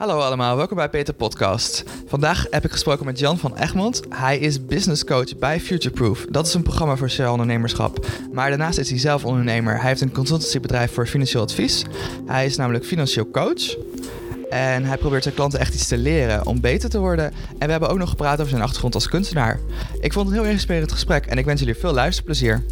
Hallo 0.00 0.18
allemaal, 0.18 0.56
welkom 0.56 0.76
bij 0.76 0.88
Peter 0.88 1.14
Podcast. 1.14 1.84
Vandaag 2.06 2.46
heb 2.50 2.64
ik 2.64 2.70
gesproken 2.70 3.06
met 3.06 3.18
Jan 3.18 3.38
van 3.38 3.56
Egmond. 3.56 4.02
Hij 4.08 4.38
is 4.38 4.66
business 4.66 5.04
coach 5.04 5.38
bij 5.38 5.60
Futureproof. 5.60 6.26
Dat 6.30 6.46
is 6.46 6.54
een 6.54 6.62
programma 6.62 6.96
voor 6.96 7.08
sociaal 7.08 7.32
ondernemerschap. 7.32 8.06
Maar 8.32 8.48
daarnaast 8.48 8.78
is 8.78 8.90
hij 8.90 8.98
zelf 8.98 9.24
ondernemer. 9.24 9.80
Hij 9.80 9.88
heeft 9.88 10.00
een 10.00 10.12
consultancybedrijf 10.12 10.92
voor 10.92 11.06
financieel 11.06 11.42
advies. 11.42 11.84
Hij 12.26 12.46
is 12.46 12.56
namelijk 12.56 12.84
financieel 12.84 13.30
coach. 13.30 13.76
En 14.50 14.84
hij 14.84 14.96
probeert 14.96 15.22
zijn 15.22 15.34
klanten 15.34 15.60
echt 15.60 15.74
iets 15.74 15.88
te 15.88 15.98
leren 15.98 16.46
om 16.46 16.60
beter 16.60 16.90
te 16.90 16.98
worden. 16.98 17.32
En 17.58 17.66
we 17.66 17.70
hebben 17.70 17.88
ook 17.88 17.98
nog 17.98 18.08
gepraat 18.10 18.38
over 18.38 18.50
zijn 18.50 18.62
achtergrond 18.62 18.94
als 18.94 19.08
kunstenaar. 19.08 19.60
Ik 20.00 20.12
vond 20.12 20.28
het 20.28 20.36
een 20.36 20.42
heel 20.42 20.52
inspirerend 20.52 20.92
gesprek 20.92 21.26
en 21.26 21.38
ik 21.38 21.44
wens 21.44 21.60
jullie 21.60 21.76
veel 21.76 21.92
luisterplezier. 21.92 22.64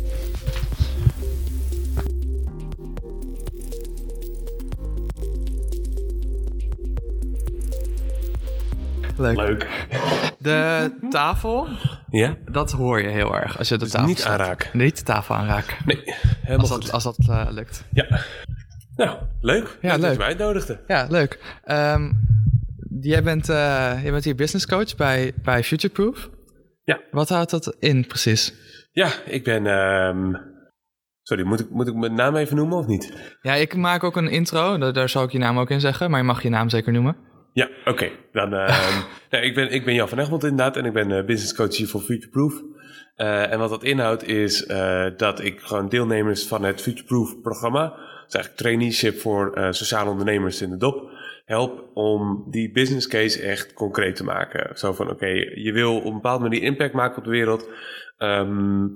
Leuk. 9.19 9.37
Leuk. 9.37 9.87
De 10.39 10.91
tafel, 11.11 11.69
Ja? 12.11 12.37
dat 12.51 12.73
hoor 12.73 13.03
je 13.03 13.09
heel 13.09 13.35
erg 13.37 13.59
als 13.59 13.69
je 13.69 13.75
de 13.77 13.81
Dus 13.85 13.93
tafel 13.93 14.09
niet 14.09 14.19
staat. 14.19 14.33
aanraken. 14.41 14.79
Niet 14.79 14.97
de 14.99 15.03
tafel 15.03 15.35
aanraken. 15.35 15.77
Nee, 15.87 16.03
helemaal 16.05 16.59
Als 16.61 16.71
goed. 16.71 16.83
dat, 16.83 16.93
als 16.93 17.05
dat 17.05 17.17
eh, 17.29 17.47
lukt. 17.51 17.85
Ja. 17.93 18.07
Nou, 18.97 19.19
leuk. 19.41 19.79
Ja, 19.83 19.91
dat 19.91 20.01
leuk. 20.01 20.13
je 20.13 20.19
mij 20.19 20.27
uitnodigde. 20.27 20.81
Ja, 20.87 21.07
leuk. 21.11 21.59
Ehm, 21.65 22.13
jij, 23.01 23.23
bent, 23.23 23.49
eh, 23.49 23.57
jij 24.03 24.11
bent 24.11 24.25
hier 24.25 24.35
business 24.35 24.67
coach 24.67 24.97
bij, 24.97 25.33
bij 25.43 25.65
Futureproof. 25.65 26.29
Ja. 26.85 27.01
Wat 27.11 27.29
houdt 27.29 27.51
dat 27.51 27.77
in 27.79 28.07
precies? 28.07 28.55
Ja, 28.93 29.11
ik 29.27 29.45
ben... 29.45 29.67
ehm, 29.67 30.35
Sorry, 31.23 31.45
moet 31.45 31.61
ik, 31.61 31.71
moet 31.71 31.87
ik 31.89 31.95
mijn 31.95 32.15
naam 32.15 32.37
even 32.37 32.57
noemen 32.57 32.79
of 32.79 32.87
niet? 32.87 33.13
Ja, 33.43 33.55
ik 33.55 33.77
maak 33.77 34.05
ook 34.05 34.17
een 34.17 34.29
intro. 34.31 34.79
Daar, 34.79 34.93
daar 34.93 35.09
zal 35.09 35.23
ik 35.25 35.31
je 35.33 35.39
naam 35.39 35.59
ook 35.59 35.71
in 35.71 35.81
zeggen. 35.81 36.11
Maar 36.11 36.21
je 36.21 36.27
mag 36.27 36.43
je 36.43 36.49
naam 36.49 36.69
zeker 36.69 36.93
noemen. 36.93 37.17
Ja, 37.59 37.69
oké. 37.85 38.11
Dan, 38.33 38.55
ehm, 38.55 39.01
nou, 39.31 39.45
ik, 39.45 39.55
ben, 39.55 39.71
ik 39.71 39.85
ben 39.85 39.95
Jan 39.95 40.09
van 40.09 40.19
Egmond 40.19 40.43
inderdaad 40.43 40.77
en 40.77 40.85
ik 40.85 40.93
ben 40.93 41.13
eh, 41.13 41.25
business 41.25 41.55
coach 41.55 41.77
hier 41.77 41.89
voor 41.89 42.01
Futureproof. 42.01 42.63
Eh, 43.17 43.53
en 43.53 43.59
wat 43.59 43.71
dat 43.71 43.85
inhoudt 43.85 44.27
is 44.27 44.67
eh, 44.67 45.07
dat 45.17 45.45
ik 45.45 45.61
gewoon 45.61 45.89
deelnemers 45.89 46.47
van 46.47 46.65
het 46.65 46.81
Futureproof 46.81 47.41
programma, 47.41 47.83
dat 47.83 48.27
is 48.29 48.35
eigenlijk 48.35 48.57
traineeship 48.57 49.21
voor 49.21 49.69
sociale 49.71 50.11
ondernemers 50.11 50.63
in 50.63 50.71
de 50.71 50.77
dop, 50.77 51.11
help 51.45 51.91
om 51.95 52.45
die 52.51 52.73
business 52.73 53.07
case 53.07 53.43
echt 53.43 53.73
concreet 53.73 54.17
te 54.17 54.25
maken. 54.25 54.79
Zo 54.79 54.93
van, 54.93 55.11
oké, 55.11 55.27
je 55.55 55.73
wil 55.73 55.97
op 55.97 56.05
een 56.05 56.13
bepaalde 56.13 56.43
manier 56.43 56.63
impact 56.63 56.93
maken 56.93 57.19
op 57.19 57.25
de 57.25 57.31
wereld, 57.31 57.69
ehm, 58.19 58.87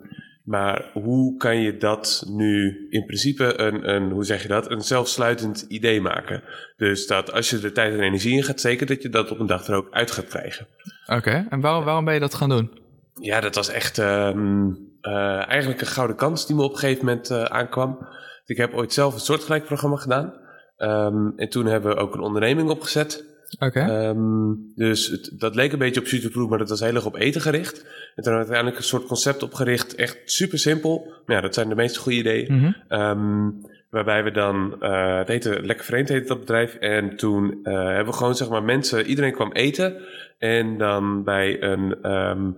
maar 0.44 0.90
hoe 0.92 1.36
kan 1.36 1.56
je 1.56 1.76
dat 1.76 2.24
nu 2.28 2.86
in 2.90 3.04
principe 3.04 3.60
een, 3.60 3.90
een, 3.94 4.10
hoe 4.10 4.24
zeg 4.24 4.42
je 4.42 4.48
dat, 4.48 4.70
een 4.70 4.80
zelfsluitend 4.80 5.64
idee 5.68 6.00
maken? 6.00 6.42
Dus 6.76 7.06
dat 7.06 7.32
als 7.32 7.50
je 7.50 7.60
er 7.60 7.72
tijd 7.72 7.92
en 7.92 8.00
energie 8.00 8.36
in 8.36 8.42
gaat 8.42 8.58
steken, 8.58 8.86
dat 8.86 9.02
je 9.02 9.08
dat 9.08 9.30
op 9.30 9.38
een 9.38 9.46
dag 9.46 9.66
er 9.66 9.74
ook 9.74 9.88
uit 9.90 10.10
gaat 10.10 10.26
krijgen. 10.26 10.66
Oké. 11.06 11.46
En 11.50 11.60
waarom, 11.60 11.84
waarom 11.84 12.04
ben 12.04 12.14
je 12.14 12.20
dat 12.20 12.34
gaan 12.34 12.48
doen? 12.48 12.80
Ja, 13.20 13.40
dat 13.40 13.54
was 13.54 13.68
echt 13.68 13.98
ehm, 13.98 14.70
eh, 15.00 15.48
eigenlijk 15.48 15.80
een 15.80 15.86
gouden 15.86 16.16
kans 16.16 16.46
die 16.46 16.56
me 16.56 16.62
op 16.62 16.72
een 16.72 16.78
gegeven 16.78 17.04
moment 17.04 17.30
eh, 17.30 17.42
aankwam. 17.42 18.06
Ik 18.44 18.56
heb 18.56 18.74
ooit 18.74 18.92
zelf 18.92 19.14
een 19.14 19.20
soortgelijk 19.20 19.64
programma 19.64 19.96
gedaan. 19.96 20.34
Ehm, 20.76 21.28
en 21.36 21.48
toen 21.48 21.66
hebben 21.66 21.94
we 21.94 22.00
ook 22.00 22.14
een 22.14 22.20
onderneming 22.20 22.70
opgezet. 22.70 23.24
Oké. 23.58 23.80
Ehm, 23.80 24.54
dus 24.74 25.06
het, 25.08 25.32
dat 25.38 25.54
leek 25.54 25.72
een 25.72 25.78
beetje 25.78 26.00
op 26.00 26.06
Futureproof, 26.06 26.48
maar 26.48 26.58
dat 26.58 26.68
was 26.68 26.80
heel 26.80 26.94
erg 26.94 27.06
op 27.06 27.16
eten 27.16 27.40
gericht. 27.40 27.78
En 27.80 28.22
toen 28.22 28.32
hebben 28.32 28.32
we 28.32 28.38
uiteindelijk 28.38 28.76
een 28.76 28.82
soort 28.82 29.06
concept 29.06 29.42
opgericht. 29.42 29.94
Echt 29.94 30.18
super 30.24 30.58
simpel. 30.58 31.12
Maar 31.26 31.36
ja, 31.36 31.42
dat 31.42 31.54
zijn 31.54 31.68
de 31.68 31.74
meeste 31.74 31.98
goede 31.98 32.18
ideeën. 32.18 32.54
Mhm. 32.54 32.72
Ehm, 32.88 33.50
waarbij 33.90 34.24
we 34.24 34.30
dan, 34.30 34.76
eh 34.80 35.18
het 35.18 35.28
heette 35.28 35.62
Lekker 35.62 35.84
Vreemd 35.84 36.08
heette 36.08 36.28
dat 36.28 36.40
bedrijf. 36.40 36.74
En 36.74 37.16
toen 37.16 37.60
eh, 37.62 37.74
hebben 37.74 38.06
we 38.06 38.18
gewoon 38.18 38.34
zeg 38.34 38.48
maar 38.48 38.62
mensen, 38.62 39.06
iedereen 39.06 39.32
kwam 39.32 39.52
eten. 39.52 39.96
En 40.38 40.78
dan 40.78 41.24
bij 41.24 41.62
een, 41.62 41.96
ehm, 42.02 42.50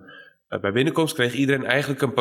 eh, 0.49 0.61
bij 0.61 0.73
binnenkomst 0.73 1.15
kreeg 1.15 1.35
iedereen 1.35 1.65
eigenlijk 1.65 2.03
een, 2.03 2.15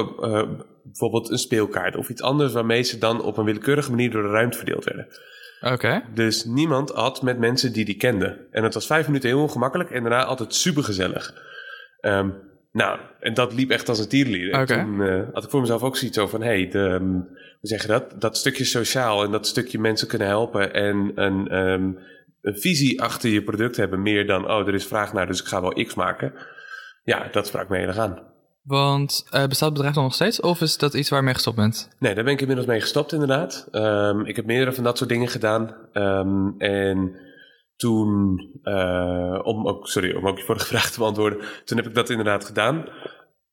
bijvoorbeeld 0.83 1.29
een 1.29 1.37
speelkaart 1.37 1.95
of 1.95 2.09
iets 2.09 2.21
anders 2.21 2.53
waarmee 2.53 2.83
ze 2.83 2.97
dan 2.97 3.21
op 3.21 3.37
een 3.37 3.45
willekeurige 3.45 3.89
manier 3.89 4.11
door 4.11 4.23
de 4.23 4.29
ruimte 4.29 4.57
verdeeld 4.57 4.83
werden. 4.83 5.07
Oké. 5.63 6.03
Dus 6.13 6.45
niemand 6.45 6.93
at 6.93 7.21
met 7.21 7.39
mensen 7.39 7.73
die 7.73 7.85
die 7.85 7.97
kenden. 7.97 8.37
En 8.51 8.63
het 8.63 8.73
was 8.73 8.85
vijf 8.85 9.07
minuten 9.07 9.29
heel 9.29 9.41
ongemakkelijk 9.41 9.91
en 9.91 10.01
daarna 10.01 10.25
altijd 10.25 10.53
super 10.53 10.83
gezellig. 10.83 11.33
nou, 12.71 12.99
en 13.19 13.33
dat 13.33 13.53
liep 13.53 13.69
echt 13.69 13.89
als 13.89 13.99
een 13.99 14.07
tierenlier. 14.07 14.51
En 14.51 14.61
Oké. 14.61 14.73
Toen 14.73 15.01
eh, 15.01 15.21
had 15.33 15.43
ik 15.43 15.49
voor 15.49 15.61
mezelf 15.61 15.83
ook 15.83 15.97
zoiets 15.97 16.19
van... 16.19 16.41
Hey, 16.41 16.67
de, 16.67 16.79
ehm, 16.79 17.11
hoe 17.11 17.57
zeg 17.61 17.81
je 17.81 17.87
dat? 17.87 18.21
Dat 18.21 18.37
stukje 18.37 18.63
sociaal 18.63 19.23
en 19.23 19.31
dat 19.31 19.47
stukje 19.47 19.79
mensen 19.79 20.07
kunnen 20.07 20.27
helpen... 20.27 20.73
en 20.73 21.11
een, 21.15 21.47
ehm, 21.47 21.91
een 22.41 22.57
visie 22.57 23.01
achter 23.01 23.29
je 23.29 23.43
product 23.43 23.75
hebben... 23.75 24.01
meer 24.01 24.27
dan, 24.27 24.51
oh, 24.51 24.67
er 24.67 24.73
is 24.73 24.87
vraag 24.87 25.13
naar, 25.13 25.27
dus 25.27 25.41
ik 25.41 25.47
ga 25.47 25.61
wel 25.61 25.83
X 25.85 25.93
maken. 25.93 26.33
Ja, 27.03 27.27
dat 27.31 27.47
sprak 27.47 27.69
me 27.69 27.77
heel 27.77 27.87
erg 27.87 27.97
aan. 27.97 28.32
Want 28.63 29.25
eh, 29.29 29.45
bestaat 29.47 29.69
het 29.69 29.73
bedrijf 29.73 29.95
dan 29.95 30.03
nog 30.03 30.13
steeds? 30.13 30.41
Of 30.41 30.61
is 30.61 30.77
dat 30.77 30.93
iets 30.93 31.09
waar 31.09 31.19
je 31.19 31.25
mee 31.25 31.33
gestopt 31.33 31.55
bent? 31.55 31.89
Nee, 31.99 32.15
daar 32.15 32.23
ben 32.23 32.33
ik 32.33 32.41
inmiddels 32.41 32.67
mee 32.67 32.81
gestopt 32.81 33.11
inderdaad. 33.11 33.67
Ehm, 33.71 34.19
ik 34.25 34.35
heb 34.35 34.45
meerdere 34.45 34.73
van 34.73 34.83
dat 34.83 34.97
soort 34.97 35.09
dingen 35.09 35.27
gedaan. 35.27 35.75
Ehm, 35.93 36.47
en 36.57 37.15
toen, 37.75 38.39
eh, 38.63 39.39
om, 39.43 39.67
ook, 39.67 39.87
sorry, 39.87 40.15
om 40.15 40.27
ook 40.27 40.37
je 40.37 40.43
vorige 40.43 40.65
vraag 40.75 40.91
te 40.91 40.99
beantwoorden. 40.99 41.39
Toen 41.65 41.77
heb 41.77 41.87
ik 41.87 41.95
dat 41.95 42.09
inderdaad 42.09 42.45
gedaan. 42.45 42.85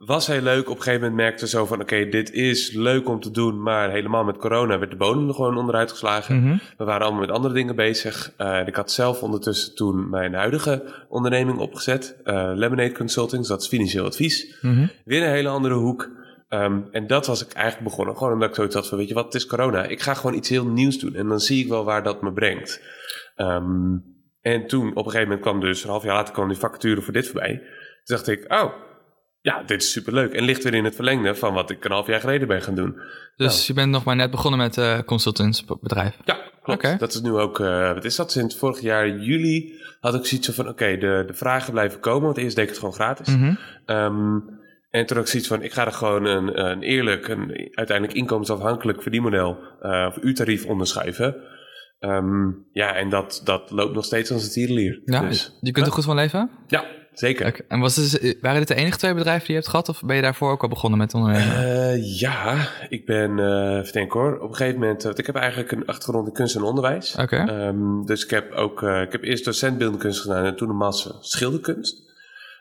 Was 0.07 0.27
heel 0.27 0.41
leuk. 0.41 0.71
Op 0.71 0.77
een 0.77 0.83
gegeven 0.83 1.01
moment 1.01 1.21
merkte 1.21 1.49
zo 1.49 1.67
van, 1.67 1.81
oké, 1.81 2.09
dit 2.09 2.33
is 2.33 2.73
leuk 2.73 3.09
om 3.09 3.21
te 3.21 3.31
doen. 3.31 3.63
Maar 3.63 3.91
helemaal 3.91 4.25
met 4.25 4.37
corona 4.37 4.79
werd 4.79 4.91
de 4.91 4.97
bodem 4.97 5.29
er 5.29 5.35
gewoon 5.35 5.57
onderuit 5.57 5.91
geslagen. 5.91 6.41
Mhm. 6.41 6.57
We 6.77 6.85
waren 6.85 7.03
allemaal 7.03 7.21
met 7.21 7.31
andere 7.31 7.55
dingen 7.55 7.77
bezig. 7.77 8.33
Eh, 8.37 8.59
en 8.59 8.67
ik 8.67 8.75
had 8.75 8.91
zelf 8.93 9.23
ondertussen 9.23 9.75
toen 9.75 10.09
mijn 10.11 10.35
huidige 10.35 11.05
onderneming 11.09 11.59
opgezet. 11.59 12.21
eh, 12.25 12.51
Lemonade 12.55 12.93
Consultings, 12.93 13.49
dat 13.49 13.61
is 13.63 13.69
financieel 13.69 14.05
advies. 14.05 14.59
Mhm. 14.61 14.87
Weer 15.05 15.23
een 15.23 15.31
hele 15.33 15.49
andere 15.49 15.75
hoek. 15.75 16.11
Ehm, 16.49 16.81
en 16.91 17.07
dat 17.07 17.27
was 17.27 17.45
ik 17.45 17.53
eigenlijk 17.53 17.85
begonnen. 17.85 18.17
Gewoon 18.17 18.33
omdat 18.33 18.49
ik 18.49 18.55
zoiets 18.55 18.75
had 18.75 18.89
van, 18.89 18.99
weet 18.99 19.09
je 19.09 19.15
wat, 19.15 19.25
het 19.25 19.35
is 19.35 19.47
corona. 19.47 19.85
Ik 19.85 20.01
ga 20.01 20.15
gewoon 20.15 20.37
iets 20.37 20.49
heel 20.49 20.67
nieuws 20.67 20.99
doen. 20.99 21.15
En 21.15 21.29
dan 21.29 21.41
zie 21.41 21.63
ik 21.63 21.69
wel 21.69 21.85
waar 21.85 22.03
dat 22.03 22.23
me 22.23 22.33
brengt. 22.33 22.81
Ehm, 23.37 23.97
en 24.41 24.67
toen, 24.67 24.91
op 24.91 24.97
een 24.97 25.03
gegeven 25.05 25.23
moment 25.23 25.41
kwam 25.41 25.61
dus, 25.61 25.83
een 25.85 25.91
half 25.91 26.03
jaar 26.05 26.15
later 26.15 26.35
kwam 26.35 26.49
die 26.49 26.57
vacature 26.59 27.01
voor 27.01 27.13
dit 27.13 27.27
voorbij. 27.27 27.55
Toen 28.05 28.17
dacht 28.17 28.29
ik, 28.29 28.53
oh, 28.53 28.73
ja, 29.41 29.63
dit 29.63 29.83
is 29.83 29.93
superleuk. 29.93 30.33
En 30.33 30.45
ligt 30.45 30.63
weer 30.63 30.75
in 30.75 30.85
het 30.85 30.95
verlengde 30.95 31.35
van 31.35 31.55
wat 31.55 31.71
ik 31.71 31.85
een 31.85 31.91
half 31.91 32.07
jaar 32.07 32.21
geleden 32.21 32.49
ben 32.49 32.63
gaan 32.63 32.75
doen. 32.75 32.97
Dus 33.37 33.67
je 33.67 33.73
bent 33.73 33.91
nog 33.91 34.05
maar 34.05 34.17
net 34.17 34.31
begonnen 34.31 34.61
met 34.61 34.77
uh, 34.77 34.99
consultantsbedrijf. 34.99 36.17
Ja, 36.25 36.39
klopt. 36.63 36.85
Oké. 36.85 36.97
Dat 36.99 37.13
is 37.13 37.21
nu 37.21 37.31
ook, 37.31 37.61
eh, 37.61 37.93
wat 37.93 38.05
is 38.05 38.17
dat? 38.17 38.33
Sinds 38.33 38.57
vorig 38.57 38.81
jaar 38.81 39.09
juli 39.09 39.73
had 40.01 40.15
ik 40.15 40.27
zoiets 40.27 40.49
van, 40.49 40.69
oké, 40.69 40.97
de, 40.97 41.25
de 41.27 41.35
vragen 41.35 41.73
blijven 41.73 42.01
komen. 42.01 42.23
Want 42.23 42.37
eerst 42.37 42.55
deed 42.57 42.65
ik 42.65 42.71
het 42.71 42.79
gewoon 42.79 42.95
gratis. 42.95 43.37
Mhm. 43.37 43.55
Ehm, 43.85 44.39
en 44.91 45.07
toen 45.07 45.17
had 45.17 45.27
ik 45.27 45.31
zoiets 45.31 45.49
van, 45.49 45.63
ik 45.63 45.73
ga 45.73 45.87
er 45.87 45.93
gewoon 45.93 46.25
een, 46.25 46.71
een 46.71 46.83
eerlijk, 46.83 47.29
een 47.29 47.71
uiteindelijk 47.75 48.19
inkomensafhankelijk 48.19 49.03
verdienmodel 49.03 49.59
uh, 49.83 50.07
of 50.09 50.17
uurtarief 50.23 50.67
onderschuiven. 50.67 51.37
Ehm, 51.99 52.49
ja, 52.73 52.95
en 52.95 53.09
dat, 53.09 53.41
dat 53.45 53.71
loopt 53.71 53.95
nog 53.95 54.05
steeds 54.05 54.31
als 54.31 54.45
een 54.45 54.51
tierenlier. 54.51 55.01
Ja, 55.05 55.21
Dus, 55.21 55.59
je 55.61 55.73
kunt 55.73 55.87
er 55.87 55.93
goed 55.93 56.05
van 56.05 56.17
leven? 56.17 56.51
ja, 56.67 56.85
zeker. 57.13 57.65
En 57.69 57.81
was 57.81 57.95
dus, 57.95 58.35
waren 58.41 58.59
dit 58.59 58.69
de 58.69 58.75
enige 58.75 58.99
twee 58.99 59.15
bedrijven 59.15 59.47
die 59.47 59.55
je 59.55 59.61
hebt 59.61 59.71
gehad? 59.71 59.89
Of 59.89 60.03
ben 60.05 60.17
je 60.17 60.23
daarvoor 60.23 60.51
ook 60.51 60.63
al 60.63 60.69
begonnen 60.69 60.99
met 60.99 61.15
ondernemen? 61.15 61.57
Eh, 61.57 62.21
ja, 62.21 62.69
ik 62.89 63.07
ben, 63.07 63.39
eh 63.39 63.93
denken 63.93 64.21
hoor, 64.21 64.39
op 64.39 64.49
een 64.49 64.57
gegeven 64.57 64.81
moment, 64.81 65.03
want 65.03 65.19
ik 65.19 65.27
heb 65.27 65.35
eigenlijk 65.35 65.73
een 65.73 65.87
achtergrond 65.87 66.27
in 66.27 66.33
kunst 66.33 66.57
en 66.57 66.63
onderwijs. 66.63 67.17
Oké. 67.17 67.37
Ehm, 67.37 68.05
dus 68.05 68.25
ik 68.25 68.31
heb 68.31 68.53
ook, 68.53 68.83
eh, 68.83 69.01
ik 69.01 69.13
heb 69.13 69.23
eerst 69.23 69.45
docent 69.45 69.79
beeldende 69.79 70.03
kunst 70.03 70.21
gedaan 70.21 70.45
en 70.45 70.57
toen 70.57 70.69
een 70.69 70.77
master 70.77 71.15
schilderkunst. 71.21 72.09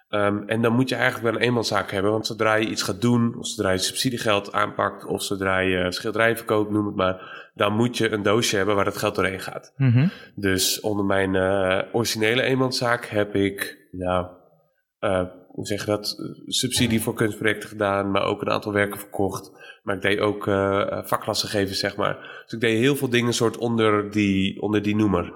Ehm, 0.10 0.38
en 0.46 0.62
dan 0.62 0.74
moet 0.74 0.90
je 0.90 0.96
eigenlijk 0.96 1.26
wel 1.26 1.36
een 1.36 1.48
eenmanszaak 1.48 1.92
hebben, 1.92 2.12
want 2.12 2.28
zodra 2.28 2.56
je 2.56 2.68
iets 2.68 2.82
gaat 2.82 3.02
doen, 3.02 3.36
of 3.38 3.48
zodra 3.48 3.72
je 3.72 3.78
subsidiegeld 3.78 4.52
aanpakt, 4.52 5.06
of 5.06 5.24
zodra 5.24 5.60
je 5.60 5.92
schilderijen 5.92 6.38
verkoopt, 6.38 6.72
noem 6.72 6.86
het 6.86 6.96
maar, 6.96 7.50
dan 7.54 7.74
moet 7.74 7.98
je 7.98 8.12
een 8.12 8.24
doosje 8.24 8.58
hebben 8.58 8.76
waar 8.76 8.86
dat 8.86 8.98
geld 8.98 9.16
doorheen 9.16 9.40
gaat. 9.40 9.74
Mhm. 9.78 10.08
Dus 10.36 10.80
onder 10.80 11.06
mijn 11.06 11.36
eh, 11.36 11.80
originele 11.92 12.42
eenmanszaak 12.42 13.06
heb 13.06 13.36
ik, 13.36 13.78
ja, 13.92 14.30
eh, 15.00 15.24
hoe 15.48 15.66
zeg 15.66 15.80
je 15.80 15.86
dat, 15.86 16.16
subsidie 16.46 17.02
voor 17.02 17.14
kunstprojecten 17.14 17.70
gedaan, 17.70 18.12
maar 18.12 18.24
ook 18.24 18.42
een 18.42 18.50
aantal 18.50 18.74
werken 18.74 19.00
verkocht. 19.00 19.52
Maar 19.84 19.96
ik 19.96 20.02
deed 20.02 20.20
ook 20.20 20.48
eh, 20.48 21.04
vakklassen 21.04 21.50
geven, 21.50 21.76
zeg 21.76 21.96
maar. 21.96 22.44
Dus 22.44 22.54
ik 22.54 22.60
deed 22.60 22.78
heel 22.78 22.96
veel 22.96 23.10
dingen 23.10 23.34
soort 23.34 23.58
onder 23.58 24.12
die, 24.12 24.62
onder 24.62 24.82
die 24.82 24.96
noemer. 24.96 25.34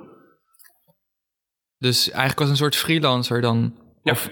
Dus 1.77 2.09
eigenlijk 2.09 2.39
als 2.39 2.49
een 2.49 2.55
soort 2.55 2.75
freelancer 2.75 3.41
dan? 3.41 3.75
Ja. 4.03 4.11
Of, 4.11 4.29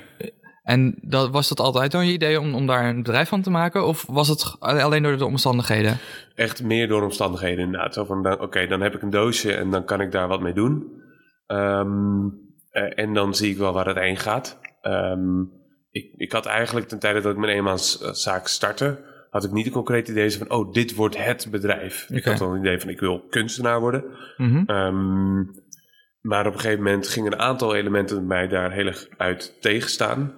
en 0.64 0.98
dat, 1.02 1.30
was 1.30 1.50
dat 1.50 1.60
altijd 1.60 1.92
dan 1.92 2.06
je 2.06 2.14
idee 2.14 2.40
om, 2.40 2.56
om 2.56 2.68
daar 2.68 2.90
een 2.90 3.04
bedrijf 3.04 3.30
van 3.30 3.42
te 3.42 3.50
maken? 3.50 3.86
Of 3.86 4.06
was 4.08 4.28
het 4.28 4.56
alleen 4.60 5.04
door 5.04 5.18
de 5.18 5.26
omstandigheden? 5.26 5.98
Echt 6.36 6.64
meer 6.64 6.88
door 6.88 7.04
omstandigheden 7.04 7.66
inderdaad. 7.66 7.94
Zo 7.94 8.06
van, 8.06 8.42
oké, 8.42 8.68
dan 8.68 8.82
heb 8.82 8.96
ik 8.96 9.02
een 9.02 9.10
doosje 9.10 9.54
en 9.54 9.72
dan 9.72 9.86
kan 9.86 10.02
ik 10.02 10.12
daar 10.12 10.28
wat 10.28 10.42
mee 10.42 10.54
doen. 10.54 11.02
Ehm, 11.46 12.28
eh, 12.70 13.00
en 13.00 13.14
dan 13.14 13.36
zie 13.36 13.52
ik 13.52 13.58
wel 13.58 13.74
waar 13.74 13.88
het 13.88 13.98
heen 13.98 14.18
gaat. 14.18 14.60
Ehm, 14.82 15.42
ik, 15.92 16.14
ik 16.16 16.32
had 16.32 16.46
eigenlijk 16.46 16.88
ten 16.88 17.00
tijde 17.00 17.22
dat 17.22 17.32
ik 17.32 17.38
mijn 17.38 17.54
eenmanszaak 17.54 18.48
startte, 18.48 19.10
had 19.30 19.44
ik 19.44 19.52
niet 19.52 19.66
een 19.66 19.72
concreet 19.72 20.08
idee 20.08 20.32
van, 20.32 20.52
oh, 20.52 20.74
dit 20.74 20.96
wordt 20.96 21.18
het 21.18 21.48
bedrijf. 21.52 22.10
Ik 22.10 22.24
had 22.24 22.40
wel 22.40 22.54
een 22.54 22.60
idee 22.60 22.80
van, 22.80 22.90
ik 22.90 23.00
wil 23.00 23.26
kunstenaar 23.30 23.80
worden. 23.80 24.04
Mhm. 24.38 24.64
Ehm, 24.66 25.36
maar 26.22 26.48
op 26.48 26.54
een 26.54 26.60
gegeven 26.60 26.84
moment 26.84 27.08
gingen 27.08 27.32
een 27.32 27.40
aantal 27.40 27.76
elementen 27.76 28.28
mij 28.28 28.48
daar 28.48 28.72
heel 28.72 28.86
erg 28.86 29.08
uit 29.18 29.58
tegenstaan. 29.62 30.34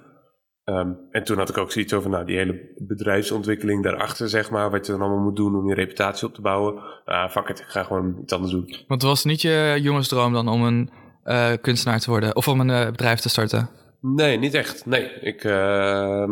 Ehm, 0.64 0.92
en 1.12 1.24
toen 1.24 1.38
had 1.38 1.50
ik 1.50 1.58
ook 1.58 1.72
zoiets 1.72 1.94
over 1.94 2.10
nou, 2.10 2.26
die 2.26 2.38
hele 2.38 2.74
bedrijfsontwikkeling 2.78 3.84
daarachter, 3.84 4.30
zeg 4.30 4.50
maar. 4.50 4.72
Wat 4.72 4.86
je 4.86 4.92
dan 4.92 5.02
allemaal 5.02 5.24
moet 5.24 5.36
doen 5.36 5.56
om 5.56 5.68
je 5.68 5.74
reputatie 5.74 6.28
op 6.28 6.34
te 6.34 6.42
bouwen. 6.42 6.82
Ah, 7.06 7.30
fuck 7.30 7.50
it, 7.50 7.60
ik 7.60 7.66
ga 7.66 7.84
gewoon 7.84 8.18
iets 8.22 8.34
anders 8.34 8.52
doen. 8.52 8.66
Want 8.68 9.02
het 9.02 9.04
was 9.04 9.24
niet 9.24 9.42
je 9.42 9.80
jongensdroom 9.82 10.34
dan 10.34 10.48
om 10.48 10.64
een 10.64 10.90
uh, 11.26 11.52
kunstenaar 11.62 12.00
te 12.00 12.10
worden? 12.10 12.36
Of 12.36 12.48
om 12.48 12.60
een 12.60 12.70
uh, 12.70 12.86
bedrijf 12.86 13.20
te 13.20 13.30
starten? 13.30 13.70
Nee, 14.06 14.38
niet 14.38 14.54
echt. 14.54 14.86
Nee, 14.86 15.12
ik, 15.22 15.44
uh, 15.44 16.30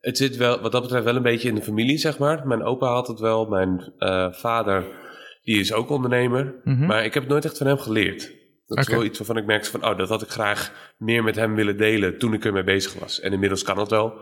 het 0.00 0.16
zit 0.16 0.36
wel, 0.36 0.60
wat 0.60 0.72
dat 0.72 0.82
betreft 0.82 1.04
wel 1.04 1.16
een 1.16 1.22
beetje 1.22 1.48
in 1.48 1.54
de 1.54 1.62
familie, 1.62 1.98
zeg 1.98 2.18
maar. 2.18 2.46
Mijn 2.46 2.62
opa 2.62 2.86
had 2.86 3.08
het 3.08 3.20
wel. 3.20 3.46
Mijn 3.46 3.92
uh, 3.98 4.32
vader, 4.32 4.84
die 5.42 5.60
is 5.60 5.72
ook 5.72 5.90
ondernemer. 5.90 6.60
Mm 6.64 6.76
-hmm. 6.76 6.86
Maar 6.86 7.04
ik 7.04 7.14
heb 7.14 7.22
het 7.22 7.32
nooit 7.32 7.44
echt 7.44 7.58
van 7.58 7.66
hem 7.66 7.78
geleerd. 7.78 8.32
Dat 8.66 8.78
is 8.78 8.88
wel 8.88 9.04
iets 9.04 9.18
waarvan 9.18 9.36
ik 9.36 9.46
merkte 9.46 9.70
van, 9.70 9.84
oh, 9.84 9.98
dat 9.98 10.08
had 10.08 10.22
ik 10.22 10.28
graag 10.28 10.92
meer 10.98 11.22
met 11.22 11.36
hem 11.36 11.54
willen 11.54 11.76
delen 11.76 12.18
toen 12.18 12.34
ik 12.34 12.44
ermee 12.44 12.64
bezig 12.64 12.94
was. 13.00 13.20
En 13.20 13.32
inmiddels 13.32 13.62
kan 13.62 13.76
dat 13.76 13.90
wel. 13.90 14.12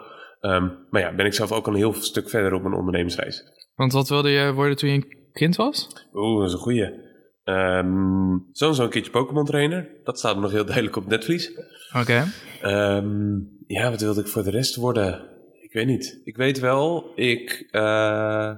Um, 0.40 0.86
maar 0.90 1.00
ja, 1.00 1.14
ben 1.14 1.26
ik 1.26 1.34
zelf 1.34 1.52
ook 1.52 1.66
al 1.66 1.72
een 1.72 1.78
heel 1.78 1.92
stuk 1.94 2.28
verder 2.28 2.54
op 2.54 2.62
mijn 2.62 2.74
ondernemersreis. 2.74 3.42
Want 3.74 3.92
wat 3.92 4.08
wilde 4.08 4.30
je 4.30 4.52
worden 4.52 4.76
toen 4.76 4.90
je 4.90 5.28
kind 5.32 5.56
was? 5.56 5.88
Oeh, 6.12 6.38
dat 6.38 6.48
is 6.48 6.54
een 6.54 6.60
goeie. 6.60 7.10
Um, 7.44 8.48
Sowieso 8.52 8.82
een 8.84 8.90
keertje 8.90 9.10
Pokémon 9.10 9.44
trainer. 9.44 9.88
Dat 10.04 10.18
staat 10.18 10.40
nog 10.40 10.50
heel 10.50 10.64
duidelijk 10.64 10.96
op 10.96 11.06
netvlies. 11.06 11.50
Oké. 11.90 12.00
Okay. 12.00 12.24
Um, 12.64 13.50
ja, 13.66 13.90
wat 13.90 14.00
wilde 14.00 14.20
ik 14.20 14.26
voor 14.26 14.42
de 14.42 14.50
rest 14.50 14.76
worden? 14.76 15.28
Ik 15.60 15.72
weet 15.72 15.86
niet. 15.86 16.20
Ik 16.24 16.36
weet 16.36 16.60
wel, 16.60 17.12
ik... 17.14 17.68
Uh, 17.70 18.52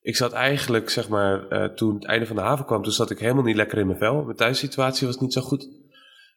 ik 0.00 0.16
zat 0.16 0.32
eigenlijk, 0.32 0.90
zeg 0.90 1.08
maar, 1.08 1.52
uh, 1.52 1.64
toen 1.64 1.94
het 1.94 2.04
einde 2.04 2.26
van 2.26 2.36
de 2.36 2.42
haven 2.42 2.64
kwam, 2.64 2.82
toen 2.82 2.92
zat 2.92 3.10
ik 3.10 3.18
helemaal 3.18 3.42
niet 3.42 3.56
lekker 3.56 3.78
in 3.78 3.86
mijn 3.86 3.98
vel. 3.98 4.22
Mijn 4.22 4.36
thuissituatie 4.36 5.06
was 5.06 5.20
niet 5.20 5.32
zo 5.32 5.40
goed. 5.40 5.68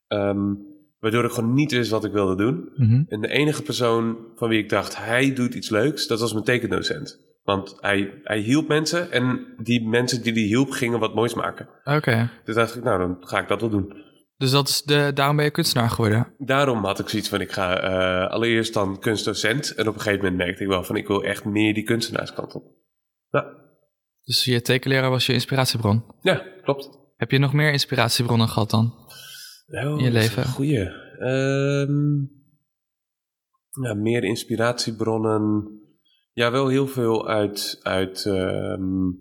Um, 0.07 0.69
waardoor 0.99 1.23
ik 1.23 1.31
gewoon 1.31 1.53
niet 1.53 1.71
wist 1.71 1.91
wat 1.91 2.05
ik 2.05 2.11
wilde 2.11 2.35
doen. 2.35 2.71
Mm 2.75 2.87
-hmm. 2.87 3.05
En 3.09 3.21
de 3.21 3.27
enige 3.27 3.61
persoon 3.61 4.17
van 4.35 4.49
wie 4.49 4.59
ik 4.59 4.69
dacht, 4.69 4.97
hij 4.97 5.33
doet 5.33 5.53
iets 5.53 5.69
leuks, 5.69 6.07
dat 6.07 6.19
was 6.19 6.33
mijn 6.33 6.45
tekendocent. 6.45 7.19
Want 7.43 7.77
hij, 7.79 8.19
hij 8.23 8.39
hielp 8.39 8.67
mensen 8.67 9.11
en 9.11 9.45
die 9.57 9.87
mensen 9.87 10.23
die 10.23 10.33
hij 10.33 10.41
hielp 10.41 10.69
gingen 10.69 10.99
wat 10.99 11.15
moois 11.15 11.33
maken. 11.33 11.67
Oké. 11.83 11.95
Okay. 11.95 12.29
Dus 12.45 12.55
dacht 12.55 12.75
ik, 12.75 12.83
nou, 12.83 12.99
dan 12.99 13.17
ga 13.19 13.39
ik 13.39 13.47
dat 13.47 13.61
wel 13.61 13.69
doen. 13.69 13.93
Dus 14.41 14.51
dat 14.51 14.67
is 14.67 14.81
de, 14.81 15.11
daarom 15.13 15.35
ben 15.35 15.45
je 15.45 15.51
kunstenaar 15.51 15.89
geworden? 15.89 16.33
Daarom 16.38 16.85
had 16.85 16.99
ik 16.99 17.09
zoiets 17.09 17.29
van, 17.29 17.41
ik 17.41 17.51
ga 17.51 17.83
uh, 17.83 18.31
allereerst 18.31 18.73
dan 18.73 18.99
kunstdocent. 18.99 19.73
En 19.73 19.88
op 19.88 19.93
een 19.93 20.01
gegeven 20.01 20.23
moment 20.23 20.38
merkte 20.38 20.63
ik 20.63 20.69
wel 20.69 20.83
van, 20.83 20.95
ik 20.95 21.07
wil 21.07 21.23
echt 21.23 21.45
meer 21.45 21.73
die 21.73 21.83
kunstenaarskant 21.83 22.55
op. 22.55 22.63
Ja. 23.29 23.45
Dus 24.21 24.45
je 24.45 24.61
tekenleraar 24.61 25.09
was 25.09 25.25
je 25.25 25.33
inspiratiebron? 25.33 26.03
Ja, 26.21 26.43
klopt. 26.61 26.89
Heb 27.15 27.31
je 27.31 27.38
nog 27.38 27.53
meer 27.53 27.71
inspiratiebronnen 27.71 28.47
gehad 28.47 28.69
dan? 28.69 28.93
Oh, 29.67 29.97
in 29.97 30.03
je 30.03 30.11
leven? 30.11 30.45
Goeie. 30.45 30.89
Um, 31.19 32.31
ja, 33.81 33.94
meer 33.94 34.23
inspiratiebronnen. 34.23 35.67
Ja, 36.33 36.51
wel 36.51 36.67
heel 36.67 36.87
veel 36.87 37.27
uit, 37.27 37.79
uit 37.81 38.25
um, 38.25 39.19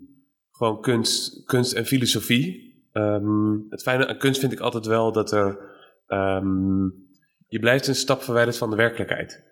gewoon 0.51 0.81
kunst, 0.81 1.45
kunst 1.45 1.73
en 1.73 1.85
filosofie. 1.85 2.70
Um, 2.93 3.65
het 3.69 3.81
fijne 3.81 4.07
aan 4.07 4.17
kunst 4.17 4.39
vind 4.39 4.51
ik 4.51 4.59
altijd 4.59 4.85
wel 4.85 5.11
dat 5.11 5.31
er. 5.31 5.57
je 7.47 7.59
blijft 7.59 7.87
een 7.87 7.95
stap 7.95 8.21
verwijderd 8.21 8.57
van 8.57 8.69
de 8.69 8.75
werkelijkheid. 8.75 9.43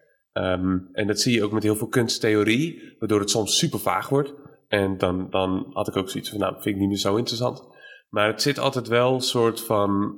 en 0.92 1.08
dat 1.08 1.20
zie 1.20 1.34
je 1.34 1.44
ook 1.44 1.52
met 1.52 1.64
heel 1.64 1.76
veel 1.76 1.88
kunsttheorie, 1.88 2.96
waardoor 3.00 3.20
het 3.20 3.30
soms 3.30 3.58
super 3.58 3.80
vaag 3.80 4.10
wordt. 4.10 4.34
En 4.68 4.98
dan, 4.98 5.30
dan 5.30 5.68
had 5.74 5.88
ik 5.88 5.96
ook 5.96 6.10
zoiets 6.10 6.30
van, 6.30 6.40
nou, 6.40 6.54
vind 6.54 6.66
ik 6.66 6.82
niet 6.82 6.90
meer 6.90 6.98
zo 6.98 7.16
interessant. 7.16 7.68
Maar 8.10 8.28
het 8.28 8.42
zit 8.42 8.60
altijd 8.60 8.88
wel 8.88 9.14
een 9.14 9.22
soort 9.22 9.62
van, 9.62 10.14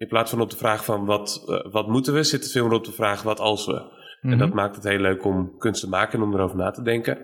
in 0.00 0.08
plaats 0.08 0.30
van 0.30 0.40
op 0.40 0.50
de 0.50 0.56
vraag 0.56 0.84
van 0.84 1.04
wat, 1.04 1.44
uh, 1.46 1.72
wat 1.72 1.88
moeten 1.88 2.14
we, 2.14 2.22
zit 2.22 2.42
het 2.42 2.52
veel 2.52 2.66
meer 2.66 2.76
op 2.76 2.84
de 2.84 2.92
vraag 2.92 3.22
wat 3.22 3.40
als 3.40 3.66
we. 3.66 3.98
En 4.20 4.38
dat 4.38 4.52
maakt 4.52 4.76
het 4.76 4.84
heel 4.84 4.98
leuk 4.98 5.24
om 5.24 5.58
kunst 5.58 5.80
te 5.80 5.88
maken 5.88 6.18
en 6.18 6.24
om 6.24 6.34
erover 6.34 6.56
na 6.56 6.70
te 6.70 6.82
denken. 6.82 7.18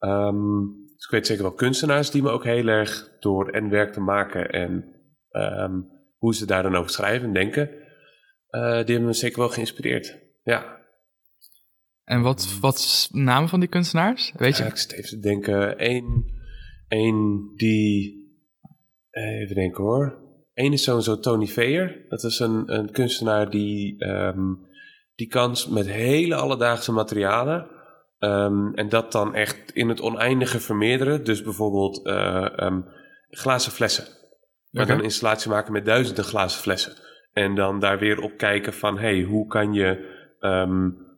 Um, 0.00 0.81
dus 1.02 1.10
ik 1.10 1.10
weet 1.10 1.26
zeker 1.26 1.42
wel 1.42 1.54
kunstenaars 1.54 2.10
die 2.10 2.22
me 2.22 2.30
ook 2.30 2.44
heel 2.44 2.66
erg 2.66 3.16
door 3.20 3.48
en 3.48 3.68
werk 3.68 3.92
te 3.92 4.00
maken 4.00 4.50
en 4.50 4.86
hoe 6.16 6.34
ze 6.34 6.46
daar 6.46 6.62
dan 6.62 6.76
over 6.76 6.90
schrijven 6.90 7.26
en 7.26 7.34
denken, 7.34 7.70
uh, 7.70 8.60
die 8.60 8.70
hebben 8.70 9.04
me 9.04 9.12
zeker 9.12 9.38
wel 9.38 9.48
geïnspireerd. 9.48 10.18
Ja, 10.42 10.82
en 12.04 12.22
wat, 12.22 12.58
wat 12.60 12.74
is 12.74 13.08
de 13.12 13.18
naam 13.18 13.48
van 13.48 13.60
die 13.60 13.68
kunstenaars? 13.68 14.32
Weet 14.36 14.56
je? 14.56 14.62
Ja, 14.62 14.68
ik 14.68 14.76
zit 14.76 14.92
even 14.92 15.08
te 15.08 15.18
denken. 15.18 15.90
Eén, 15.90 16.24
één 16.88 17.52
die. 17.56 18.20
Even 19.10 19.54
denken 19.54 19.84
hoor. 19.84 20.20
Eén 20.54 20.72
is 20.72 20.82
sowieso 20.82 21.18
Tony 21.18 21.46
Veer. 21.46 22.04
Dat 22.08 22.24
is 22.24 22.38
een, 22.38 22.74
een 22.74 22.90
kunstenaar 22.90 23.50
die. 23.50 24.04
Um, 24.06 24.70
die 25.14 25.26
kan 25.26 25.56
met 25.70 25.86
hele 25.86 26.34
alledaagse 26.34 26.92
materialen. 26.92 27.66
Um, 28.24 28.74
en 28.74 28.88
dat 28.88 29.12
dan 29.12 29.34
echt 29.34 29.70
in 29.72 29.88
het 29.88 30.00
oneindige 30.00 30.60
vermeerderen. 30.60 31.24
Dus 31.24 31.42
bijvoorbeeld 31.42 32.06
uh, 32.06 32.46
um, 32.56 32.84
glazen 33.30 33.72
flessen. 33.72 34.04
Maar 34.70 34.82
okay. 34.82 34.96
dan 34.96 35.04
installatie 35.04 35.50
maken 35.50 35.72
met 35.72 35.84
duizenden 35.84 36.24
glazen 36.24 36.60
flessen. 36.60 36.92
En 37.32 37.54
dan 37.54 37.80
daar 37.80 37.98
weer 37.98 38.20
op 38.20 38.36
kijken 38.36 38.72
van: 38.72 38.98
hey, 38.98 39.22
hoe 39.22 39.46
kan 39.46 39.72
je 39.72 40.10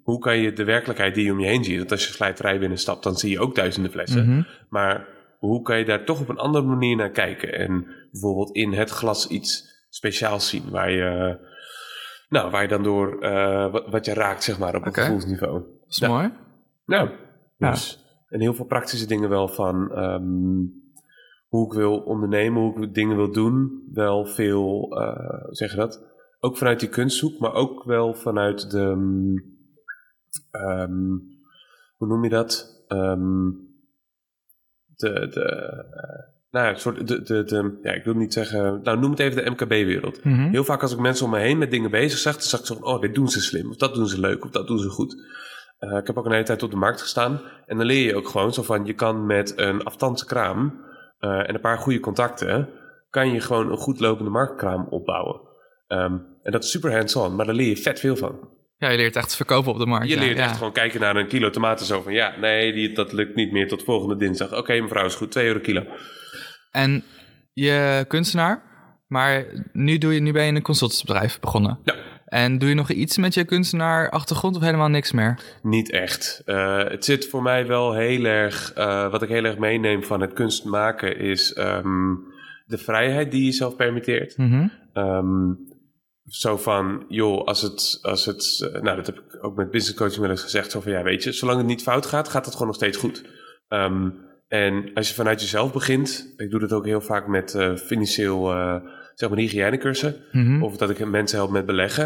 hoe 0.05 0.19
kan 0.19 0.39
je 0.39 0.53
de 0.53 0.65
werkelijkheid 0.65 1.15
die 1.15 1.25
je 1.25 1.33
om 1.33 1.41
je 1.41 1.47
heen 1.47 1.65
ziet, 1.65 1.79
dat 1.79 1.91
als 1.91 2.07
je 2.07 2.13
slijterij 2.13 2.59
binnenstapt, 2.59 3.03
dan 3.03 3.17
zie 3.17 3.31
je 3.31 3.41
ook 3.41 3.55
duizenden 3.55 3.93
flessen. 3.93 4.25
Mm 4.25 4.31
-hmm. 4.31 4.47
Maar 4.69 5.09
hoe 5.39 5.63
kan 5.63 5.79
je 5.79 5.85
daar 5.85 6.05
toch 6.05 6.21
op 6.21 6.29
een 6.29 6.39
andere 6.39 6.65
manier 6.65 6.97
naar 6.97 7.11
kijken? 7.11 7.53
En 7.53 7.87
bijvoorbeeld 8.11 8.51
in 8.51 8.73
het 8.73 8.91
glas 8.91 9.27
iets 9.27 9.73
speciaals 9.89 10.49
zien, 10.49 10.71
waar 10.71 10.91
je, 10.91 11.39
nou, 12.29 12.51
waar 12.51 12.63
je 12.63 12.69
dan 12.69 12.83
door 12.83 13.25
uh, 13.25 13.73
wat, 13.73 13.87
wat, 13.91 14.05
je 14.05 14.15
raakt, 14.15 14.45
zeg 14.45 14.59
maar, 14.59 14.75
op 14.75 14.83
een 14.83 14.89
okay. 14.89 15.05
gevoelsniveau. 15.05 15.53
Dat 15.53 15.89
is 15.89 15.97
ja. 15.97 16.09
mooi. 16.09 16.31
Nou, 16.85 17.11
dus, 17.59 18.01
ja. 18.03 18.27
en 18.29 18.41
heel 18.41 18.55
veel 18.55 18.65
praktische 18.65 19.07
dingen 19.07 19.29
wel 19.29 19.49
van 19.49 19.99
um, 19.99 20.83
hoe 21.49 21.67
ik 21.67 21.73
wil 21.73 21.99
ondernemen, 21.99 22.63
hoe 22.63 22.83
ik 22.83 22.95
dingen 22.95 23.17
wil 23.17 23.33
doen. 23.33 23.89
Wel 23.93 24.27
veel, 24.27 24.99
uh, 25.01 25.45
zeg 25.51 25.71
je 25.71 25.77
dat? 25.77 26.13
Ook 26.41 26.57
vanuit 26.57 26.81
die 26.81 26.89
kunstzoek, 26.89 27.39
maar 27.39 27.53
ook 27.53 27.85
wel 27.85 28.15
vanuit 28.15 28.71
de. 28.71 28.81
Um, 28.81 29.35
um, 30.53 31.23
hoe 31.97 32.09
noem 32.09 32.25
je 32.25 32.31
dat? 32.31 32.85
Um, 32.89 33.73
de, 34.97 35.29
de, 35.29 35.41
uh, 35.41 36.33
nou 36.51 36.67
ja, 36.67 36.75
soort 36.75 37.09
de, 37.09 37.23
de, 37.23 37.45
de, 37.45 37.79
ja, 37.83 37.93
ik 37.93 38.05
wil 38.05 38.15
niet 38.15 38.33
zeggen, 38.33 38.81
nou 38.83 38.99
noem 38.99 39.11
het 39.11 39.21
even 39.21 39.45
de 39.45 39.51
MKB-wereld. 39.51 40.25
Mm 40.25 40.35
-hmm. 40.35 40.51
Heel 40.51 40.65
vaak 40.65 40.83
als 40.83 40.93
ik 40.93 40.99
mensen 40.99 41.25
om 41.25 41.31
me 41.31 41.39
heen 41.39 41.59
met 41.59 41.71
dingen 41.71 41.91
bezig 41.91 42.19
zeg, 42.19 42.33
dan 42.33 42.43
zeg 42.43 42.61
ik 42.61 42.67
zo 42.67 42.75
van, 42.75 42.85
oh, 42.85 43.01
dit 43.01 43.15
doen 43.15 43.29
ze 43.29 43.41
slim, 43.41 43.71
of 43.71 43.77
dat 43.77 43.95
doen 43.95 44.07
ze 44.07 44.21
leuk, 44.21 44.45
of 44.45 44.51
dat 44.51 44.67
doen 44.67 44.79
ze 44.79 44.89
goed. 44.89 45.17
Uh, 45.81 45.97
ik 45.97 46.07
heb 46.07 46.19
ook 46.19 46.25
een 46.25 46.33
hele 46.33 46.45
tijd 46.45 46.63
op 46.63 46.71
de 46.71 46.77
markt 46.77 47.01
gestaan 47.01 47.41
en 47.67 47.77
dan 47.77 47.87
leer 47.87 48.07
je 48.07 48.17
ook 48.17 48.29
gewoon 48.29 48.53
zo 48.53 48.63
van, 48.63 48.87
je 48.87 48.95
kan 48.95 49.27
met 49.27 49.59
een 49.59 49.83
afstandse 49.83 50.27
kraam 50.27 50.85
uh, 51.21 51.49
en 51.49 51.55
een 51.55 51.61
paar 51.61 51.79
goede 51.79 52.01
contacten, 52.01 52.69
kan 53.11 53.33
je 53.33 53.41
gewoon 53.41 53.71
een 53.71 53.77
goed 53.77 54.01
lopende 54.01 54.31
marktkraam 54.31 54.87
opbouwen. 54.91 55.41
Um, 55.89 56.27
en 56.43 56.53
dat 56.53 56.65
is 56.65 56.71
super 56.71 56.93
hands-on, 56.93 57.35
maar 57.35 57.47
daar 57.47 57.55
leer 57.55 57.69
je 57.69 57.77
vet 57.77 58.01
veel 58.01 58.17
van. 58.17 58.49
Ja, 58.77 58.89
je 58.91 58.97
leert 58.97 59.17
echt 59.17 59.37
verkopen 59.37 59.73
op 59.73 59.79
de 59.79 59.87
markt. 59.87 60.09
Je 60.09 60.19
leert 60.19 60.37
ja, 60.37 60.45
echt 60.45 60.57
gewoon 60.57 60.73
kijken 60.73 61.01
naar 61.01 61.17
een 61.17 61.29
kilo 61.29 61.51
tomaten 61.51 61.87
zo 61.87 62.01
van... 62.01 62.13
ja, 62.13 62.37
nee, 62.41 62.73
die, 62.73 62.93
dat 62.93 63.13
lukt 63.13 63.35
niet 63.35 63.53
meer 63.53 63.69
tot 63.69 63.83
volgende 63.83 64.17
dinsdag. 64.17 64.49
Oké, 64.49 64.59
okay, 64.59 64.81
mevrouw, 64.81 65.05
is 65.05 65.15
goed, 65.15 65.31
2 65.31 65.47
euro 65.47 65.61
kilo. 65.61 65.85
En 66.71 67.05
je 67.53 68.05
kunstenaar, 68.09 68.63
maar 69.07 69.45
nu, 69.73 69.99
doe 69.99 70.15
je, 70.15 70.21
nu 70.21 70.33
ben 70.33 70.43
je 70.43 70.49
in 70.49 70.57
een 70.57 70.63
consultantsbedrijf 70.63 71.41
begonnen. 71.41 71.79
Ja. 71.85 71.95
En 72.35 72.59
doe 72.59 72.69
je 72.69 72.75
nog 72.75 72.91
iets 72.91 73.17
met 73.17 73.35
je 73.35 73.45
kunstenaar 73.45 74.11
achtergrond 74.11 74.57
of 74.57 74.63
helemaal 74.63 74.89
niks 74.89 75.13
meer? 75.13 75.39
Niet 75.63 75.91
echt. 75.91 76.43
Uh, 76.47 76.85
het 76.89 77.05
zit 77.05 77.29
voor 77.29 77.43
mij 77.43 77.67
wel 77.67 77.95
heel 77.95 78.25
erg... 78.25 78.73
Uh, 78.79 79.11
wat 79.11 79.23
ik 79.23 79.29
heel 79.29 79.45
erg 79.45 79.59
meeneem 79.59 80.05
van 80.05 80.21
het 80.21 80.33
kunst 80.33 80.65
maken 80.65 81.19
is... 81.19 81.57
Um, 81.59 82.25
de 82.67 82.79
vrijheid 82.79 83.31
die 83.31 83.45
je 83.45 83.53
zelf 83.53 83.77
permitteert. 83.77 84.37
Mm 84.37 84.51
-hmm. 84.51 84.71
um, 85.05 85.59
zo 86.27 86.57
van, 86.57 87.05
joh, 87.09 87.45
als 87.47 87.63
het, 87.63 87.99
als 88.03 88.25
het, 88.25 88.69
nou 88.83 88.97
dat 88.97 89.07
heb 89.07 89.17
ik 89.19 89.45
ook 89.45 89.57
met 89.57 89.71
business 89.71 89.99
coaching 89.99 90.21
wel 90.21 90.31
eens 90.31 90.43
gezegd, 90.43 90.71
zo 90.71 90.81
van 90.81 90.93
ja, 90.93 91.03
weet 91.03 91.23
je, 91.23 91.33
zolang 91.33 91.59
het 91.59 91.67
niet 91.67 91.83
fout 91.83 92.07
gaat, 92.07 92.29
gaat 92.29 92.45
het 92.45 92.53
gewoon 92.53 92.69
nog 92.69 92.77
steeds 92.77 92.99
goed. 92.99 93.25
Um, 93.69 94.15
en 94.49 94.91
als 94.95 95.09
je 95.09 95.15
vanuit 95.15 95.41
jezelf 95.41 95.73
begint, 95.73 96.35
ik 96.37 96.51
doe 96.51 96.61
dat 96.61 96.73
ook 96.73 96.87
heel 96.87 97.01
vaak 97.01 97.27
met 97.27 97.55
uh, 97.55 97.77
financieel, 97.77 98.55
zeg 99.15 99.29
maar 99.29 99.39
hygiënecursen, 99.39 100.17
mm-hmm. 100.33 100.63
of 100.63 100.77
dat 100.77 100.91
ik 100.91 101.07
mensen 101.07 101.39
help 101.39 101.51
met 101.51 101.67
beleggen. 101.67 102.05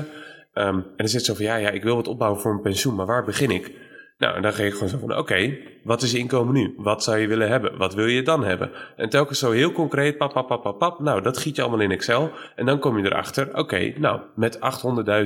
Um, 0.54 0.74
en 0.74 0.84
dan 0.96 1.08
zit 1.08 1.24
zo 1.24 1.34
van, 1.34 1.44
ja, 1.44 1.56
ja, 1.56 1.70
ik 1.70 1.82
wil 1.82 1.96
wat 1.96 2.08
opbouwen 2.08 2.40
voor 2.40 2.50
mijn 2.50 2.62
pensioen, 2.62 2.94
maar 2.94 3.06
waar 3.06 3.24
begin 3.24 3.50
ik? 3.50 3.72
Nou, 4.18 4.36
en 4.36 4.42
dan 4.42 4.52
ga 4.52 4.62
je 4.62 4.72
gewoon 4.72 4.88
zo 4.88 4.98
van, 4.98 5.10
oké, 5.10 5.20
okay, 5.20 5.60
wat 5.84 6.02
is 6.02 6.12
je 6.12 6.18
inkomen 6.18 6.54
nu? 6.54 6.74
Wat 6.76 7.02
zou 7.02 7.18
je 7.18 7.26
willen 7.26 7.48
hebben? 7.48 7.76
Wat 7.76 7.94
wil 7.94 8.06
je 8.06 8.22
dan 8.22 8.44
hebben? 8.44 8.70
En 8.96 9.08
telkens 9.08 9.38
zo 9.38 9.50
heel 9.50 9.72
concreet, 9.72 10.16
pap, 10.16 10.32
pap, 10.32 10.48
pap, 10.48 10.62
pap, 10.62 10.78
pap. 10.78 11.00
Nou, 11.00 11.22
dat 11.22 11.38
giet 11.38 11.56
je 11.56 11.62
allemaal 11.62 11.80
in 11.80 11.90
Excel. 11.90 12.30
En 12.56 12.66
dan 12.66 12.78
kom 12.78 12.98
je 12.98 13.04
erachter, 13.04 13.48
oké, 13.48 13.58
okay, 13.58 13.94
nou, 13.98 14.20
met 14.34 14.58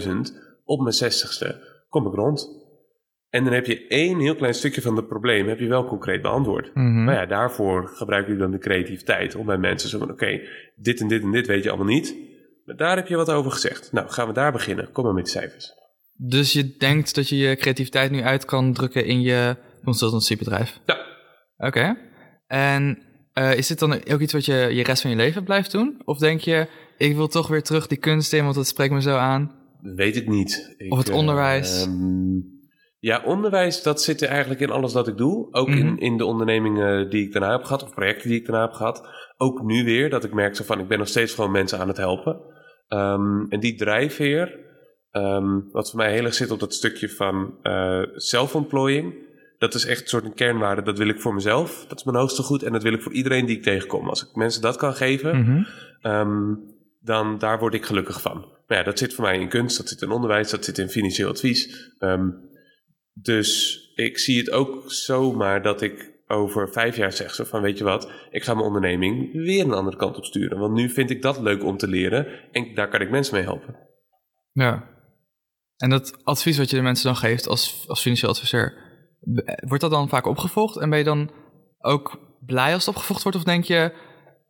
800.000 0.06 0.12
op 0.64 0.80
mijn 0.80 0.94
zestigste 0.94 1.60
kom 1.88 2.06
ik 2.06 2.14
rond. 2.14 2.61
En 3.32 3.44
dan 3.44 3.52
heb 3.52 3.66
je 3.66 3.86
één 3.86 4.18
heel 4.18 4.34
klein 4.34 4.54
stukje 4.54 4.80
van 4.82 4.96
het 4.96 5.06
probleem 5.08 5.48
heb 5.48 5.58
je 5.58 5.66
wel 5.66 5.84
concreet 5.84 6.22
beantwoord. 6.22 6.70
Mhm. 6.74 7.04
Maar 7.04 7.14
ja, 7.14 7.26
daarvoor 7.26 7.88
gebruik 7.88 8.26
je 8.28 8.36
dan 8.36 8.50
de 8.50 8.58
creativiteit 8.58 9.34
om 9.34 9.46
bij 9.46 9.58
mensen 9.58 9.88
zo 9.88 9.98
van 9.98 10.10
oké, 10.10 10.40
dit 10.76 11.00
en 11.00 11.08
dit 11.08 11.22
en 11.22 11.30
dit 11.30 11.46
weet 11.46 11.62
je 11.62 11.68
allemaal 11.68 11.94
niet. 11.94 12.14
Maar 12.64 12.76
daar 12.76 12.96
heb 12.96 13.06
je 13.08 13.16
wat 13.16 13.30
over 13.30 13.50
gezegd. 13.50 13.92
Nou, 13.92 14.08
gaan 14.08 14.26
we 14.26 14.32
daar 14.32 14.52
beginnen. 14.52 14.92
Kom 14.92 15.04
maar 15.04 15.14
met 15.14 15.24
de 15.24 15.30
cijfers. 15.30 15.72
Dus 16.16 16.52
je 16.52 16.76
denkt 16.78 17.14
dat 17.14 17.28
je 17.28 17.36
je 17.36 17.56
creativiteit 17.56 18.10
nu 18.10 18.22
uit 18.22 18.44
kan 18.44 18.72
drukken 18.72 19.04
in 19.06 19.20
je 19.22 19.56
consultancybedrijf? 19.84 20.80
Ja, 20.86 20.98
Oké. 21.56 21.96
En 22.46 22.98
eh, 23.32 23.56
is 23.56 23.66
dit 23.66 23.78
dan 23.78 23.92
ook 24.12 24.20
iets 24.20 24.32
wat 24.32 24.44
je 24.44 24.54
je 24.70 24.82
rest 24.82 25.02
van 25.02 25.10
je 25.10 25.16
leven 25.16 25.44
blijft 25.44 25.72
doen? 25.72 26.00
Of 26.04 26.18
denk 26.18 26.40
je, 26.40 26.66
ik 26.96 27.16
wil 27.16 27.28
toch 27.28 27.48
weer 27.48 27.62
terug 27.62 27.86
die 27.86 27.98
kunst 27.98 28.32
in, 28.32 28.42
want 28.42 28.54
dat 28.54 28.66
spreekt 28.66 28.92
me 28.92 29.00
zo 29.02 29.16
aan? 29.16 29.60
weet 29.80 30.16
ik 30.16 30.28
niet. 30.28 30.74
Ik, 30.78 30.92
Of 30.92 30.98
het 30.98 31.10
onderwijs. 31.10 31.82
ehm, 31.82 32.36
ja, 33.02 33.22
onderwijs, 33.24 33.82
dat 33.82 34.02
zit 34.02 34.20
er 34.22 34.28
eigenlijk 34.28 34.60
in 34.60 34.70
alles 34.70 34.92
dat 34.92 35.08
ik 35.08 35.16
doe. 35.16 35.48
Ook 35.50 35.68
Mhm. 35.68 35.78
in, 35.78 35.98
in 35.98 36.16
de 36.16 36.24
ondernemingen 36.24 37.10
die 37.10 37.24
ik 37.26 37.32
daarna 37.32 37.50
heb 37.50 37.64
gehad, 37.64 37.82
of 37.82 37.94
projecten 37.94 38.28
die 38.28 38.38
ik 38.40 38.46
daarna 38.46 38.62
heb 38.62 38.72
gehad. 38.72 39.08
Ook 39.36 39.62
nu 39.62 39.84
weer, 39.84 40.10
dat 40.10 40.24
ik 40.24 40.32
merk 40.34 40.56
zo 40.56 40.64
van, 40.64 40.80
ik 40.80 40.88
ben 40.88 40.98
nog 40.98 41.08
steeds 41.08 41.34
gewoon 41.34 41.50
mensen 41.50 41.78
aan 41.78 41.88
het 41.88 41.96
helpen. 41.96 42.40
Ehm, 42.88 43.44
en 43.48 43.60
die 43.60 43.74
drijfveer, 43.74 44.58
ehm, 45.10 45.60
wat 45.70 45.90
voor 45.90 45.98
mij 45.98 46.12
heel 46.12 46.24
erg 46.24 46.34
zit 46.34 46.50
op 46.50 46.60
dat 46.60 46.74
stukje 46.74 47.08
van 47.08 47.54
eh 47.62 48.02
zelfontplooiing. 48.14 49.14
Dat 49.58 49.74
is 49.74 49.86
echt 49.86 50.02
een 50.02 50.08
soort 50.08 50.24
een 50.24 50.34
kernwaarde, 50.34 50.82
dat 50.82 50.98
wil 50.98 51.08
ik 51.08 51.20
voor 51.20 51.34
mezelf. 51.34 51.84
Dat 51.88 51.98
is 51.98 52.04
mijn 52.04 52.16
hoogste 52.16 52.42
goed 52.42 52.62
en 52.62 52.72
dat 52.72 52.82
wil 52.82 52.92
ik 52.92 53.02
voor 53.02 53.12
iedereen 53.12 53.46
die 53.46 53.56
ik 53.56 53.62
tegenkom. 53.62 54.08
Als 54.08 54.22
ik 54.22 54.34
mensen 54.34 54.62
dat 54.62 54.76
kan 54.76 54.94
geven, 54.94 55.38
Mhm. 55.40 55.62
Ehm, 56.00 56.54
dan 57.00 57.38
daar 57.38 57.58
word 57.58 57.74
ik 57.74 57.84
gelukkig 57.84 58.20
van. 58.20 58.46
Maar 58.66 58.78
ja, 58.78 58.84
dat 58.84 58.98
zit 58.98 59.14
voor 59.14 59.24
mij 59.24 59.38
in 59.40 59.48
kunst, 59.48 59.76
dat 59.76 59.88
zit 59.88 60.02
in 60.02 60.10
onderwijs, 60.10 60.50
dat 60.50 60.64
zit 60.64 60.78
in 60.78 60.88
financieel 60.88 61.28
advies. 61.28 61.92
Dus 63.12 63.80
ik 63.94 64.18
zie 64.18 64.38
het 64.38 64.50
ook 64.50 64.92
zomaar 64.92 65.62
dat 65.62 65.82
ik 65.82 66.12
over 66.26 66.72
vijf 66.72 66.96
jaar 66.96 67.12
zeg 67.12 67.34
zo 67.34 67.44
van 67.44 67.62
weet 67.62 67.78
je 67.78 67.84
wat, 67.84 68.10
ik 68.30 68.42
ga 68.42 68.54
mijn 68.54 68.66
onderneming 68.66 69.32
weer 69.32 69.64
een 69.64 69.72
andere 69.72 69.96
kant 69.96 70.16
op 70.16 70.24
sturen. 70.24 70.58
Want 70.58 70.74
nu 70.74 70.90
vind 70.90 71.10
ik 71.10 71.22
dat 71.22 71.40
leuk 71.40 71.64
om 71.64 71.76
te 71.76 71.88
leren 71.88 72.26
en 72.52 72.74
daar 72.74 72.88
kan 72.88 73.00
ik 73.00 73.10
mensen 73.10 73.34
mee 73.34 73.44
helpen. 73.44 73.76
Ja. 74.52 74.90
En 75.76 75.90
dat 75.90 76.24
advies 76.24 76.58
wat 76.58 76.70
je 76.70 76.76
de 76.76 76.82
mensen 76.82 77.06
dan 77.06 77.16
geeft 77.16 77.48
als, 77.48 77.84
als 77.88 78.00
financieel 78.00 78.30
adviseur, 78.30 78.74
wordt 79.66 79.82
dat 79.82 79.90
dan 79.90 80.08
vaak 80.08 80.26
opgevolgd? 80.26 80.76
En 80.76 80.90
ben 80.90 80.98
je 80.98 81.04
dan 81.04 81.30
ook 81.78 82.36
blij 82.46 82.72
als 82.72 82.86
het 82.86 82.94
opgevolgd 82.94 83.22
wordt? 83.22 83.38
Of 83.38 83.44
denk 83.44 83.64
je 83.64 83.92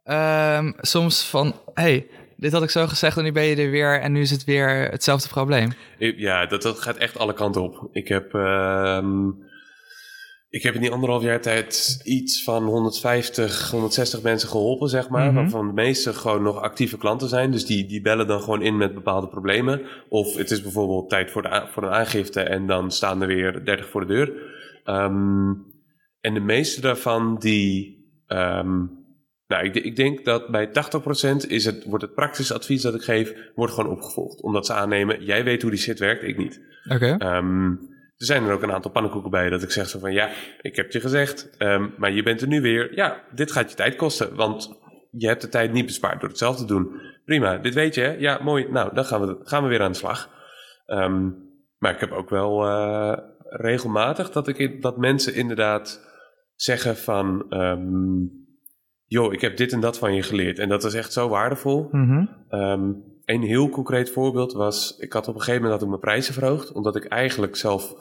ehm, 0.03 0.73
soms 0.77 1.25
van, 1.29 1.55
hey, 1.75 2.09
dit 2.37 2.53
had 2.53 2.63
ik 2.63 2.71
zo 2.71 2.87
gezegd 2.87 3.17
en 3.17 3.23
nu 3.23 3.33
ben 3.33 3.45
je 3.45 3.57
er 3.57 3.71
weer 3.71 4.01
en 4.01 4.13
nu 4.13 4.21
is 4.21 4.31
het 4.31 4.45
weer 4.45 4.91
hetzelfde 4.91 5.29
probleem? 5.29 5.73
Ja, 5.99 6.47
dat, 6.47 6.63
dat 6.63 6.81
gaat 6.81 6.97
echt 6.97 7.19
alle 7.19 7.35
kanten 7.35 7.63
op. 7.63 7.89
Ik 7.93 8.09
heb, 8.09 8.35
ehm, 8.35 9.29
ik 10.49 10.63
heb 10.63 10.75
in 10.75 10.81
die 10.81 10.91
anderhalf 10.91 11.23
jaar 11.23 11.41
tijd 11.41 12.01
iets 12.05 12.43
van 12.43 12.65
150, 12.65 13.71
160 13.71 14.23
mensen 14.23 14.49
geholpen, 14.49 14.89
zeg 14.89 15.09
maar. 15.09 15.27
Mhm. 15.27 15.35
Waarvan 15.35 15.67
de 15.67 15.73
meeste 15.73 16.15
gewoon 16.15 16.43
nog 16.43 16.61
actieve 16.61 16.99
klanten 16.99 17.29
zijn. 17.29 17.51
Dus 17.51 17.67
die, 17.67 17.87
die 17.87 18.01
bellen 18.01 18.27
dan 18.27 18.41
gewoon 18.41 18.63
in 18.63 18.77
met 18.77 18.95
bepaalde 18.95 19.29
problemen. 19.29 19.83
Of 20.09 20.37
het 20.37 20.51
is 20.51 20.63
bijvoorbeeld 20.63 21.09
tijd 21.09 21.31
voor, 21.31 21.43
de, 21.43 21.67
voor 21.71 21.83
een 21.83 21.93
aangifte 21.93 22.41
en 22.41 22.67
dan 22.67 22.91
staan 22.91 23.21
er 23.21 23.27
weer 23.27 23.65
30 23.65 23.89
voor 23.89 24.01
de 24.07 24.15
deur. 24.15 24.33
Ehm, 24.85 25.51
en 26.21 26.35
de 26.35 26.41
meeste 26.41 26.81
daarvan 26.81 27.37
die... 27.39 28.01
ehm, 28.27 28.85
nou, 29.53 29.65
ik, 29.65 29.75
ik 29.75 29.97
denk 29.97 30.25
dat 30.25 30.49
bij 30.49 30.69
80% 30.69 30.71
is 31.49 31.65
het, 31.65 31.85
wordt 31.85 32.05
het 32.05 32.15
praktisch 32.15 32.53
advies 32.53 32.83
dat 32.83 32.95
ik 32.95 33.03
geef, 33.03 33.35
wordt 33.55 33.73
gewoon 33.73 33.91
opgevolgd. 33.91 34.43
Omdat 34.43 34.67
ze 34.67 34.73
aannemen, 34.73 35.25
jij 35.25 35.45
weet 35.45 35.63
hoe 35.63 35.71
die 35.71 35.81
shit 35.81 35.99
werkt, 35.99 36.23
ik 36.23 36.37
niet. 36.37 36.61
Oké. 36.89 37.17
Ehm, 37.19 37.67
er 38.17 38.27
zijn 38.27 38.45
er 38.45 38.53
ook 38.53 38.63
een 38.63 38.73
aantal 38.73 38.91
pannenkoeken 38.91 39.31
bij 39.31 39.51
dat 39.51 39.63
ik 39.63 39.71
zeg 39.71 39.89
zo 39.89 39.99
van, 39.99 40.13
ja, 40.13 40.31
ik 40.61 40.77
heb 40.77 40.91
je 40.91 41.01
gezegd, 41.01 41.51
ehm, 41.59 41.89
maar 41.97 42.13
je 42.13 42.23
bent 42.23 42.41
er 42.41 42.49
nu 42.49 42.61
weer. 42.61 42.95
Ja, 42.95 43.23
dit 43.35 43.53
gaat 43.53 43.71
je 43.71 43.77
tijd 43.77 43.97
kosten, 43.97 44.35
want 44.35 44.81
je 45.11 45.27
hebt 45.27 45.41
de 45.41 45.49
tijd 45.49 45.73
niet 45.73 45.87
bespaard 45.87 46.21
door 46.21 46.29
het 46.29 46.39
zelf 46.39 46.57
te 46.57 46.65
doen. 46.65 47.01
Prima, 47.25 47.59
dit 47.59 47.75
weet 47.75 47.95
je, 47.95 48.01
hè? 48.01 48.13
Ja, 48.19 48.39
mooi. 48.43 48.67
Nou, 48.71 48.95
dan 48.95 49.05
gaan 49.05 49.27
we, 49.27 49.39
gaan 49.43 49.63
we 49.63 49.69
weer 49.69 49.83
aan 49.83 49.93
de 49.93 49.99
slag. 49.99 50.31
Ehm, 50.87 51.31
maar 51.79 51.95
ik 51.95 52.01
heb 52.01 52.13
ook 52.13 52.31
wel 52.31 52.67
eh, 52.67 53.19
regelmatig 53.43 54.31
dat, 54.31 54.49
ik, 54.49 54.83
dat 54.83 54.97
mensen 54.97 55.35
inderdaad 55.35 56.11
zeggen 56.55 56.97
van... 56.97 57.47
joh, 59.13 59.33
ik 59.33 59.41
heb 59.41 59.57
dit 59.57 59.73
en 59.73 59.81
dat 59.81 59.99
van 59.99 60.15
je 60.15 60.23
geleerd. 60.23 60.59
En 60.59 60.69
dat 60.69 60.85
is 60.85 60.95
echt 60.95 61.13
zo 61.13 61.29
waardevol. 61.29 61.89
Ehm, 62.49 62.93
een 63.25 63.43
heel 63.43 63.69
concreet 63.69 64.11
voorbeeld 64.11 64.53
was... 64.53 64.97
Ik 64.99 65.13
had 65.13 65.29
op 65.29 65.35
een 65.35 65.41
gegeven 65.41 65.63
moment 65.63 65.73
had 65.73 65.83
ik 65.83 65.89
mijn 65.89 66.01
prijzen 66.01 66.35
verhoogd. 66.35 66.73
Omdat 66.73 66.97
ik 66.97 67.05
eigenlijk 67.05 67.57
zelf 67.57 67.95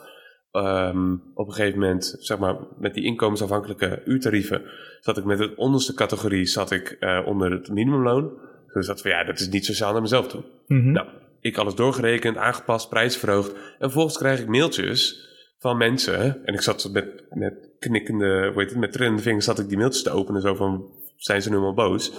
ehm, 0.51 1.13
op 1.33 1.47
een 1.47 1.53
gegeven 1.53 1.79
moment... 1.79 2.15
zeg 2.19 2.37
maar 2.39 2.55
met 2.77 2.93
die 2.93 3.03
inkomensafhankelijke 3.03 4.01
uurtarieven... 4.05 4.61
zat 4.99 5.17
ik 5.17 5.23
met 5.23 5.37
de 5.37 5.53
onderste 5.55 5.93
categorie 5.93 6.45
zat 6.45 6.71
ik, 6.71 6.97
eh, 6.99 7.21
onder 7.25 7.51
het 7.51 7.69
minimumloon. 7.69 8.31
Dus 8.73 8.87
dat 8.87 9.01
van 9.01 9.11
ja, 9.11 9.23
dat 9.23 9.39
is 9.39 9.49
niet 9.49 9.65
sociaal 9.65 9.91
naar 9.91 10.01
mezelf 10.01 10.27
toe. 10.27 10.43
Mhm. 10.67 10.91
Nou, 10.91 11.07
ik 11.39 11.57
alles 11.57 11.75
doorgerekend, 11.75 12.37
aangepast, 12.37 12.89
prijs 12.89 13.17
verhoogd. 13.17 13.53
En 13.53 13.59
vervolgens 13.79 14.17
krijg 14.17 14.39
ik 14.39 14.47
mailtjes 14.47 15.29
van 15.57 15.77
mensen. 15.77 16.45
En 16.45 16.53
ik 16.53 16.61
zat 16.61 16.89
met, 16.91 17.23
met 17.29 17.69
knikkende, 17.79 18.49
hoe 18.53 18.61
heet 18.61 18.69
het, 18.69 18.79
met 18.79 18.91
trillende 18.91 19.21
vingers 19.21 19.45
zat 19.45 19.59
ik 19.59 19.67
die 19.67 19.77
mailtjes 19.77 20.03
te 20.03 20.09
openen. 20.09 20.41
Zo 20.41 20.55
van, 20.55 20.85
zijn 21.23 21.41
ze 21.41 21.49
nu 21.49 21.57
al 21.57 21.73
boos? 21.73 22.11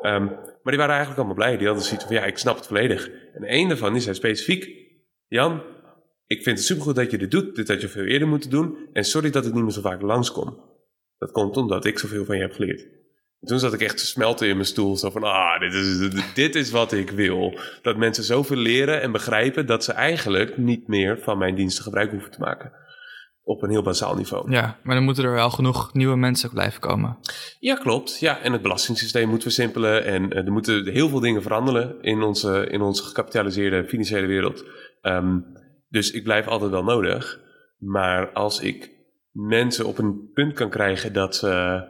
Ehm, 0.00 0.24
maar 0.24 0.72
die 0.72 0.76
waren 0.76 0.94
eigenlijk 0.94 1.16
allemaal 1.16 1.34
blij. 1.34 1.56
Die 1.56 1.66
hadden 1.66 1.84
zoiets 1.84 2.04
van, 2.04 2.14
ja, 2.14 2.24
ik 2.24 2.38
snap 2.38 2.56
het 2.56 2.66
volledig. 2.66 3.08
En 3.08 3.54
een 3.54 3.68
daarvan, 3.68 3.92
die 3.92 4.02
zei 4.02 4.14
specifiek... 4.14 4.78
Jan, 5.28 5.62
ik 6.26 6.42
vind 6.42 6.56
het 6.56 6.66
supergoed 6.66 6.94
dat 6.94 7.10
je 7.10 7.18
dit 7.18 7.30
doet. 7.30 7.56
Dit 7.56 7.68
had 7.68 7.80
je 7.80 7.88
veel 7.88 8.04
eerder 8.04 8.28
moeten 8.28 8.50
doen. 8.50 8.88
En 8.92 9.04
sorry 9.04 9.30
dat 9.30 9.46
ik 9.46 9.52
niet 9.52 9.62
meer 9.62 9.72
zo 9.72 9.80
vaak 9.80 10.02
langskom. 10.02 10.58
Dat 11.18 11.30
komt 11.30 11.56
omdat 11.56 11.84
ik 11.84 11.98
zoveel 11.98 12.24
van 12.24 12.36
je 12.36 12.42
heb 12.42 12.52
geleerd. 12.52 12.82
En 13.40 13.46
toen 13.46 13.58
zat 13.58 13.72
ik 13.72 13.80
echt 13.80 13.98
te 13.98 14.06
smelten 14.06 14.48
in 14.48 14.54
mijn 14.54 14.66
stoel. 14.66 14.96
Zo 14.96 15.10
van, 15.10 15.22
ah, 15.22 15.60
dit 15.60 15.74
is, 15.74 16.10
dit 16.34 16.54
is 16.54 16.70
wat 16.70 16.92
ik 16.92 17.10
wil. 17.10 17.58
Dat 17.82 17.96
mensen 17.96 18.24
zoveel 18.24 18.56
leren 18.56 19.02
en 19.02 19.12
begrijpen... 19.12 19.66
dat 19.66 19.84
ze 19.84 19.92
eigenlijk 19.92 20.56
niet 20.56 20.88
meer 20.88 21.18
van 21.18 21.38
mijn 21.38 21.54
diensten 21.54 21.84
gebruik 21.84 22.10
hoeven 22.10 22.30
te 22.30 22.40
maken. 22.40 22.72
Op 23.50 23.62
een 23.62 23.70
heel 23.70 23.82
basaal 23.82 24.14
niveau. 24.14 24.50
Ja, 24.50 24.78
maar 24.82 24.94
dan 24.94 25.04
moeten 25.04 25.24
er 25.24 25.32
wel 25.32 25.50
genoeg 25.50 25.92
nieuwe 25.92 26.16
mensen 26.16 26.50
blijven 26.50 26.80
komen. 26.80 27.18
Ja, 27.60 27.74
klopt. 27.74 28.18
Ja, 28.18 28.40
en 28.40 28.52
het 28.52 28.62
belastingssysteem 28.62 29.28
moet 29.28 29.42
versimpelen. 29.42 30.04
En 30.04 30.32
eh, 30.32 30.44
er 30.44 30.52
moeten 30.52 30.86
heel 30.86 31.08
veel 31.08 31.20
dingen 31.20 31.42
veranderen 31.42 32.02
in 32.02 32.22
onze, 32.22 32.66
in 32.70 32.80
onze 32.80 33.02
gecapitaliseerde 33.02 33.88
financiële 33.88 34.26
wereld. 34.26 34.64
Ehm, 35.00 35.38
dus 35.88 36.10
ik 36.10 36.24
blijf 36.24 36.46
altijd 36.46 36.70
wel 36.70 36.84
nodig. 36.84 37.40
Maar 37.78 38.32
als 38.32 38.60
ik 38.60 38.90
mensen 39.32 39.86
op 39.86 39.98
een 39.98 40.30
punt 40.32 40.52
kan 40.52 40.70
krijgen 40.70 41.12
dat 41.12 41.36
ze 41.36 41.82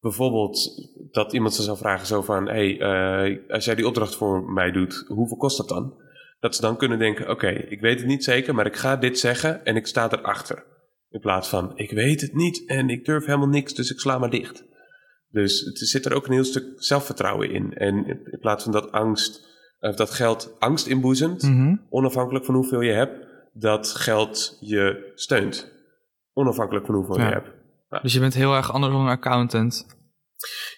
bijvoorbeeld 0.00 0.88
dat 1.10 1.32
iemand 1.32 1.54
ze 1.54 1.62
zou 1.62 1.78
vragen 1.78 2.06
zo 2.06 2.22
van... 2.22 2.48
hey, 2.48 2.80
eh, 2.80 3.38
als 3.48 3.64
jij 3.64 3.74
die 3.74 3.86
opdracht 3.86 4.16
voor 4.16 4.52
mij 4.52 4.70
doet, 4.70 5.04
hoeveel 5.08 5.36
kost 5.36 5.56
dat 5.56 5.68
dan? 5.68 5.94
Dat 6.40 6.54
ze 6.54 6.60
dan 6.60 6.76
kunnen 6.76 6.98
denken, 6.98 7.30
oké, 7.30 7.48
ik 7.48 7.80
weet 7.80 7.98
het 7.98 8.08
niet 8.08 8.24
zeker, 8.24 8.54
maar 8.54 8.66
ik 8.66 8.76
ga 8.76 8.96
dit 8.96 9.18
zeggen 9.18 9.64
en 9.64 9.76
ik 9.76 9.86
sta 9.86 10.10
erachter. 10.10 10.72
In 11.14 11.20
plaats 11.20 11.48
van, 11.48 11.72
ik 11.74 11.90
weet 11.90 12.20
het 12.20 12.34
niet 12.34 12.66
en 12.66 12.88
ik 12.90 13.04
durf 13.04 13.24
helemaal 13.24 13.48
niks, 13.48 13.74
dus 13.74 13.90
ik 13.90 13.98
sla 14.00 14.18
maar 14.18 14.30
dicht. 14.30 14.64
Dus 15.30 15.60
het 15.60 15.78
zit 15.78 16.04
er 16.04 16.14
ook 16.14 16.26
een 16.26 16.32
heel 16.32 16.44
stuk 16.44 16.64
zelfvertrouwen 16.76 17.50
in. 17.50 17.74
En 17.74 18.06
in 18.06 18.38
plaats 18.40 18.62
van 18.62 18.72
dat 18.72 18.92
angst, 18.92 19.40
of 19.80 19.94
dat 19.94 20.10
geld 20.10 20.56
angst 20.58 20.86
inboezemt, 20.86 21.42
Mhm. 21.42 21.76
onafhankelijk 21.88 22.44
van 22.44 22.54
hoeveel 22.54 22.80
je 22.80 22.92
hebt, 22.92 23.26
dat 23.52 23.88
geld 23.88 24.56
je 24.60 25.12
steunt. 25.14 25.72
Onafhankelijk 26.32 26.86
van 26.86 26.94
hoeveel 26.94 27.18
Ja. 27.18 27.26
je 27.28 27.32
hebt. 27.32 27.50
Dus 28.02 28.12
je 28.12 28.20
bent 28.20 28.34
heel 28.34 28.54
erg 28.54 28.72
anders 28.72 28.92
dan 28.92 29.02
een 29.02 29.08
accountant. 29.08 29.86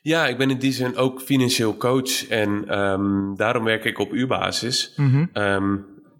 Ja, 0.03 0.27
ik 0.27 0.39
ben 0.39 0.51
in 0.51 0.59
die 0.59 0.73
zin 0.73 0.97
ook 0.97 1.21
financieel 1.21 1.77
coach 1.77 2.29
en 2.29 2.69
ehm, 2.69 3.35
daarom 3.35 3.65
werk 3.65 3.85
ik 3.85 3.99
op 3.99 4.13
uurbasis. 4.13 4.93
Mhm. 4.97 5.27
Ehm, 5.33 5.77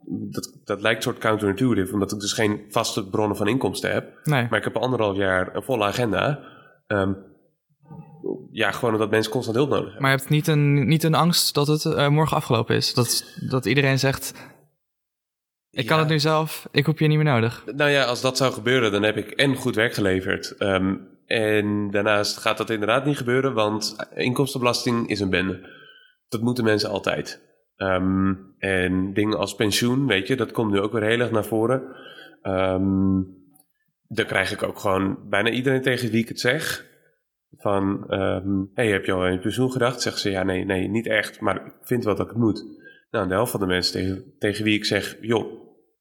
dat, 0.09 0.53
dat 0.65 0.81
lijkt 0.81 1.03
soort 1.03 1.19
counterintuitive, 1.19 1.93
omdat 1.93 2.13
ik 2.13 2.21
dus 2.21 2.33
geen 2.33 2.65
vaste 2.69 3.09
bronnen 3.09 3.37
van 3.37 3.49
inkomsten 3.49 3.93
heb. 3.93 4.21
Nee. 4.25 4.47
Maar 4.51 4.59
ik 4.59 4.65
heb 4.65 4.77
anderhalf 4.77 5.17
jaar 5.17 5.55
een 5.57 5.63
volle 5.63 5.85
agenda. 5.85 6.41
Ehm, 6.87 7.13
ja, 8.51 8.71
gewoon 8.71 8.95
omdat 8.95 9.11
mensen 9.11 9.33
constant 9.33 9.57
hulp 9.57 9.69
nodig 9.69 9.85
hebben. 9.85 10.03
Maar 10.03 10.11
je 10.11 10.17
hebt 10.17 10.31
niet 10.31 10.47
een, 10.47 10.89
niet 10.89 11.03
een 11.03 11.15
angst 11.15 11.55
dat 11.55 11.67
het 11.67 11.85
eh, 11.85 12.09
morgen 12.09 12.37
afgelopen 12.37 12.77
is. 12.77 12.95
Dat, 12.95 13.25
dat 13.49 13.67
iedereen 13.67 13.99
zegt, 13.99 14.33
ik 15.71 15.87
kan 15.87 15.97
Ja. 15.97 16.03
het 16.03 16.13
nu 16.13 16.19
zelf, 16.19 16.69
ik 16.71 16.87
heb 16.87 16.99
je 16.99 17.07
niet 17.07 17.17
meer 17.17 17.33
nodig. 17.33 17.65
Nou 17.75 17.91
ja, 17.91 18.05
als 18.05 18.21
dat 18.21 18.37
zou 18.37 18.53
gebeuren, 18.53 18.93
dan 18.93 19.03
heb 19.03 19.17
ik 19.17 19.31
en 19.31 19.55
goed 19.57 19.75
werk 19.75 19.95
geleverd. 19.95 20.57
Ehm, 20.57 20.95
en 21.27 21.91
daarnaast 21.91 22.37
gaat 22.37 22.59
dat 22.59 22.71
inderdaad 22.71 23.05
niet 23.05 23.17
gebeuren, 23.17 23.55
want 23.55 23.97
inkomstenbelasting 24.15 25.09
is 25.09 25.21
een 25.21 25.31
bende. 25.31 25.75
Dat 26.29 26.41
moeten 26.41 26.65
mensen 26.65 26.91
altijd. 26.91 27.41
Ehm, 27.77 28.35
en 28.59 29.13
dingen 29.13 29.39
als 29.39 29.55
pensioen, 29.55 30.07
weet 30.07 30.27
je, 30.27 30.37
dat 30.37 30.53
komt 30.53 30.73
nu 30.73 30.81
ook 30.81 30.93
weer 30.93 31.03
heel 31.03 31.21
erg 31.21 31.31
naar 31.31 31.45
voren. 31.45 31.83
Ehm 32.43 33.23
dan 34.09 34.27
krijg 34.27 34.53
ik 34.53 34.63
ook 34.63 34.79
gewoon 34.79 35.29
bijna 35.29 35.51
iedereen 35.51 35.83
tegen 35.83 36.11
wie 36.11 36.23
ik 36.23 36.29
het 36.29 36.41
zeg. 36.41 36.87
Van, 37.57 38.09
ehm 38.09 38.65
hey, 38.75 38.89
heb 38.89 39.05
je 39.05 39.13
al 39.13 39.23
aan 39.23 39.33
je 39.33 39.39
pensioen 39.39 39.73
gedacht? 39.73 40.03
Zeggen 40.03 40.23
ze, 40.23 40.31
ja, 40.31 40.43
nee, 40.43 40.65
nee, 40.65 40.89
niet 40.89 41.07
echt, 41.07 41.41
maar 41.41 41.57
ik 41.57 41.73
vind 41.83 42.05
wel 42.05 42.15
dat 42.15 42.27
ik 42.27 42.33
het 42.33 42.43
moet. 42.43 42.65
Nou, 43.11 43.29
de 43.29 43.35
helft 43.35 43.51
van 43.51 43.61
de 43.61 43.67
mensen 43.67 43.93
tegen, 43.93 44.35
tegen 44.39 44.65
wie 44.65 44.75
ik 44.75 44.85
zeg, 44.85 45.17
joh, 45.21 45.53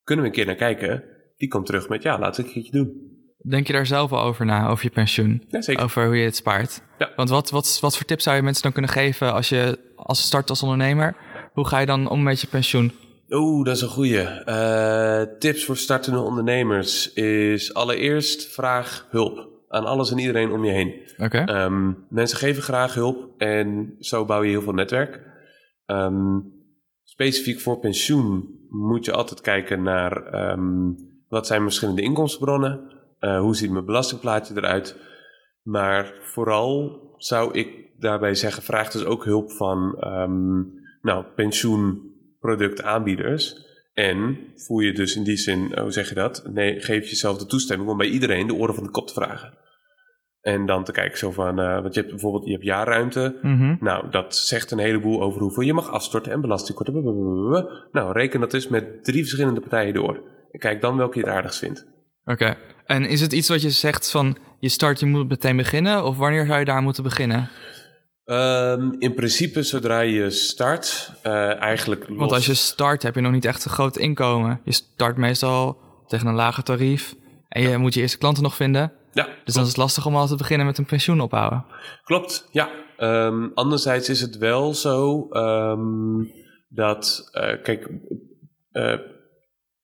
kunnen 0.03 0.25
we 0.25 0.29
een 0.31 0.35
keer 0.35 0.45
naar 0.45 0.55
kijken? 0.55 1.03
die 1.37 1.47
komt 1.47 1.65
terug 1.65 1.89
met 1.89 2.03
ja, 2.03 2.19
laten 2.19 2.41
we 2.41 2.47
een 2.47 2.53
keertje 2.53 2.71
doen. 2.71 3.13
Denk 3.37 3.67
je 3.67 3.73
daar 3.73 3.85
zelf 3.85 4.11
al 4.11 4.21
over 4.21 4.45
na, 4.45 4.67
over 4.67 4.83
je 4.83 4.89
pensioen? 4.89 5.43
Ja, 5.47 5.61
zeker. 5.61 5.83
Over 5.83 6.05
hoe 6.05 6.15
je 6.15 6.25
het 6.25 6.35
spaart? 6.35 6.81
Ja. 6.97 7.11
Want 7.15 7.29
wat, 7.29 7.49
wat, 7.49 7.77
wat 7.81 7.97
voor 7.97 8.05
tips 8.05 8.23
zou 8.23 8.35
je 8.35 8.41
mensen 8.41 8.63
dan 8.63 8.71
kunnen 8.71 8.91
geven 8.91 9.33
als 9.33 9.49
je 9.49 9.79
als 9.95 10.21
start 10.21 10.49
als 10.49 10.63
ondernemer? 10.63 11.15
Hoe 11.55 11.67
ga 11.67 11.79
je 11.79 11.85
dan 11.85 12.09
om 12.09 12.23
met 12.23 12.41
je 12.41 12.47
pensioen? 12.47 12.91
Oeh, 13.29 13.65
dat 13.65 13.75
is 13.75 13.81
een 13.81 13.87
goeie. 13.87 14.21
Eh, 14.21 15.21
tips 15.39 15.65
voor 15.65 15.77
startende 15.77 16.19
ondernemers 16.19 17.13
is 17.13 17.73
allereerst 17.73 18.53
vraag 18.53 19.07
hulp 19.09 19.49
aan 19.67 19.85
alles 19.85 20.11
en 20.11 20.17
iedereen 20.17 20.51
om 20.51 20.65
je 20.65 20.71
heen. 20.71 20.93
Oké. 21.17 21.37
Ehm, 21.37 21.91
mensen 22.09 22.37
geven 22.37 22.63
graag 22.63 22.93
hulp 22.93 23.41
en 23.41 23.95
zo 23.99 24.25
bouw 24.25 24.43
je 24.43 24.49
heel 24.49 24.61
veel 24.61 24.73
netwerk. 24.73 25.21
Ehm, 25.85 26.39
specifiek 27.03 27.59
voor 27.59 27.79
pensioen 27.79 28.59
moet 28.69 29.05
je 29.05 29.13
altijd 29.13 29.41
kijken 29.41 29.83
naar 29.83 30.25
ehm, 30.25 30.91
wat 31.29 31.47
zijn 31.47 31.61
verschillende 31.61 32.01
inkomstenbronnen, 32.01 32.79
uh, 33.19 33.39
hoe 33.39 33.55
ziet 33.55 33.71
mijn 33.71 33.85
belastingplaatje 33.85 34.53
eruit. 34.57 34.97
Maar 35.61 36.13
vooral 36.21 36.99
zou 37.17 37.53
ik 37.53 37.89
daarbij 37.99 38.35
zeggen, 38.35 38.63
vraag 38.63 38.91
dus 38.91 39.05
ook 39.05 39.25
hulp 39.25 39.51
van 39.51 39.95
nou, 41.05 41.25
pensioenproductaanbieders. 41.35 43.63
En 43.93 44.37
voel 44.55 44.79
je 44.79 44.93
dus 44.93 45.15
in 45.15 45.23
die 45.23 45.37
zin, 45.37 45.79
hoe 45.79 45.91
zeg 45.91 46.09
je 46.09 46.15
dat? 46.15 46.49
Nee, 46.53 46.81
geef 46.81 47.09
jezelf 47.09 47.37
de 47.37 47.45
toestemming 47.45 47.89
om 47.89 47.97
bij 47.97 48.07
iedereen 48.07 48.47
de 48.47 48.53
oren 48.53 48.75
van 48.75 48.83
de 48.83 48.89
kop 48.89 49.07
te 49.07 49.13
vragen. 49.13 49.57
En 50.41 50.65
dan 50.65 50.83
te 50.83 50.91
kijken 50.91 51.17
zo 51.17 51.31
van, 51.31 51.59
uh, 51.59 51.81
want 51.81 51.93
je 51.93 51.99
hebt 51.99 52.11
bijvoorbeeld 52.11 52.45
je 52.45 52.51
hebt 52.51 52.63
jaarruimte. 52.63 53.39
Mhm. 53.41 53.75
Nou, 53.79 54.09
dat 54.09 54.35
zegt 54.35 54.71
een 54.71 54.79
heleboel 54.79 55.21
over 55.21 55.41
hoeveel 55.41 55.63
je 55.63 55.73
mag 55.73 55.89
afstorten 55.89 56.31
en 56.31 56.41
belastingkorten. 56.41 56.93
Nou, 57.91 58.11
reken 58.11 58.39
dat 58.39 58.53
eens 58.53 58.67
met 58.67 59.03
drie 59.03 59.21
verschillende 59.21 59.59
partijen 59.59 59.93
door. 59.93 60.21
En 60.51 60.59
kijk 60.59 60.81
dan 60.81 60.97
welke 60.97 61.19
je 61.19 61.25
het 61.25 61.33
aardigst 61.33 61.59
vindt. 61.59 61.85
Oké. 62.25 62.57
En 62.85 63.05
is 63.05 63.21
het 63.21 63.33
iets 63.33 63.49
wat 63.49 63.61
je 63.61 63.69
zegt 63.69 64.11
van, 64.11 64.37
je 64.59 64.69
start, 64.69 64.99
je 64.99 65.05
moet 65.05 65.29
meteen 65.29 65.57
beginnen? 65.57 66.03
Of 66.03 66.17
wanneer 66.17 66.45
zou 66.45 66.59
je 66.59 66.65
daar 66.65 66.81
moeten 66.81 67.03
beginnen? 67.03 67.49
Um, 68.25 68.95
in 68.99 69.13
principe 69.13 69.63
zodra 69.63 69.99
je 69.99 70.29
start, 70.29 71.11
uh, 71.23 71.61
eigenlijk 71.61 72.09
los. 72.09 72.17
Want 72.17 72.31
als 72.31 72.45
je 72.45 72.53
start 72.53 73.03
heb 73.03 73.15
je 73.15 73.21
nog 73.21 73.31
niet 73.31 73.45
echt 73.45 73.65
een 73.65 73.71
groot 73.71 73.97
inkomen. 73.97 74.61
Je 74.63 74.71
start 74.71 75.17
meestal 75.17 75.77
tegen 76.07 76.27
een 76.27 76.35
lager 76.35 76.63
tarief. 76.63 77.15
En 77.47 77.61
je 77.61 77.77
moet 77.77 77.93
je 77.93 78.01
eerste 78.01 78.17
klanten 78.17 78.43
nog 78.43 78.55
vinden. 78.55 78.81
Ja, 79.11 79.23
dus 79.23 79.33
klopt. 79.33 79.53
dan 79.53 79.63
is 79.63 79.69
het 79.69 79.77
lastig 79.77 80.05
om 80.05 80.15
al 80.15 80.27
te 80.27 80.35
beginnen 80.35 80.65
met 80.65 80.77
een 80.77 80.85
pensioen 80.85 81.19
opbouwen. 81.19 81.65
Klopt, 82.03 82.49
ja. 82.51 82.69
Um, 82.97 83.51
anderzijds 83.53 84.09
is 84.09 84.21
het 84.21 84.37
wel 84.37 84.73
zo 84.73 85.27
um, 85.31 86.31
dat, 86.69 87.29
uh, 87.33 87.61
kijk, 87.63 87.89
uh, 88.71 88.99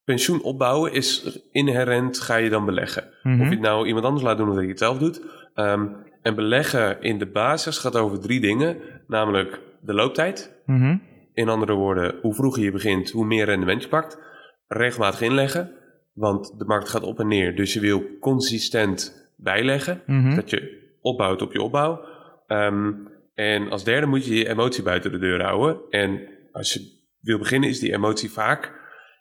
pensioen 0.03 0.43
opbouwen 0.43 0.93
is 0.93 1.39
inherent 1.51 2.19
ga 2.19 2.35
je 2.35 2.49
dan 2.49 2.65
beleggen. 2.65 3.03
Mm 3.23 3.31
-hmm. 3.31 3.41
Of 3.41 3.47
je 3.47 3.53
het 3.53 3.63
nou 3.63 3.87
iemand 3.87 4.05
anders 4.05 4.23
laat 4.23 4.37
doen 4.37 4.49
of 4.49 4.53
dat 4.53 4.63
je 4.63 4.69
het 4.69 4.79
zelf 4.79 4.97
doet. 4.97 5.21
Um, 5.55 6.09
en 6.21 6.35
beleggen 6.35 7.01
in 7.01 7.17
de 7.17 7.25
basis 7.25 7.77
gaat 7.77 7.95
over 7.95 8.19
drie 8.19 8.41
dingen, 8.41 8.77
namelijk 9.07 9.59
de 9.81 9.93
looptijd. 9.93 10.61
Mm 10.65 10.79
-hmm. 10.79 11.01
In 11.33 11.49
andere 11.49 11.73
woorden, 11.73 12.15
hoe 12.21 12.33
vroeger 12.33 12.63
je 12.63 12.71
begint, 12.71 13.11
hoe 13.11 13.25
meer 13.25 13.45
rendement 13.45 13.83
je 13.83 13.89
pakt. 13.89 14.19
Regelmatig 14.67 15.21
inleggen, 15.21 15.71
want 16.13 16.59
de 16.59 16.65
markt 16.65 16.89
gaat 16.89 17.03
op 17.03 17.19
en 17.19 17.27
neer. 17.27 17.55
Dus 17.55 17.73
je 17.73 17.79
wil 17.79 18.17
consistent 18.19 19.29
bijleggen, 19.37 20.01
mm 20.05 20.23
-hmm. 20.23 20.35
dat 20.35 20.49
je 20.49 20.79
opbouwt 21.01 21.41
op 21.41 21.51
je 21.51 21.61
opbouw. 21.61 22.05
Um, 22.47 23.09
en 23.33 23.69
als 23.69 23.83
derde 23.83 24.07
moet 24.07 24.25
je 24.25 24.35
je 24.35 24.49
emotie 24.49 24.83
buiten 24.83 25.11
de 25.11 25.17
deur 25.17 25.41
houden. 25.43 25.81
En 25.89 26.27
als 26.51 26.73
je 26.73 26.99
wil 27.19 27.37
beginnen, 27.37 27.69
is 27.69 27.79
die 27.79 27.93
emotie 27.93 28.31
vaak... 28.31 28.71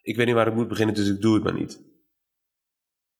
ik 0.02 0.16
weet 0.16 0.26
niet 0.26 0.34
waar 0.34 0.46
ik 0.46 0.54
moet 0.54 0.68
beginnen, 0.68 0.94
dus 0.94 1.08
ik 1.08 1.20
doe 1.20 1.34
het 1.34 1.42
maar 1.42 1.54
niet. 1.54 1.82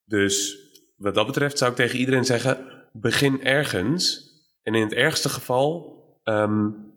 Dus 0.05 0.59
wat 0.97 1.15
dat 1.15 1.27
betreft 1.27 1.59
zou 1.59 1.71
ik 1.71 1.77
tegen 1.77 1.99
iedereen 1.99 2.25
zeggen... 2.25 2.80
begin 2.93 3.45
ergens. 3.45 4.29
En 4.63 4.75
in 4.75 4.83
het 4.83 4.95
ergste 4.95 5.29
geval... 5.29 5.99
Um, 6.25 6.89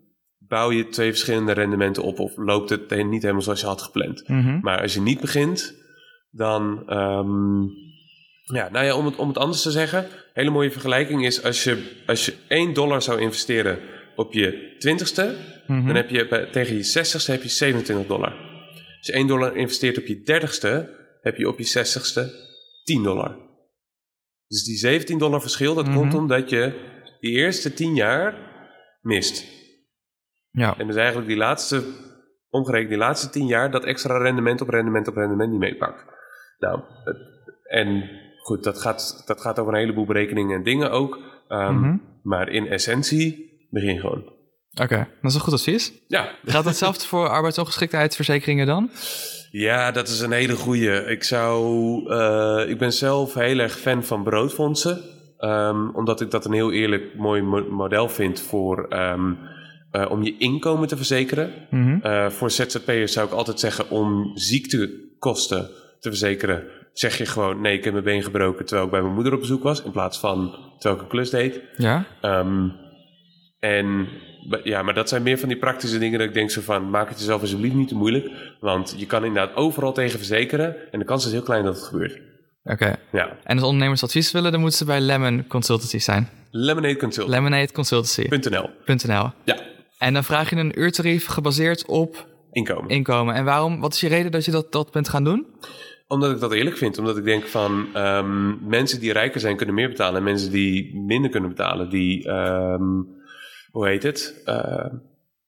bouw 0.47 0.71
je 0.71 0.89
twee 0.89 1.09
verschillende 1.09 1.51
rendementen 1.51 2.03
op... 2.03 2.19
of 2.19 2.37
loopt 2.37 2.69
het 2.69 3.05
niet 3.05 3.21
helemaal 3.21 3.41
zoals 3.41 3.59
je 3.59 3.65
had 3.65 3.81
gepland. 3.81 4.27
Mm 4.27 4.41
-hmm. 4.41 4.59
Maar 4.61 4.81
als 4.81 4.93
je 4.93 5.01
niet 5.01 5.21
begint, 5.21 5.75
dan... 6.31 6.93
Um, 6.93 7.71
ja, 8.43 8.69
nou 8.69 8.85
ja, 8.85 8.95
om 8.95 9.05
het, 9.05 9.15
om 9.15 9.27
het 9.27 9.37
anders 9.37 9.61
te 9.61 9.71
zeggen, 9.71 10.07
hele 10.33 10.49
mooie 10.49 10.71
vergelijking 10.71 11.25
is 11.25 11.43
als 11.43 11.63
je, 11.63 12.03
als 12.05 12.25
je 12.25 12.33
1 12.47 12.73
dollar 12.73 13.01
zou 13.01 13.19
investeren 13.19 13.79
op 14.15 14.33
je 14.33 14.75
20ste, 14.77 15.23
mm 15.67 15.77
-hmm. 15.77 15.85
dan 15.85 15.95
heb 15.95 16.09
je 16.09 16.27
bij, 16.27 16.45
tegen 16.45 16.75
je 16.75 16.83
60ste 16.83 17.25
heb 17.25 17.43
je 17.43 17.49
27 17.49 18.07
dollar. 18.07 18.33
Als 18.97 19.07
je 19.07 19.13
1 19.13 19.27
dollar 19.27 19.55
investeert 19.55 19.97
op 19.97 20.05
je 20.05 20.15
30ste, 20.15 20.89
heb 21.21 21.37
je 21.37 21.47
op 21.47 21.59
je 21.59 21.67
60ste 21.67 22.21
10 22.83 23.03
dollar. 23.03 23.37
Dus 24.53 24.63
die 24.63 24.77
17 24.77 25.17
dollar 25.17 25.41
verschil, 25.41 25.73
dat 25.75 25.87
Mhm. 25.87 25.95
komt 25.95 26.13
omdat 26.13 26.49
je 26.49 26.91
die 27.19 27.31
eerste 27.31 27.73
10 27.73 27.95
jaar 27.95 28.35
mist. 29.01 29.45
Ja. 30.51 30.77
En 30.77 30.87
dus 30.87 30.95
eigenlijk 30.95 31.27
die 31.27 31.37
laatste, 31.37 31.83
omgerekend 32.49 32.89
die 32.89 32.97
laatste 32.97 33.29
10 33.29 33.45
jaar, 33.45 33.71
dat 33.71 33.83
extra 33.83 34.17
rendement 34.17 34.61
op 34.61 34.69
rendement 34.69 35.07
op 35.07 35.15
rendement 35.15 35.51
niet 35.51 35.59
meepakt. 35.59 36.05
Nou, 36.59 36.81
en 37.63 38.09
goed, 38.41 38.63
dat 38.63 38.77
gaat, 38.81 39.23
dat 39.25 39.41
gaat 39.41 39.59
over 39.59 39.73
een 39.73 39.79
heleboel 39.79 40.05
berekeningen 40.05 40.57
en 40.57 40.63
dingen 40.63 40.91
ook. 40.91 41.19
Ehm, 41.47 41.79
Mhm. 41.79 41.97
Maar 42.23 42.49
in 42.49 42.67
essentie, 42.67 43.51
begin 43.69 43.99
gewoon. 43.99 44.32
Oké, 44.81 45.07
dat 45.21 45.31
is 45.31 45.35
een 45.35 45.41
goed 45.41 45.53
advies. 45.53 45.93
Ja, 46.07 46.29
Geldt 46.45 46.67
hetzelfde 46.67 47.05
voor 47.05 47.29
arbeidsongeschiktheidsverzekeringen 47.29 48.65
dan? 48.65 48.89
Ja, 49.51 49.91
dat 49.91 50.07
is 50.07 50.19
een 50.19 50.31
hele 50.31 50.55
goeie. 50.55 51.05
Ik 51.05 51.23
zou, 51.23 51.61
eh, 52.11 52.69
ik 52.69 52.77
ben 52.77 52.93
zelf 52.93 53.33
heel 53.33 53.59
erg 53.59 53.77
fan 53.79 54.03
van 54.03 54.23
broodfondsen, 54.23 55.01
Ehm, 55.37 55.89
omdat 55.89 56.21
ik 56.21 56.31
dat 56.31 56.45
een 56.45 56.53
heel 56.53 56.71
eerlijk 56.71 57.15
mooi 57.17 57.41
mo- 57.41 57.69
model 57.69 58.09
vind 58.09 58.41
voor 58.41 58.85
ehm, 58.89 59.33
eh, 59.91 60.11
om 60.11 60.23
je 60.23 60.37
inkomen 60.37 60.87
te 60.87 60.95
verzekeren. 60.97 61.51
Mhm. 61.69 61.99
Eh, 62.01 62.29
voor 62.29 62.51
ZZP'ers 62.51 63.13
zou 63.13 63.27
ik 63.27 63.33
altijd 63.33 63.59
zeggen 63.59 63.89
om 63.89 64.31
ziektekosten 64.37 65.69
te 65.99 66.09
verzekeren. 66.09 66.63
Zeg 66.93 67.17
je 67.17 67.25
gewoon, 67.25 67.61
nee, 67.61 67.77
ik 67.77 67.83
heb 67.83 67.93
mijn 67.93 68.05
been 68.05 68.23
gebroken 68.23 68.65
terwijl 68.65 68.85
ik 68.85 68.91
bij 68.93 69.01
mijn 69.01 69.13
moeder 69.13 69.33
op 69.33 69.39
bezoek 69.39 69.63
was, 69.63 69.83
in 69.83 69.91
plaats 69.91 70.19
van 70.19 70.51
terwijl 70.77 70.95
ik 70.95 71.01
een 71.01 71.07
klus 71.17 71.29
deed. 71.29 71.61
Ja? 71.77 72.05
Ehm, 72.21 72.67
en 73.59 74.07
ja, 74.63 74.83
maar 74.83 74.93
dat 74.93 75.09
zijn 75.09 75.23
meer 75.23 75.37
van 75.39 75.47
die 75.49 75.57
praktische 75.57 75.97
dingen 75.97 76.19
dat 76.19 76.27
ik 76.27 76.33
denk 76.33 76.51
zo 76.51 76.61
van, 76.61 76.89
maak 76.89 77.09
het 77.09 77.19
jezelf 77.19 77.41
alsjeblieft 77.41 77.75
niet 77.75 77.87
te 77.87 77.95
moeilijk. 77.95 78.29
Want 78.59 78.95
je 78.97 79.05
kan 79.05 79.25
inderdaad 79.25 79.55
overal 79.55 79.93
tegen 79.93 80.17
verzekeren 80.17 80.75
en 80.91 80.99
de 80.99 81.05
kans 81.05 81.25
is 81.25 81.31
heel 81.31 81.41
klein 81.41 81.63
dat 81.63 81.75
het 81.75 81.83
gebeurt. 81.83 82.19
Oké. 82.63 82.95
Ja, 83.11 83.37
En 83.43 83.55
als 83.57 83.65
ondernemers 83.65 84.03
advies 84.03 84.31
willen, 84.31 84.51
dan 84.51 84.59
moeten 84.59 84.77
ze 84.77 84.85
bij 84.85 85.01
Lemon 85.01 85.47
Consultancy 85.47 85.99
zijn. 85.99 86.29
lemonadeconsultant.nl 86.51 87.29
Lemonadeconsultancy.nl 87.29 89.29
Ja, 89.43 89.57
En 89.97 90.13
dan 90.13 90.23
vraag 90.23 90.49
je 90.49 90.55
een 90.55 90.79
uurtarief 90.79 91.25
gebaseerd 91.25 91.85
op 91.85 92.27
inkomen. 92.51 92.89
inkomen. 92.89 93.35
En 93.35 93.45
waarom, 93.45 93.79
wat 93.79 93.93
is 93.93 93.99
je 93.99 94.07
reden 94.07 94.31
dat 94.31 94.45
je 94.45 94.51
dat, 94.51 94.71
dat 94.71 94.91
bent 94.91 95.09
gaan 95.09 95.23
doen? 95.23 95.45
Omdat 96.07 96.31
ik 96.31 96.39
dat 96.39 96.53
eerlijk 96.53 96.77
vind. 96.77 96.97
Omdat 96.97 97.17
ik 97.17 97.23
denk 97.23 97.45
van 97.45 97.87
ehm, 97.93 98.67
mensen 98.69 98.99
die 98.99 99.13
rijker 99.13 99.39
zijn 99.39 99.55
kunnen 99.55 99.75
meer 99.75 99.89
betalen. 99.89 100.17
En 100.17 100.23
mensen 100.23 100.51
die 100.51 100.99
minder 100.99 101.29
kunnen 101.29 101.49
betalen, 101.49 101.89
die, 101.89 102.27
ehm, 102.27 102.83
hoe 103.73 103.87
heet 103.87 104.03
het? 104.03 104.41
Eh, 104.45 104.85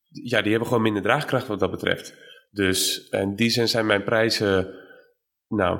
ja, 0.10 0.42
die 0.42 0.50
hebben 0.50 0.68
gewoon 0.68 0.84
minder 0.84 1.02
draagkracht 1.02 1.48
wat 1.48 1.60
dat 1.60 1.72
betreft. 1.72 2.16
Dus 2.52 3.08
in 3.10 3.36
die 3.36 3.50
zin 3.50 3.68
zijn 3.68 3.86
mijn 3.86 4.04
prijzen, 4.04 4.74
nou, 5.48 5.80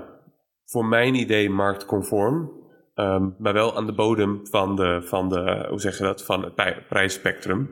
voor 0.66 0.86
mijn 0.86 1.16
idee 1.16 1.50
marktconform. 1.50 2.52
Ehm, 2.94 3.30
maar 3.38 3.54
wel 3.54 3.76
aan 3.78 3.86
de 3.86 3.94
bodem 3.94 4.48
van 4.48 4.76
de, 4.76 5.02
van 5.04 5.30
de 5.30 5.66
hoe 5.70 5.80
zeg 5.80 5.98
je 5.98 6.04
dat, 6.04 6.24
van 6.26 6.44
het 6.44 6.88
prijsspectrum. 6.88 7.70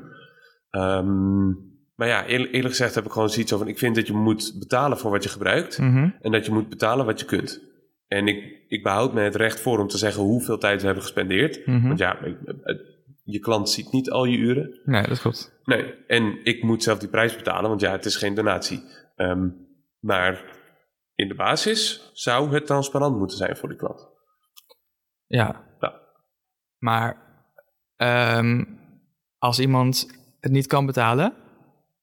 Ehm, 0.70 1.48
maar 1.96 2.08
ja, 2.08 2.26
eerlijk, 2.26 2.52
eerlijk 2.52 2.76
gezegd 2.76 2.96
heb 2.96 3.06
ik 3.06 3.12
gewoon 3.12 3.30
zoiets 3.30 3.52
van, 3.52 3.68
ik 3.68 3.78
vind 3.78 3.96
dat 3.96 4.08
je 4.08 4.14
moet 4.14 4.56
betalen 4.60 4.98
voor 4.98 5.12
wat 5.12 5.24
je 5.24 5.30
gebruikt. 5.30 5.78
Mhm. 5.80 6.10
En 6.22 6.32
dat 6.32 6.46
je 6.46 6.52
moet 6.52 6.70
betalen 6.70 7.06
wat 7.06 7.20
je 7.20 7.26
kunt. 7.26 7.62
En 8.08 8.28
ik, 8.28 8.64
ik 8.68 8.84
behoud 8.84 9.14
me 9.14 9.22
het 9.22 9.36
recht 9.36 9.60
voor 9.60 9.80
om 9.80 9.88
te 9.88 9.98
zeggen 9.98 10.24
hoeveel 10.24 10.58
tijd 10.58 10.80
we 10.80 10.86
hebben 10.86 11.04
gespendeerd. 11.04 11.66
Mhm. 11.66 11.88
Want 11.88 12.00
ja, 12.00 12.20
ik- 12.20 12.38
je 13.24 13.40
klant 13.40 13.70
ziet 13.70 13.92
niet 13.92 14.10
al 14.10 14.26
je 14.26 14.38
uren. 14.38 14.80
Nee, 14.86 15.08
dat 15.08 15.20
klopt. 15.22 15.60
Nee, 15.64 16.06
en 16.08 16.46
ik 16.46 16.64
moet 16.64 16.84
zelf 16.84 17.00
die 17.00 17.10
prijs 17.10 17.36
betalen, 17.36 17.70
want 17.70 17.82
ja, 17.82 17.92
het 17.92 18.06
is 18.06 18.16
geen 18.16 18.34
donatie. 18.34 18.84
Ehm, 19.16 19.50
maar 20.00 20.58
in 21.16 21.28
de 21.28 21.36
basis 21.36 22.10
zou 22.14 22.54
het 22.54 22.66
transparant 22.66 23.18
moeten 23.18 23.38
zijn 23.38 23.58
voor 23.58 23.70
die 23.70 23.78
klant. 23.78 24.08
Ja. 25.26 25.66
Ja. 25.80 26.02
Maar 26.78 27.18
ehm, 27.96 28.64
als 29.38 29.60
iemand 29.60 30.08
het 30.40 30.52
niet 30.52 30.68
kan 30.68 30.86
betalen, 30.86 31.34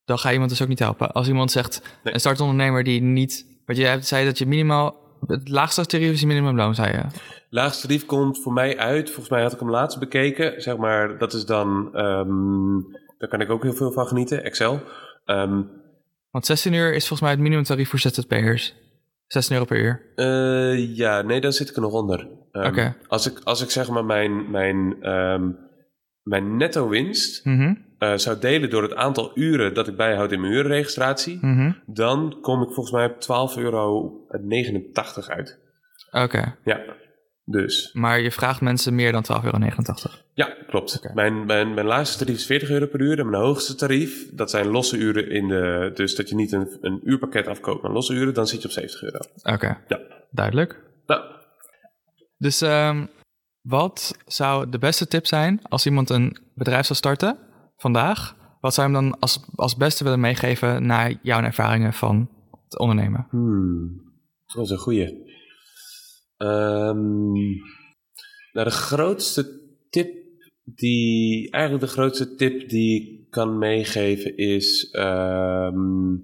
dan 0.04 0.18
ga 0.18 0.26
je 0.28 0.33
iemand 0.33 0.50
dus 0.50 0.62
ook 0.62 0.68
niet 0.68 0.78
helpen. 0.78 1.12
Als 1.12 1.28
iemand 1.28 1.50
zegt, 1.50 1.98
Nee. 2.04 2.14
een 2.14 2.20
startondernemer 2.20 2.85
die 2.85 3.00
niet... 3.02 3.61
Want 3.64 3.78
je 3.78 3.85
hebt- 3.87 4.06
zei 4.06 4.24
dat 4.24 4.38
je 4.38 4.46
minimaal... 4.46 4.98
Het 5.26 5.48
laagste 5.48 5.87
tarief 5.87 6.12
is 6.12 6.24
minimumloon, 6.24 6.74
zei 6.74 6.92
je. 6.92 7.02
Laagste 7.50 7.87
tarief 7.87 8.06
komt 8.06 8.42
voor 8.42 8.52
mij 8.52 8.78
uit, 8.78 9.06
volgens 9.06 9.28
mij 9.28 9.42
had 9.42 9.52
ik 9.52 9.59
hem 9.59 9.70
laatst 9.70 9.98
bekeken. 9.98 10.62
Zeg 10.62 10.76
maar, 10.76 11.18
dat 11.18 11.33
is 11.33 11.44
dan, 11.44 11.94
ehm, 11.94 12.80
daar 13.18 13.28
kan 13.28 13.40
ik 13.40 13.50
ook 13.50 13.62
heel 13.62 13.72
veel 13.74 13.92
van 13.92 14.06
genieten, 14.06 14.44
Excel. 14.44 14.80
Ehm, 15.24 15.62
Want 16.30 16.46
16 16.46 16.72
uur 16.72 16.92
is 16.94 17.00
volgens 17.06 17.20
mij 17.20 17.30
het 17.30 17.40
minimumtarief 17.40 17.88
voor 17.88 17.98
ZZP'ers. 17.98 18.74
16 19.26 19.54
euro 19.56 19.66
per 19.66 19.78
uur. 19.80 20.02
Eh, 20.14 20.96
ja, 20.96 21.22
nee, 21.22 21.40
daar 21.40 21.52
zit 21.52 21.68
ik 21.68 21.76
er 21.76 21.83
nog 21.83 21.92
onder. 21.92 22.28
Ehm, 22.52 22.90
als, 23.09 23.30
ik, 23.30 23.38
als 23.44 23.62
ik 23.62 23.70
zeg 23.70 23.90
maar 23.90 24.04
mijn, 24.04 24.50
mijn, 24.50 24.96
mijn 26.22 26.56
netto 26.56 26.88
winst 26.88 27.44
Mhm, 27.44 27.74
eh, 28.00 28.16
zou 28.16 28.38
delen 28.38 28.70
door 28.70 28.82
het 28.82 28.94
aantal 28.94 29.30
uren 29.34 29.74
dat 29.74 29.88
ik 29.88 29.96
bijhoud 29.96 30.32
in 30.32 30.40
mijn 30.40 30.52
urenregistratie, 30.52 31.38
mhm. 31.40 31.72
dan 31.86 32.38
kom 32.40 32.62
ik 32.62 32.72
volgens 32.72 32.90
mij 32.90 33.06
op 33.06 33.50
12,89 33.52 33.62
euro 33.62 34.22
uit. 35.26 35.58
Oké. 36.10 36.56
Ja, 36.64 36.80
dus. 37.44 37.90
Maar 37.92 38.20
je 38.20 38.30
vraagt 38.30 38.60
mensen 38.60 38.94
meer 38.94 39.12
dan 39.12 39.24
12,89 39.32 39.44
euro. 39.44 39.58
Ja, 40.34 40.56
klopt. 40.66 41.10
Mijn, 41.14 41.46
mijn, 41.46 41.74
mijn 41.74 41.86
laagste 41.86 42.18
tarief 42.18 42.36
is 42.36 42.46
40 42.46 42.70
euro 42.70 42.86
per 42.86 43.00
uur 43.00 43.18
en 43.18 43.30
mijn 43.30 43.42
hoogste 43.42 43.74
tarief, 43.74 44.34
dat 44.34 44.50
zijn 44.50 44.66
losse 44.66 44.96
uren 44.96 45.30
in 45.30 45.48
de, 45.48 45.90
dus 45.94 46.14
dat 46.14 46.28
je 46.28 46.34
niet 46.34 46.52
een, 46.52 46.78
een 46.80 47.00
uurpakket 47.04 47.46
afkoopt, 47.46 47.82
maar 47.82 47.92
losse 47.92 48.14
uren, 48.14 48.34
dan 48.34 48.46
zit 48.46 48.62
je 48.62 48.68
op 48.68 48.74
70 48.74 49.02
euro. 49.02 49.18
Oké. 49.42 49.78
Ja. 49.88 50.00
Duidelijk. 50.30 50.80
Nou, 51.06 51.22
Dus 52.38 52.60
ehm, 52.60 53.06
wat 53.60 54.16
zou 54.26 54.70
de 54.70 54.78
beste 54.78 55.06
tip 55.06 55.26
zijn 55.26 55.60
als 55.62 55.86
iemand 55.86 56.10
een 56.10 56.36
bedrijf 56.54 56.86
zou 56.86 56.98
starten 56.98 57.38
vandaag? 57.80 58.36
Wat 58.60 58.74
zou 58.74 58.88
je 58.88 58.94
hem 58.94 59.04
dan 59.04 59.18
als, 59.20 59.44
als 59.54 59.76
beste 59.76 60.04
willen 60.04 60.20
meegeven 60.20 60.86
naar 60.86 61.18
jouw 61.22 61.42
ervaringen 61.42 61.92
van 61.92 62.30
het 62.64 62.78
ondernemen? 62.78 63.26
Hmm, 63.30 64.02
dat 64.46 64.64
is 64.64 64.70
een 64.70 64.78
goeie. 64.78 65.28
Ehm, 66.36 67.32
nou, 68.52 68.66
de 68.66 68.70
grootste 68.70 69.60
tip 69.90 70.14
die... 70.64 71.50
Eigenlijk 71.50 71.84
de 71.84 71.90
grootste 71.92 72.34
tip 72.34 72.68
die 72.68 73.02
ik 73.02 73.30
kan 73.30 73.58
meegeven 73.58 74.36
is... 74.36 74.90
ehm, 74.90 76.16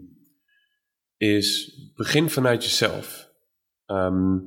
is 1.16 1.78
begin 1.94 2.30
vanuit 2.30 2.64
jezelf. 2.64 3.30
Ehm, 3.86 4.38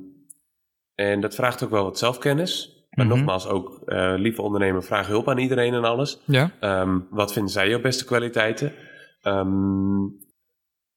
en 0.94 1.20
dat 1.20 1.34
vraagt 1.34 1.62
ook 1.64 1.70
wel 1.70 1.84
wat 1.84 1.98
zelfkennis. 1.98 2.79
Maar 3.00 3.08
Mhm. 3.08 3.18
nogmaals, 3.18 3.48
ook 3.48 3.80
eh, 3.86 4.12
lieve 4.16 4.42
ondernemer, 4.42 4.82
vraag 4.82 5.06
hulp 5.06 5.28
aan 5.28 5.38
iedereen 5.38 5.74
en 5.74 5.84
alles. 5.84 6.20
Ja. 6.24 6.50
Ehm, 6.60 6.98
wat 7.10 7.32
vinden 7.32 7.50
zij 7.52 7.68
jouw 7.68 7.80
beste 7.80 8.04
kwaliteiten? 8.04 8.72
Ehm, 9.22 9.98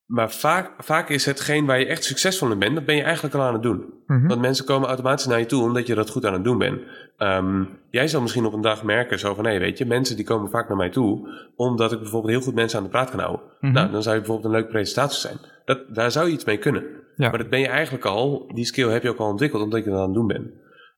maar 0.06 0.32
vaak, 0.32 0.72
vaak 0.84 1.10
is 1.10 1.26
hetgeen 1.26 1.66
waar 1.66 1.80
je 1.80 1.86
echt 1.86 2.04
succesvol 2.04 2.52
in 2.52 2.60
bent, 2.60 2.76
dat 2.76 2.86
ben 2.86 2.96
je 2.96 3.02
eigenlijk 3.04 3.36
al 3.36 3.42
aan 3.42 3.54
het 3.54 3.64
doen. 3.64 3.94
Mhm. 4.08 4.28
Want 4.28 4.42
mensen 4.42 4.66
komen 4.66 4.88
automatisch 4.88 5.26
naar 5.26 5.40
je 5.40 5.46
toe 5.46 5.64
omdat 5.64 5.88
je 5.88 5.96
dat 5.96 6.10
goed 6.10 6.26
aan 6.26 6.34
het 6.34 6.44
doen 6.44 6.58
bent. 6.58 6.82
Ehm, 7.18 7.64
jij 7.90 8.08
zal 8.08 8.22
misschien 8.22 8.46
op 8.46 8.54
een 8.54 8.62
dag 8.62 8.84
merken 8.84 9.20
zo 9.20 9.34
van, 9.34 9.46
hé, 9.46 9.60
weet 9.60 9.78
je, 9.78 9.86
mensen 9.86 10.16
die 10.16 10.26
komen 10.26 10.50
vaak 10.50 10.68
naar 10.68 10.78
mij 10.78 10.90
toe 10.90 11.30
omdat 11.56 11.92
ik 11.92 12.00
bijvoorbeeld 12.00 12.34
heel 12.34 12.42
goed 12.42 12.56
mensen 12.56 12.78
aan 12.78 12.84
de 12.84 12.90
praat 12.92 13.10
kan 13.10 13.20
houden. 13.20 13.46
Mhm. 13.60 13.74
Nou, 13.74 13.92
dan 13.92 14.02
zou 14.04 14.16
je 14.16 14.22
bijvoorbeeld 14.22 14.54
een 14.54 14.60
leuke 14.60 14.72
presentatie 14.72 15.20
zijn. 15.20 15.38
Dat, 15.66 15.96
daar 15.96 16.12
zou 16.12 16.28
je 16.28 16.34
iets 16.34 16.46
mee 16.46 16.58
kunnen. 16.58 16.84
Ja. 17.16 17.30
Maar 17.30 17.38
dat 17.38 17.50
ben 17.50 17.60
je 17.60 17.68
eigenlijk 17.68 18.06
al, 18.06 18.52
die 18.54 18.66
skill 18.66 18.90
heb 18.90 19.04
je 19.04 19.10
ook 19.10 19.18
al 19.18 19.30
ontwikkeld 19.30 19.62
omdat 19.64 19.84
je 19.84 19.90
dat 19.90 20.00
aan 20.00 20.06
het 20.06 20.14
doen 20.14 20.28
bent. 20.28 20.48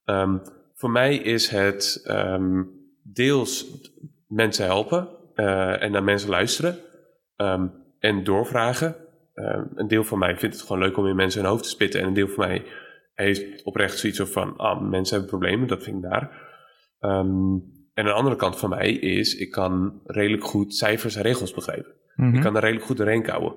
Ehm, 0.06 0.38
voor 0.76 0.92
mij 0.92 1.16
is 1.16 1.48
het 1.48 2.02
ehm, 2.04 2.64
deels 3.04 3.66
mensen 4.28 4.66
helpen 4.66 5.08
eh, 5.36 5.82
en 5.82 5.92
naar 5.92 6.04
mensen 6.04 6.30
luisteren 6.30 6.78
ehm, 7.36 7.68
en 8.00 8.24
doorvragen. 8.24 8.96
Ehm, 9.34 9.64
een 9.76 9.88
deel 9.88 10.04
van 10.04 10.20
mij 10.20 10.38
vindt 10.38 10.56
het 10.56 10.66
gewoon 10.66 10.82
leuk 10.82 10.98
om 10.98 11.08
in 11.08 11.16
mensen 11.16 11.42
hun 11.42 11.50
hoofd 11.50 11.64
te 11.64 11.70
spitten 11.70 12.02
en 12.02 12.08
een 12.08 12.14
deel 12.14 12.28
van 12.28 12.48
mij 12.48 12.66
heeft 13.14 13.64
oprecht 13.64 13.98
zoiets 13.98 14.20
van, 14.20 14.58
ah, 14.58 14.82
mensen 14.82 15.18
hebben 15.18 15.40
problemen, 15.40 15.68
dat 15.68 15.84
vind 15.84 16.04
ik 16.04 16.10
daar. 16.10 16.54
En 17.96 18.06
een 18.06 18.14
andere 18.14 18.36
kant 18.36 18.60
van 18.60 18.70
mij 18.70 18.92
is, 18.92 19.36
ik 19.36 19.52
kan 19.52 20.02
redelijk 20.06 20.44
goed 20.44 20.76
cijfers 20.76 21.16
en 21.16 21.22
regels 21.22 21.54
begrijpen. 21.54 21.94
Mhm. 22.16 22.36
Ik 22.36 22.42
kan 22.42 22.56
er 22.56 22.62
redelijk 22.62 22.86
goed 22.86 22.98
doorheen 22.98 23.24
kouwen. 23.24 23.54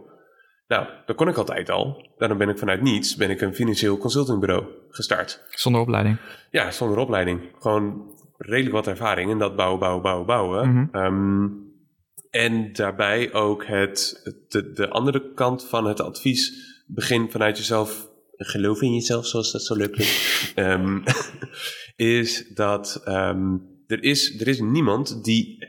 Nou, 0.69 0.87
dat 1.07 1.17
kon 1.17 1.29
ik 1.29 1.37
altijd 1.37 1.71
al. 1.71 2.11
Daarom 2.19 2.39
ben 2.39 2.49
ik 2.49 2.59
vanuit 2.59 2.83
niets 2.83 3.17
ben 3.17 3.31
ik 3.31 3.41
een 3.41 3.55
financieel 3.55 3.99
consultingbureau 3.99 4.65
gestart. 4.89 5.45
Zonder 5.51 5.81
opleiding. 5.81 6.19
Ja, 6.51 6.71
zonder 6.71 6.99
opleiding. 6.99 7.41
Gewoon 7.59 8.13
redelijk 8.37 8.75
wat 8.75 8.87
ervaring 8.87 9.31
in 9.31 9.39
dat 9.39 9.57
bouwen, 9.57 9.79
bouwen, 9.79 10.03
bouwen, 10.03 10.27
bouwen. 10.27 10.73
Mhm. 10.73 10.87
Ehm, 10.93 11.49
en 12.31 12.73
daarbij 12.73 13.33
ook 13.33 13.67
het, 13.67 14.23
de, 14.49 14.73
de 14.73 14.89
andere 14.89 15.33
kant 15.35 15.69
van 15.69 15.87
het 15.87 16.01
advies. 16.01 16.67
Begin 16.87 17.31
vanuit 17.31 17.59
jezelf, 17.59 18.09
geloof 18.37 18.83
in 18.83 18.95
jezelf, 18.95 19.27
zoals 19.27 19.53
dat 19.53 19.63
zo 19.63 19.75
leuk 19.75 19.93
klinkt. 19.93 20.17
Ehm, 20.55 20.99
is 21.97 22.49
dat 22.55 23.01
ehm, 23.05 23.57
er, 23.87 24.03
is, 24.03 24.41
er 24.41 24.49
is 24.49 24.61
niemand 24.61 25.25
die, 25.25 25.69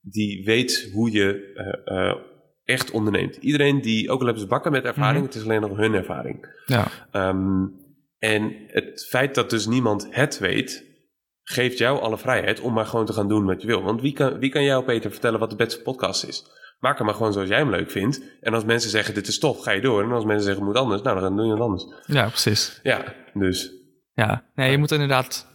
die 0.00 0.44
weet 0.44 0.90
hoe 0.92 1.10
je 1.10 1.52
eh, 1.54 2.08
eh, 2.08 2.16
echt 2.68 2.90
onderneemt. 2.90 3.36
Iedereen 3.36 3.80
die, 3.80 4.10
ook 4.10 4.18
al 4.18 4.24
hebben 4.24 4.42
ze 4.42 4.48
bakken 4.48 4.72
met 4.72 4.84
ervaring, 4.84 5.16
Mhm. 5.16 5.26
het 5.26 5.34
is 5.34 5.42
alleen 5.42 5.60
nog 5.60 5.76
hun 5.76 5.94
ervaring. 5.94 6.60
Ja. 6.66 6.86
Ehm, 7.10 7.64
en 8.18 8.52
het 8.66 9.06
feit 9.08 9.34
dat 9.34 9.50
dus 9.50 9.66
niemand 9.66 10.06
het 10.10 10.38
weet, 10.38 10.84
geeft 11.42 11.78
jou 11.78 12.00
alle 12.00 12.18
vrijheid 12.18 12.60
om 12.60 12.72
maar 12.72 12.86
gewoon 12.86 13.06
te 13.06 13.12
gaan 13.12 13.28
doen 13.28 13.44
wat 13.44 13.60
je 13.60 13.66
wil. 13.66 13.82
Want 13.82 14.00
wie 14.00 14.12
kan, 14.12 14.38
wie 14.38 14.50
kan 14.50 14.64
jou, 14.64 14.84
Peter, 14.84 15.10
vertellen 15.10 15.38
wat 15.40 15.50
de 15.50 15.56
beste 15.56 15.80
podcast 15.82 16.24
is? 16.24 16.44
Maak 16.80 16.96
hem 16.96 17.06
maar 17.06 17.14
gewoon 17.14 17.32
zoals 17.32 17.48
jij 17.48 17.58
hem 17.58 17.70
leuk 17.70 17.90
vindt. 17.90 18.22
En 18.40 18.54
als 18.54 18.64
mensen 18.64 18.90
zeggen 18.90 19.14
dit 19.14 19.26
is 19.28 19.38
tof, 19.38 19.62
ga 19.62 19.70
je 19.70 19.80
door. 19.80 20.02
En 20.02 20.12
als 20.12 20.24
mensen 20.24 20.44
zeggen 20.44 20.64
moet 20.64 20.76
anders, 20.76 21.02
nou 21.02 21.20
dan 21.20 21.36
doe 21.36 21.44
je 21.46 21.52
het 21.52 21.60
anders. 21.60 21.84
ja, 22.06 22.26
precies. 22.28 22.80
Ja, 22.82 23.14
dus 23.34 23.72
Ja. 24.14 24.44
Nee, 24.54 24.70
je 24.70 24.78
moet 24.78 24.90
inderdaad 24.92 25.46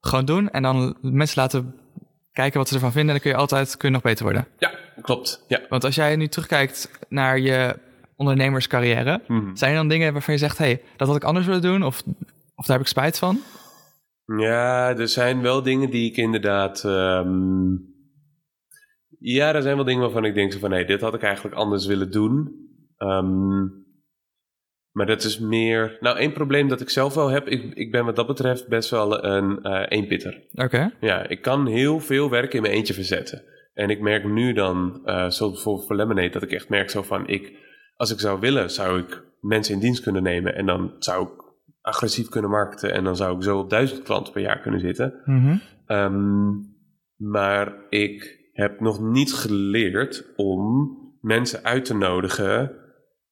gewoon 0.00 0.24
doen 0.24 0.50
en 0.50 0.62
dan 0.62 0.96
mensen 1.00 1.40
laten 1.40 1.74
kijken 2.32 2.58
wat 2.58 2.68
ze 2.68 2.74
ervan 2.74 2.92
vinden. 2.92 3.14
En 3.14 3.20
dan 3.20 3.30
kun 3.30 3.38
je 3.40 3.46
altijd 3.46 3.76
kun 3.76 3.88
je 3.88 3.94
nog 3.94 4.02
beter 4.02 4.24
worden. 4.24 4.46
ja, 4.58 4.70
klopt. 5.00 5.44
Ja. 5.48 5.60
Want 5.68 5.84
als 5.84 5.94
jij 5.94 6.16
nu 6.16 6.28
terugkijkt 6.28 6.90
naar 7.08 7.38
je 7.38 7.76
ondernemerscarrière, 8.16 9.20
Mhm. 9.28 9.54
zijn 9.56 9.70
er 9.70 9.76
dan 9.76 9.88
dingen 9.88 10.12
waarvan 10.12 10.34
je 10.34 10.40
zegt: 10.40 10.58
hé, 10.58 10.64
hey, 10.64 10.82
dat 10.96 11.06
had 11.08 11.16
ik 11.16 11.24
anders 11.24 11.46
willen 11.46 11.62
doen? 11.62 11.82
Of, 11.82 12.02
of 12.54 12.66
daar 12.66 12.76
heb 12.76 12.80
ik 12.86 12.92
spijt 12.92 13.18
van? 13.18 13.40
Ja, 14.38 14.88
er 14.96 15.08
zijn 15.08 15.42
wel 15.42 15.62
dingen 15.62 15.90
die 15.90 16.10
ik 16.10 16.16
inderdaad. 16.16 16.84
ehm, 16.84 17.70
ja, 19.18 19.54
er 19.54 19.62
zijn 19.62 19.76
wel 19.76 19.84
dingen 19.84 20.00
waarvan 20.02 20.24
ik 20.24 20.34
denk 20.34 20.52
zo 20.52 20.58
van 20.58 20.70
nee, 20.70 20.84
dit 20.84 21.00
had 21.00 21.14
ik 21.14 21.22
eigenlijk 21.22 21.54
anders 21.56 21.86
willen 21.86 22.10
doen. 22.10 22.52
Ehm, 22.96 23.62
maar 24.92 25.06
dat 25.06 25.24
is 25.24 25.38
meer. 25.38 25.96
Nou, 26.00 26.18
één 26.18 26.32
probleem 26.32 26.68
dat 26.68 26.80
ik 26.80 26.90
zelf 26.90 27.14
wel 27.14 27.28
heb. 27.28 27.48
Ik, 27.48 27.74
ik 27.74 27.90
ben 27.92 28.04
wat 28.04 28.16
dat 28.16 28.26
betreft 28.26 28.68
best 28.68 28.90
wel 28.90 29.24
een 29.24 29.62
eh 29.62 29.84
eenpitter. 29.88 30.42
Oké. 30.52 30.92
Ja, 31.00 31.28
ik 31.28 31.42
kan 31.42 31.66
heel 31.66 32.00
veel 32.00 32.30
werk 32.30 32.54
in 32.54 32.62
mijn 32.62 32.74
eentje 32.74 32.94
verzetten. 32.94 33.42
En 33.74 33.90
ik 33.90 34.00
merk 34.00 34.24
nu 34.24 34.52
dan, 34.52 35.00
eh 35.04 35.14
zoals 35.14 35.52
bijvoorbeeld 35.52 35.86
voor 35.86 35.96
Lemonade, 35.96 36.28
dat 36.30 36.42
ik 36.42 36.52
echt 36.52 36.68
merk 36.68 36.90
zo 36.90 37.02
van 37.02 37.26
ik, 37.26 37.52
als 37.96 38.12
ik 38.12 38.20
zou 38.20 38.40
willen, 38.40 38.70
zou 38.70 39.00
ik 39.00 39.22
mensen 39.40 39.74
in 39.74 39.80
dienst 39.80 40.02
kunnen 40.02 40.22
nemen 40.22 40.54
en 40.54 40.66
dan 40.66 40.94
zou 40.98 41.26
ik 41.26 41.42
agressief 41.80 42.28
kunnen 42.28 42.50
markten 42.50 42.92
en 42.92 43.04
dan 43.04 43.16
zou 43.16 43.36
ik 43.36 43.42
zo 43.42 43.58
op 43.58 43.70
duizend 43.70 44.02
klanten 44.02 44.32
per 44.32 44.42
jaar 44.42 44.60
kunnen 44.60 44.80
zitten. 44.80 45.20
Mhm. 45.24 45.56
Ehm, 45.86 46.50
maar 47.16 47.74
ik 47.88 48.40
heb 48.52 48.80
nog 48.80 49.00
niet 49.00 49.32
geleerd 49.34 50.32
om 50.36 50.90
mensen 51.20 51.64
uit 51.64 51.84
te 51.84 51.94
nodigen 51.94 52.76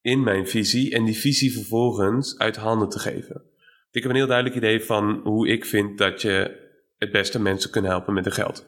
in 0.00 0.22
mijn 0.22 0.46
visie 0.46 0.94
en 0.94 1.04
die 1.04 1.16
visie 1.16 1.52
vervolgens 1.52 2.38
uit 2.38 2.56
handen 2.56 2.88
te 2.88 2.98
geven. 2.98 3.42
Ik 3.90 4.02
heb 4.02 4.10
een 4.10 4.16
heel 4.16 4.26
duidelijk 4.26 4.56
idee 4.56 4.84
van 4.84 5.20
hoe 5.24 5.48
ik 5.48 5.64
vind 5.64 5.98
dat 5.98 6.22
je 6.22 6.58
het 6.98 7.12
beste 7.12 7.40
mensen 7.40 7.70
kunt 7.70 7.86
helpen 7.86 8.14
met 8.14 8.24
hun 8.24 8.32
geld. 8.32 8.66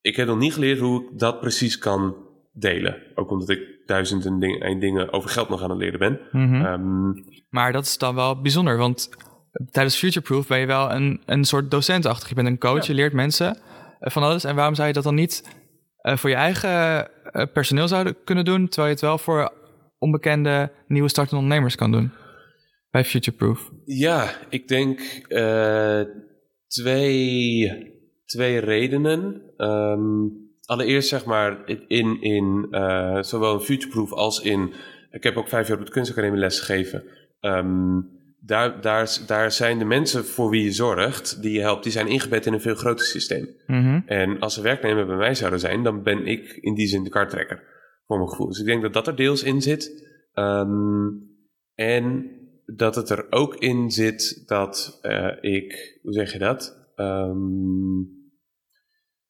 Ik 0.00 0.16
heb 0.16 0.26
nog 0.26 0.38
niet 0.38 0.52
geleerd 0.52 0.78
hoe 0.78 1.02
ik 1.02 1.18
dat 1.18 1.40
precies 1.40 1.78
kan 1.78 2.16
delen. 2.52 2.96
Ook 3.14 3.30
omdat 3.30 3.48
ik 3.48 3.60
duizenden 3.86 4.38
ding- 4.38 4.62
en 4.62 4.78
dingen 4.80 5.12
over 5.12 5.30
geld 5.30 5.48
nog 5.48 5.62
aan 5.62 5.70
het 5.70 5.78
leren 5.78 5.98
ben. 5.98 6.20
Mhm. 6.32 6.64
Ehm, 6.64 7.10
Maar 7.50 7.72
dat 7.72 7.84
is 7.84 7.98
dan 7.98 8.14
wel 8.14 8.40
bijzonder, 8.40 8.76
want 8.76 9.08
tijdens 9.70 9.96
Futureproof 9.96 10.46
ben 10.46 10.58
je 10.58 10.66
wel 10.66 10.92
een, 10.92 11.20
een 11.26 11.44
soort 11.44 11.70
docentachtig. 11.70 12.28
Je 12.28 12.34
bent 12.34 12.46
een 12.46 12.58
coach, 12.58 12.80
Ja. 12.86 12.86
je 12.86 12.94
leert 12.94 13.12
mensen 13.12 13.58
eh, 14.00 14.10
van 14.12 14.22
alles. 14.22 14.44
En 14.44 14.54
waarom 14.54 14.74
zou 14.74 14.86
je 14.88 14.94
dat 14.94 15.02
dan 15.04 15.14
niet 15.14 15.56
eh, 16.00 16.16
voor 16.16 16.30
je 16.30 16.36
eigen 16.36 16.70
eh, 17.32 17.46
personeel 17.52 17.88
zouden 17.88 18.16
kunnen 18.24 18.44
doen, 18.44 18.64
terwijl 18.68 18.86
je 18.88 18.92
het 18.94 19.02
wel 19.04 19.18
voor 19.18 19.52
onbekende 19.98 20.72
nieuwe 20.86 21.08
startende 21.08 21.40
ondernemers 21.42 21.74
kan 21.76 21.92
doen? 21.92 22.10
Bij 22.90 23.04
Futureproof. 23.04 23.70
Ja, 23.84 24.30
ik 24.48 24.68
denk 24.68 25.00
twee, 26.66 27.96
twee 28.28 28.58
redenen. 28.58 29.42
Ehm, 29.56 30.26
allereerst 30.64 31.08
zeg 31.08 31.24
maar 31.24 31.62
in, 31.86 32.20
in 32.20 32.68
eh, 32.70 33.22
zowel 33.22 33.54
in 33.54 33.60
Futureproof 33.60 34.12
als 34.12 34.40
in... 34.40 34.72
Ik 35.10 35.22
heb 35.22 35.36
ook 35.36 35.48
vijf 35.48 35.68
jaar 35.68 35.78
op 35.78 35.86
de 35.86 35.92
kunstacademie 35.92 36.38
les 36.38 36.60
gegeven. 36.60 37.04
Ehm, 37.40 38.00
daar, 38.40 38.80
daar, 38.80 39.18
daar 39.26 39.52
zijn 39.52 39.78
de 39.78 39.84
mensen 39.84 40.24
voor 40.24 40.50
wie 40.50 40.64
je 40.64 40.72
zorgt, 40.72 41.42
die 41.42 41.52
je 41.52 41.60
helpt, 41.60 41.82
die 41.82 41.92
zijn 41.92 42.08
ingebed 42.08 42.46
in 42.46 42.52
een 42.52 42.60
veel 42.60 42.74
groter 42.74 43.06
systeem. 43.06 43.48
Mhm. 43.66 44.00
En 44.06 44.38
als 44.38 44.54
ze 44.54 44.62
werknemer 44.62 45.06
bij 45.06 45.16
mij 45.16 45.34
zouden 45.34 45.60
zijn, 45.60 45.82
dan 45.82 46.02
ben 46.02 46.26
ik 46.26 46.58
in 46.60 46.74
die 46.74 46.86
zin 46.86 47.04
de 47.04 47.10
karttrekker, 47.10 47.62
voor 48.06 48.16
mijn 48.16 48.28
gevoel. 48.28 48.48
Dus 48.48 48.60
ik 48.60 48.66
denk 48.66 48.82
dat 48.82 48.92
dat 48.92 49.06
er 49.06 49.16
deels 49.16 49.42
in 49.42 49.62
zit. 49.62 50.06
Ehm, 50.32 51.08
en 51.74 52.30
dat 52.66 52.94
het 52.94 53.10
er 53.10 53.26
ook 53.30 53.56
in 53.56 53.90
zit 53.90 54.42
dat 54.46 54.98
eh, 55.02 55.32
ik, 55.40 55.98
hoe 56.02 56.12
zeg 56.12 56.32
je 56.32 56.38
dat? 56.38 56.90
Ehm, 56.94 58.16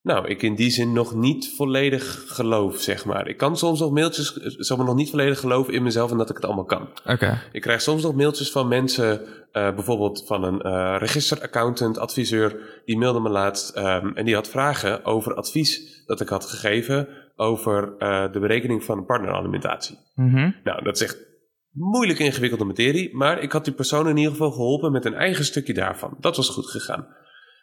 nou, 0.08 0.26
ik 0.28 0.42
in 0.42 0.54
die 0.54 0.70
zin 0.70 0.92
nog 0.92 1.14
niet 1.14 1.52
volledig 1.56 2.24
geloof, 2.26 2.80
zeg 2.80 3.04
maar. 3.04 3.28
Ik 3.28 3.36
kan 3.36 3.56
soms 3.56 3.80
nog 3.80 3.90
mailtjes, 3.90 4.32
zeg 4.32 4.76
maar, 4.76 4.86
nog 4.86 4.94
niet 4.94 5.10
volledig 5.10 5.40
geloven 5.40 5.74
in 5.74 5.82
mezelf 5.82 6.10
en 6.10 6.16
dat 6.16 6.30
ik 6.30 6.36
het 6.36 6.44
allemaal 6.44 6.64
kan. 6.64 6.88
Oké. 7.06 7.40
Ik 7.52 7.60
krijg 7.60 7.80
soms 7.80 8.02
nog 8.02 8.14
mailtjes 8.14 8.50
van 8.50 8.68
mensen, 8.68 9.20
eh, 9.52 9.74
bijvoorbeeld 9.74 10.24
van 10.26 10.44
een 10.44 10.60
eh 10.60 10.96
registeraccountant, 10.98 11.98
adviseur, 11.98 12.82
die 12.84 12.98
mailde 12.98 13.20
me 13.20 13.28
laatst 13.28 13.70
ehm, 13.70 14.10
en 14.14 14.24
die 14.24 14.34
had 14.34 14.48
vragen 14.48 15.04
over 15.04 15.34
advies 15.34 16.02
dat 16.06 16.20
ik 16.20 16.28
had 16.28 16.46
gegeven 16.46 17.08
over 17.36 17.96
eh, 17.98 18.32
de 18.32 18.38
berekening 18.38 18.84
van 18.84 18.98
een 18.98 19.06
partneralimentatie. 19.06 19.98
Mhm. 20.14 20.50
Nou, 20.64 20.84
dat 20.84 20.96
is 20.96 21.02
echt 21.02 21.26
moeilijk 21.72 22.18
ingewikkelde 22.18 22.64
materie, 22.64 23.16
maar 23.16 23.42
ik 23.42 23.52
had 23.52 23.64
die 23.64 23.74
persoon 23.74 24.08
in 24.08 24.16
ieder 24.16 24.32
geval 24.32 24.50
geholpen 24.50 24.92
met 24.92 25.04
een 25.04 25.14
eigen 25.14 25.44
stukje 25.44 25.74
daarvan. 25.74 26.16
Dat 26.20 26.36
was 26.36 26.48
goed 26.48 26.70
gegaan. 26.70 27.06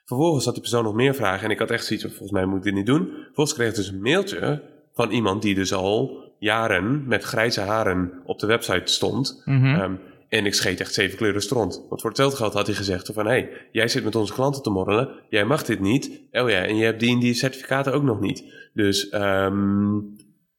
Vervolgens 0.05 0.45
had 0.45 0.53
die 0.53 0.63
persoon 0.63 0.83
nog 0.83 0.93
meer 0.93 1.15
vragen 1.15 1.45
en 1.45 1.51
ik 1.51 1.59
had 1.59 1.71
echt 1.71 1.85
zoiets 1.85 2.05
van, 2.05 2.15
volgens 2.15 2.39
mij 2.39 2.45
moet 2.45 2.57
ik 2.57 2.63
dit 2.63 2.73
niet 2.73 2.85
doen. 2.85 3.09
Vervolgens 3.23 3.55
kreeg 3.55 3.69
ik 3.69 3.75
dus 3.75 3.87
een 3.87 4.01
mailtje 4.01 4.61
van 4.93 5.11
iemand 5.11 5.41
die 5.41 5.55
dus 5.55 5.73
al 5.73 6.23
jaren 6.39 7.07
met 7.07 7.23
grijze 7.23 7.61
haren 7.61 8.11
op 8.25 8.39
de 8.39 8.47
website 8.47 8.91
stond. 8.91 9.41
Mhm. 9.45 9.65
Ehm, 9.65 9.95
en 10.29 10.45
ik 10.45 10.53
scheet 10.53 10.79
echt 10.79 10.93
zeven 10.93 11.17
kleuren 11.17 11.41
stront. 11.41 11.85
Want 11.89 12.01
voor 12.01 12.09
hetzelfde 12.09 12.37
geld 12.37 12.53
had 12.53 12.67
hij 12.67 12.75
gezegd 12.75 13.09
van... 13.13 13.25
hé, 13.25 13.31
hey, 13.31 13.67
jij 13.71 13.87
zit 13.87 14.03
met 14.03 14.15
onze 14.15 14.33
klanten 14.33 14.61
te 14.61 14.69
morrelen. 14.69 15.09
Jij 15.29 15.45
mag 15.45 15.63
dit 15.63 15.79
niet. 15.79 16.21
Oh 16.31 16.49
ja, 16.49 16.63
en 16.63 16.75
je 16.75 16.83
hebt 16.83 16.99
die 16.99 17.13
en 17.13 17.19
die 17.19 17.33
certificaten 17.33 17.93
ook 17.93 18.03
nog 18.03 18.19
niet. 18.19 18.69
Dus 18.73 19.09
ehm, 19.09 19.99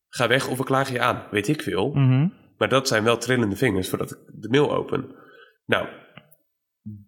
ga 0.09 0.29
weg 0.29 0.49
of 0.49 0.59
we 0.59 0.65
klagen 0.65 0.95
je 0.95 1.01
aan. 1.01 1.23
Weet 1.31 1.49
ik 1.49 1.63
veel. 1.63 1.91
Mhm. 1.91 2.29
Maar 2.59 2.69
dat 2.69 2.89
zijn 2.89 3.05
wel 3.05 3.19
trillende 3.19 3.57
vingers 3.57 3.89
voordat 3.89 4.11
ik 4.11 4.19
de 4.33 4.49
mail 4.49 4.75
open. 4.75 5.15
Nou, 5.67 5.87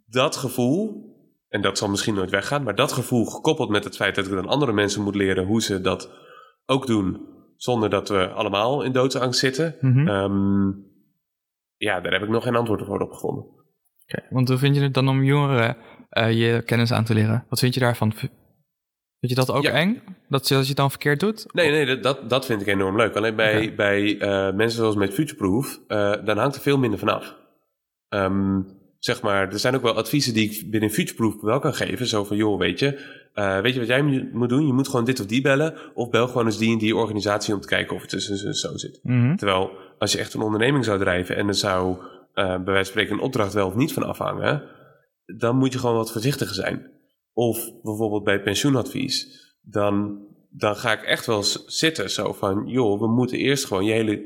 dat 0.06 0.36
gevoel... 0.36 1.06
en 1.48 1.60
dat 1.62 1.78
zal 1.78 1.88
misschien 1.88 2.14
nooit 2.14 2.30
weggaan... 2.30 2.62
maar 2.62 2.74
dat 2.74 2.92
gevoel 2.92 3.24
gekoppeld 3.24 3.68
met 3.68 3.84
het 3.84 3.96
feit 3.96 4.14
dat 4.14 4.26
ik 4.26 4.32
dan 4.32 4.46
andere 4.48 4.72
mensen 4.72 5.02
moet 5.02 5.14
leren... 5.14 5.46
hoe 5.46 5.62
ze 5.62 5.80
dat 5.80 6.10
ook 6.66 6.86
doen... 6.86 7.26
zonder 7.56 7.90
dat 7.90 8.08
we 8.08 8.28
allemaal 8.28 8.82
in 8.82 8.92
doodsangst 8.92 9.40
zitten... 9.40 9.76
Mhm. 9.80 10.08
Ehm, 10.08 10.66
ja, 11.76 12.00
daar 12.00 12.12
heb 12.12 12.22
ik 12.22 12.28
nog 12.28 12.42
geen 12.42 12.56
antwoord 12.56 12.84
voor 12.84 13.00
op 13.00 13.12
gevonden. 13.12 13.44
Want 14.30 14.48
hoe 14.48 14.58
vind 14.58 14.76
je 14.76 14.82
het 14.82 14.94
dan 14.94 15.08
om 15.08 15.22
jongeren 15.24 15.76
eh, 16.08 16.32
je 16.32 16.62
kennis 16.62 16.92
aan 16.92 17.04
te 17.04 17.14
leren? 17.14 17.44
Wat 17.48 17.58
vind 17.58 17.74
je 17.74 17.80
daarvan? 17.80 18.12
Vind 18.12 18.32
je 19.32 19.34
dat 19.34 19.50
ook 19.50 19.62
Ja. 19.62 19.70
eng? 19.72 20.02
Dat 20.28 20.48
je, 20.48 20.54
dat 20.54 20.62
je 20.62 20.68
het 20.68 20.76
dan 20.76 20.90
verkeerd 20.90 21.20
doet? 21.20 21.52
Nee, 21.54 21.70
nee, 21.70 21.86
dat- 21.86 22.02
dat, 22.02 22.30
dat 22.30 22.46
vind 22.46 22.60
ik 22.60 22.66
enorm 22.66 22.96
leuk. 22.96 23.16
Alleen 23.16 23.36
bij, 23.36 23.74
bij 23.74 24.18
eh, 24.18 24.54
mensen 24.54 24.78
zoals 24.78 24.94
met 24.96 25.14
Futureproof, 25.14 25.80
eh 25.88 26.14
dan 26.24 26.38
hangt 26.38 26.54
er 26.56 26.60
veel 26.62 26.78
minder 26.78 26.98
vanaf. 26.98 27.36
Ehm 28.08 28.60
zeg 28.98 29.22
maar, 29.22 29.52
er 29.52 29.58
zijn 29.58 29.74
ook 29.74 29.82
wel 29.82 29.94
adviezen 29.96 30.34
die 30.34 30.50
ik 30.50 30.70
binnen 30.70 30.90
Futureproof 30.90 31.40
wel 31.40 31.58
kan 31.58 31.74
geven. 31.74 32.06
Zo 32.06 32.24
van, 32.24 32.36
joh, 32.36 32.58
weet 32.58 32.78
je, 32.78 33.16
eh, 33.34 33.60
weet 33.60 33.72
je 33.72 33.78
wat 33.78 33.88
jij 33.88 34.28
moet 34.32 34.48
doen? 34.48 34.66
Je 34.66 34.72
moet 34.72 34.88
gewoon 34.88 35.04
dit 35.04 35.20
of 35.20 35.26
die 35.26 35.40
bellen. 35.40 35.74
Of 35.94 36.10
bel 36.10 36.26
gewoon 36.26 36.46
eens 36.46 36.58
die 36.58 36.72
en 36.72 36.78
die 36.78 36.96
organisatie 36.96 37.54
om 37.54 37.60
te 37.60 37.68
kijken 37.68 37.94
of 37.94 38.00
het 38.00 38.10
tussen 38.10 38.54
zo- 38.54 38.76
zit. 38.76 39.00
Mhm. 39.02 39.36
Terwijl, 39.36 39.70
als 39.98 40.12
je 40.12 40.18
echt 40.18 40.34
een 40.34 40.40
onderneming 40.40 40.84
zou 40.84 40.98
drijven 40.98 41.36
en 41.36 41.48
er 41.48 41.54
zou 41.54 41.96
eh, 42.34 42.44
bij 42.46 42.56
wijze 42.64 42.74
van 42.74 42.84
spreken 42.84 43.12
een 43.12 43.20
opdracht 43.22 43.52
wel 43.52 43.66
of 43.66 43.74
niet 43.74 43.92
van 43.92 44.02
afhangen, 44.02 44.62
dan 45.36 45.56
moet 45.56 45.72
je 45.72 45.78
gewoon 45.78 45.96
wat 45.96 46.12
voorzichtiger 46.12 46.54
zijn. 46.54 46.90
Of 47.32 47.70
bijvoorbeeld 47.82 48.24
bij 48.24 48.42
pensioenadvies, 48.42 49.26
dan, 49.62 50.18
dan 50.50 50.76
ga 50.76 50.92
ik 50.92 51.02
echt 51.02 51.26
wel 51.26 51.42
zitten 51.66 52.10
zo 52.10 52.32
van, 52.32 52.66
joh, 52.66 53.00
we 53.00 53.06
moeten 53.08 53.38
eerst 53.38 53.64
gewoon 53.66 53.84
je 53.84 53.92
hele 53.92 54.22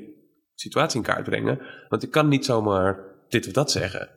situatie 0.54 0.96
in 0.98 1.04
kaart 1.06 1.24
brengen, 1.24 1.58
want 1.88 2.02
ik 2.02 2.10
kan 2.10 2.28
niet 2.28 2.44
zomaar 2.44 2.98
dit 3.28 3.46
of 3.46 3.52
dat 3.52 3.70
zeggen. 3.70 4.10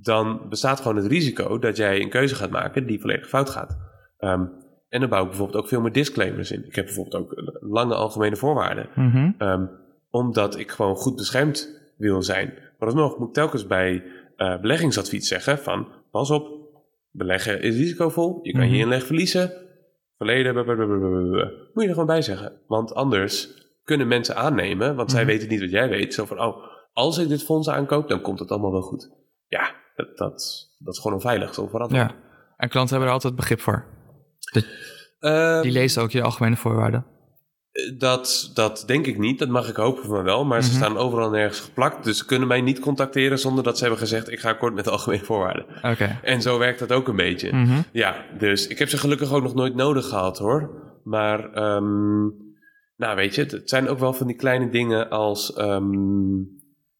Dan 0.00 0.48
bestaat 0.48 0.80
gewoon 0.80 0.96
het 0.96 1.06
risico 1.06 1.58
dat 1.58 1.76
jij 1.76 2.00
een 2.00 2.10
keuze 2.10 2.34
gaat 2.34 2.50
maken 2.50 2.86
die 2.86 3.00
volledig 3.00 3.28
fout 3.28 3.50
gaat. 3.50 3.78
Ehm, 4.18 4.44
en 4.88 5.00
dan 5.00 5.08
bouw 5.08 5.22
ik 5.22 5.28
bijvoorbeeld 5.28 5.62
ook 5.62 5.68
veel 5.68 5.80
meer 5.80 5.92
disclaimers 5.92 6.50
in. 6.50 6.66
Ik 6.66 6.74
heb 6.74 6.84
bijvoorbeeld 6.84 7.22
ook 7.22 7.32
lange 7.60 7.94
algemene 7.94 8.36
voorwaarden. 8.36 8.88
Mhm. 8.94 9.30
Ehm, 9.38 9.66
omdat 10.10 10.58
ik 10.58 10.70
gewoon 10.70 10.96
goed 10.96 11.16
beschermd 11.16 11.80
wil 11.96 12.22
zijn. 12.22 12.54
Maar 12.78 12.88
alsnog 12.88 13.18
moet 13.18 13.28
ik 13.28 13.34
telkens 13.34 13.66
bij 13.66 14.02
eh, 14.36 14.60
beleggingsadvies 14.60 15.28
zeggen 15.28 15.58
van... 15.58 15.88
pas 16.10 16.30
op, 16.30 16.48
beleggen 17.10 17.62
is 17.62 17.76
risicovol. 17.76 18.38
Je 18.42 18.52
kan 18.52 18.60
Mhm. 18.64 18.72
je 18.74 18.78
inleg 18.78 19.06
verliezen. 19.06 19.52
Verleden, 20.16 20.52
blablabla. 20.52 20.86
moet 21.72 21.82
je 21.82 21.82
er 21.82 21.88
gewoon 21.90 22.06
bij 22.06 22.22
zeggen. 22.22 22.60
Want 22.66 22.94
anders 22.94 23.66
kunnen 23.84 24.08
mensen 24.08 24.36
aannemen... 24.36 24.96
want 24.96 25.10
zij 25.10 25.22
Mhm. 25.22 25.30
weten 25.30 25.48
niet 25.48 25.60
wat 25.60 25.70
jij 25.70 25.88
weet. 25.88 26.14
Zo 26.14 26.24
van, 26.24 26.40
oh, 26.40 26.56
als 26.92 27.18
ik 27.18 27.28
dit 27.28 27.44
fonds 27.44 27.68
aankoop... 27.68 28.08
dan 28.08 28.20
komt 28.20 28.38
het 28.38 28.50
allemaal 28.50 28.72
wel 28.72 28.80
goed. 28.82 29.10
Ja, 29.46 29.74
dat, 29.98 30.16
dat, 30.16 30.68
dat 30.78 30.94
is 30.94 31.00
gewoon 31.00 31.16
onveilig. 31.16 31.54
Zo 31.54 31.66
veranderen. 31.66 32.04
Ja. 32.06 32.14
En 32.56 32.68
klanten 32.68 32.90
hebben 32.90 33.08
er 33.08 33.14
altijd 33.14 33.36
begrip 33.36 33.60
voor. 33.60 33.84
Ehm, 35.20 35.62
Die 35.62 35.72
lezen 35.72 36.02
ook 36.02 36.10
je 36.10 36.22
algemene 36.22 36.56
voorwaarden. 36.56 37.06
Dat, 37.98 38.50
dat 38.54 38.84
denk 38.86 39.06
ik 39.06 39.18
niet. 39.18 39.38
Dat 39.38 39.48
mag 39.48 39.68
ik 39.68 39.76
hopen 39.76 40.04
van 40.04 40.22
wel. 40.22 40.44
Maar 40.44 40.62
ze 40.62 40.68
Mhm. 40.68 40.78
staan 40.78 40.96
overal 40.96 41.30
nergens 41.30 41.60
geplakt. 41.60 42.04
Dus 42.04 42.18
ze 42.18 42.24
kunnen 42.26 42.48
mij 42.48 42.60
niet 42.60 42.78
contacteren 42.80 43.38
zonder 43.38 43.64
dat 43.64 43.74
ze 43.76 43.82
hebben 43.82 44.00
gezegd... 44.00 44.30
ik 44.30 44.40
ga 44.40 44.48
akkoord 44.48 44.74
met 44.74 44.84
de 44.84 44.90
algemene 44.96 45.24
voorwaarden. 45.24 45.66
Oké. 45.82 46.18
En 46.22 46.42
zo 46.42 46.58
werkt 46.58 46.78
dat 46.78 46.92
ook 46.92 47.08
een 47.08 47.16
beetje. 47.16 47.52
Mhm. 47.56 47.80
Ja, 47.92 48.24
dus 48.38 48.66
ik 48.66 48.78
heb 48.78 48.88
ze 48.88 48.98
gelukkig 48.98 49.32
ook 49.32 49.42
nog 49.42 49.54
nooit 49.54 49.74
nodig 49.74 50.08
gehad 50.08 50.38
hoor. 50.38 50.70
Maar, 51.04 51.52
ehm, 51.52 52.22
nou 52.96 53.16
weet 53.16 53.34
je, 53.34 53.40
het, 53.42 53.50
het 53.50 53.68
zijn 53.68 53.88
ook 53.88 53.98
wel 53.98 54.12
van 54.12 54.26
die 54.26 54.36
kleine 54.36 54.70
dingen 54.70 55.10
als... 55.10 55.52
ehm, 55.52 55.90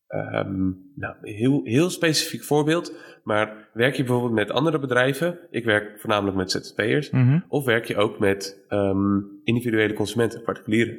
ehm, 0.08 0.66
nou, 0.94 1.16
heel, 1.20 1.60
heel 1.64 1.90
specifiek 1.90 2.42
voorbeeld. 2.42 2.94
Maar 3.22 3.68
werk 3.72 3.94
je 3.94 4.04
bijvoorbeeld 4.04 4.32
met 4.32 4.50
andere 4.50 4.78
bedrijven? 4.78 5.38
Ik 5.50 5.64
werk 5.64 6.00
voornamelijk 6.00 6.36
met 6.36 6.50
ZZP'ers. 6.50 7.10
Mhm. 7.10 7.40
Of 7.48 7.64
werk 7.64 7.84
je 7.84 7.96
ook 7.96 8.18
met 8.18 8.64
ehm, 8.68 9.20
individuele 9.44 9.92
consumenten, 9.92 10.42
particulieren? 10.42 10.96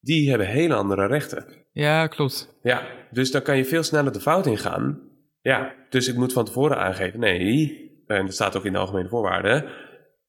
Die 0.00 0.28
hebben 0.28 0.46
hele 0.46 0.74
andere 0.74 1.06
rechten. 1.06 1.44
Ja, 1.72 2.06
klopt. 2.06 2.58
Ja, 2.62 2.82
dus 3.10 3.30
dan 3.30 3.42
kan 3.42 3.56
je 3.56 3.64
veel 3.64 3.82
sneller 3.82 4.12
de 4.12 4.20
fout 4.20 4.46
ingaan. 4.46 5.00
Ja, 5.40 5.74
dus 5.90 6.08
ik 6.08 6.16
moet 6.16 6.32
van 6.32 6.44
tevoren 6.44 6.78
aangeven, 6.78 7.20
nee, 7.20 7.84
en 8.06 8.24
dat 8.24 8.34
staat 8.34 8.56
ook 8.56 8.64
in 8.64 8.72
de 8.72 8.78
algemene 8.78 9.08
voorwaarden. 9.08 9.64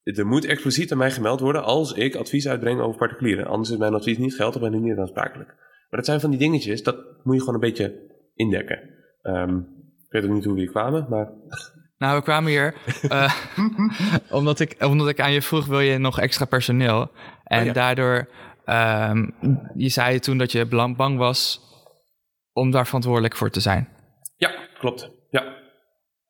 Er 0.03 0.27
moet 0.27 0.45
expliciet 0.45 0.91
aan 0.91 0.97
mij 0.97 1.11
gemeld 1.11 1.39
worden 1.39 1.63
als 1.63 1.93
ik 1.93 2.15
advies 2.15 2.47
uitbreng 2.47 2.79
over 2.79 2.97
particulieren. 2.97 3.45
Anders 3.47 3.69
is 3.69 3.77
mijn 3.77 3.93
advies 3.93 4.17
niet 4.17 4.35
geldig 4.35 4.61
en 4.61 4.71
ben 4.71 4.79
ik 4.79 4.85
niet 4.85 4.97
aansprakelijk. 4.97 5.55
Maar 5.89 5.99
dat 5.99 6.05
zijn 6.05 6.19
van 6.19 6.29
die 6.29 6.39
dingetjes, 6.39 6.83
dat 6.83 6.95
moet 7.23 7.33
je 7.35 7.39
gewoon 7.39 7.55
een 7.55 7.59
beetje 7.69 8.15
indekken. 8.35 8.79
Ehm, 9.21 9.57
ik 9.57 10.09
weet 10.09 10.23
ook 10.23 10.29
niet 10.29 10.43
hoe 10.45 10.53
we 10.53 10.59
hier 10.59 10.69
kwamen, 10.71 11.05
maar 11.09 11.31
Nou, 11.97 12.17
we 12.17 12.23
kwamen 12.23 12.49
hier 12.49 12.75
eh, 13.09 13.33
omdat, 14.31 14.59
ik, 14.59 14.75
omdat 14.79 15.07
ik 15.09 15.19
aan 15.19 15.31
je 15.31 15.41
vroeg, 15.41 15.65
wil 15.65 15.79
je 15.79 15.97
nog 15.97 16.19
extra 16.19 16.45
personeel? 16.45 17.11
En 17.43 17.59
Oh 17.59 17.65
ja. 17.65 17.73
daardoor, 17.73 18.29
ehm, 18.65 19.29
je 19.75 19.89
zei 19.89 20.19
toen 20.19 20.37
dat 20.37 20.51
je 20.51 20.65
bang 20.95 21.17
was 21.17 21.61
om 22.53 22.71
daar 22.71 22.85
verantwoordelijk 22.85 23.35
voor 23.35 23.49
te 23.49 23.59
zijn. 23.59 23.89
ja, 24.37 24.51
klopt. 24.79 25.11
Ja, 25.29 25.55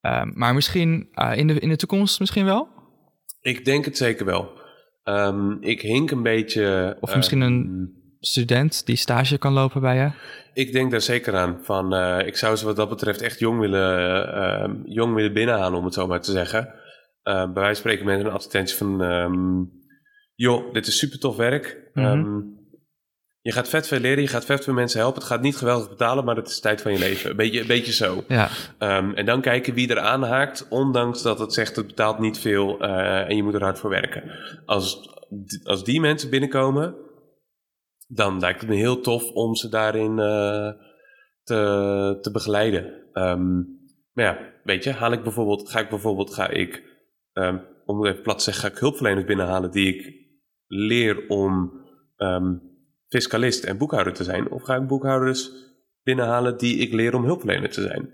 Ehm, 0.02 0.32
maar 0.34 0.54
misschien 0.54 1.08
eh, 1.14 1.38
in, 1.38 1.48
de, 1.48 1.60
in 1.60 1.70
de 1.70 1.76
toekomst 1.76 2.20
misschien 2.20 2.46
wel? 2.46 2.68
Ik 3.42 3.66
denk 3.66 3.86
het 3.86 3.98
zeker 3.98 4.26
wel. 4.26 4.52
Ik 5.60 5.82
hink 5.82 6.12
een 6.12 6.24
beetje. 6.24 6.98
Of 7.00 7.16
misschien 7.16 7.42
een- 7.42 7.97
Student 8.28 8.86
die 8.86 8.96
stage 8.96 9.38
kan 9.38 9.54
lopen 9.54 9.82
bij 9.82 9.98
je? 9.98 10.10
Ik 10.54 10.72
denk 10.72 10.92
daar 10.92 11.02
zeker 11.02 11.36
aan. 11.36 11.60
Van, 11.62 11.94
eh, 11.94 12.28
ik 12.28 12.36
zou 12.38 12.56
ze 12.56 12.66
wat 12.66 12.76
dat 12.76 12.90
betreft 12.90 13.22
echt 13.22 13.40
jong 13.40 13.60
willen, 13.60 14.28
ehm, 14.34 14.76
jong 14.86 15.16
willen 15.16 15.34
binnenhalen, 15.34 15.80
om 15.80 15.86
het 15.86 15.94
zo 15.94 16.08
maar 16.08 16.22
te 16.22 16.32
zeggen. 16.32 16.74
Eh, 17.24 17.34
bij 17.34 17.54
wijze 17.54 17.68
van 17.68 17.76
spreken 17.76 18.06
met 18.06 18.20
een 18.20 18.32
advertentie 18.32 18.78
van... 18.78 19.02
ehm, 19.02 19.64
joh, 20.36 20.74
dit 20.74 20.88
is 20.88 20.98
super 20.98 21.20
tof 21.20 21.36
werk. 21.36 21.90
Mhm. 21.94 22.06
Ehm, 22.06 22.40
je 23.42 23.52
gaat 23.52 23.70
vet 23.70 23.88
veel 23.88 24.00
leren, 24.00 24.22
je 24.22 24.28
gaat 24.28 24.46
vet 24.46 24.64
veel 24.64 24.74
mensen 24.74 25.00
helpen. 25.00 25.20
Het 25.20 25.30
gaat 25.30 25.42
niet 25.42 25.58
geweldig 25.58 25.90
betalen, 25.90 26.26
maar 26.26 26.36
het 26.36 26.48
is 26.48 26.60
tijd 26.60 26.82
van 26.82 26.92
je 26.92 27.00
leven. 27.00 27.30
Een 27.30 27.36
beetje, 27.36 27.62
een 27.62 27.68
beetje 27.68 27.94
zo. 27.94 28.24
Ja, 28.28 28.50
en 29.14 29.26
dan 29.26 29.42
kijken 29.42 29.74
wie 29.74 29.90
er 29.90 30.00
aanhaakt, 30.00 30.68
ondanks 30.70 31.22
dat 31.22 31.40
het 31.40 31.54
zegt 31.54 31.76
het 31.76 31.88
betaalt 31.88 32.20
niet 32.20 32.40
veel 32.40 32.80
eh, 32.80 33.30
en 33.30 33.36
je 33.36 33.44
moet 33.44 33.54
er 33.54 33.64
hard 33.64 33.80
voor 33.80 33.90
werken. 33.90 34.24
Als, 34.66 35.10
als 35.64 35.84
die 35.84 36.00
mensen 36.00 36.30
binnenkomen, 36.30 36.96
dan 38.08 38.40
lijkt 38.40 38.60
het 38.60 38.70
me 38.70 38.76
heel 38.76 39.02
tof 39.02 39.32
om 39.32 39.56
ze 39.56 39.70
daarin 39.70 40.20
eh, 40.20 40.72
te, 41.44 42.18
te 42.22 42.32
begeleiden. 42.32 43.10
Ehm, 43.14 43.56
maar 44.14 44.26
ja, 44.26 44.54
weet 44.64 44.84
je, 44.84 44.92
haal 44.92 45.12
ik 45.12 45.24
bijvoorbeeld, 45.24 45.70
ga 45.70 45.80
ik 45.80 45.90
bijvoorbeeld, 45.90 46.34
ga 46.34 46.50
ik, 46.50 46.84
ehm, 47.34 47.58
om 47.86 48.02
het 48.02 48.12
even 48.12 48.24
plat 48.24 48.38
te 48.38 48.44
zeggen, 48.44 48.64
ga 48.64 48.76
ik 48.76 48.80
hulpverleners 48.80 49.26
binnenhalen 49.26 49.72
die 49.72 49.96
ik 49.96 50.16
leer 50.68 51.28
om 51.28 51.72
ehm, 52.16 52.56
fiscalist 53.08 53.64
en 53.64 53.78
boekhouder 53.78 54.14
te 54.14 54.24
zijn? 54.24 54.52
Of 54.52 54.64
ga 54.64 54.76
ik 54.76 54.88
boekhouders 54.88 55.52
binnenhalen 56.04 56.58
die 56.58 56.78
ik 56.78 56.94
leer 56.94 57.16
om 57.16 57.24
hulpverlener 57.24 57.70
te 57.70 57.82
zijn? 57.82 58.14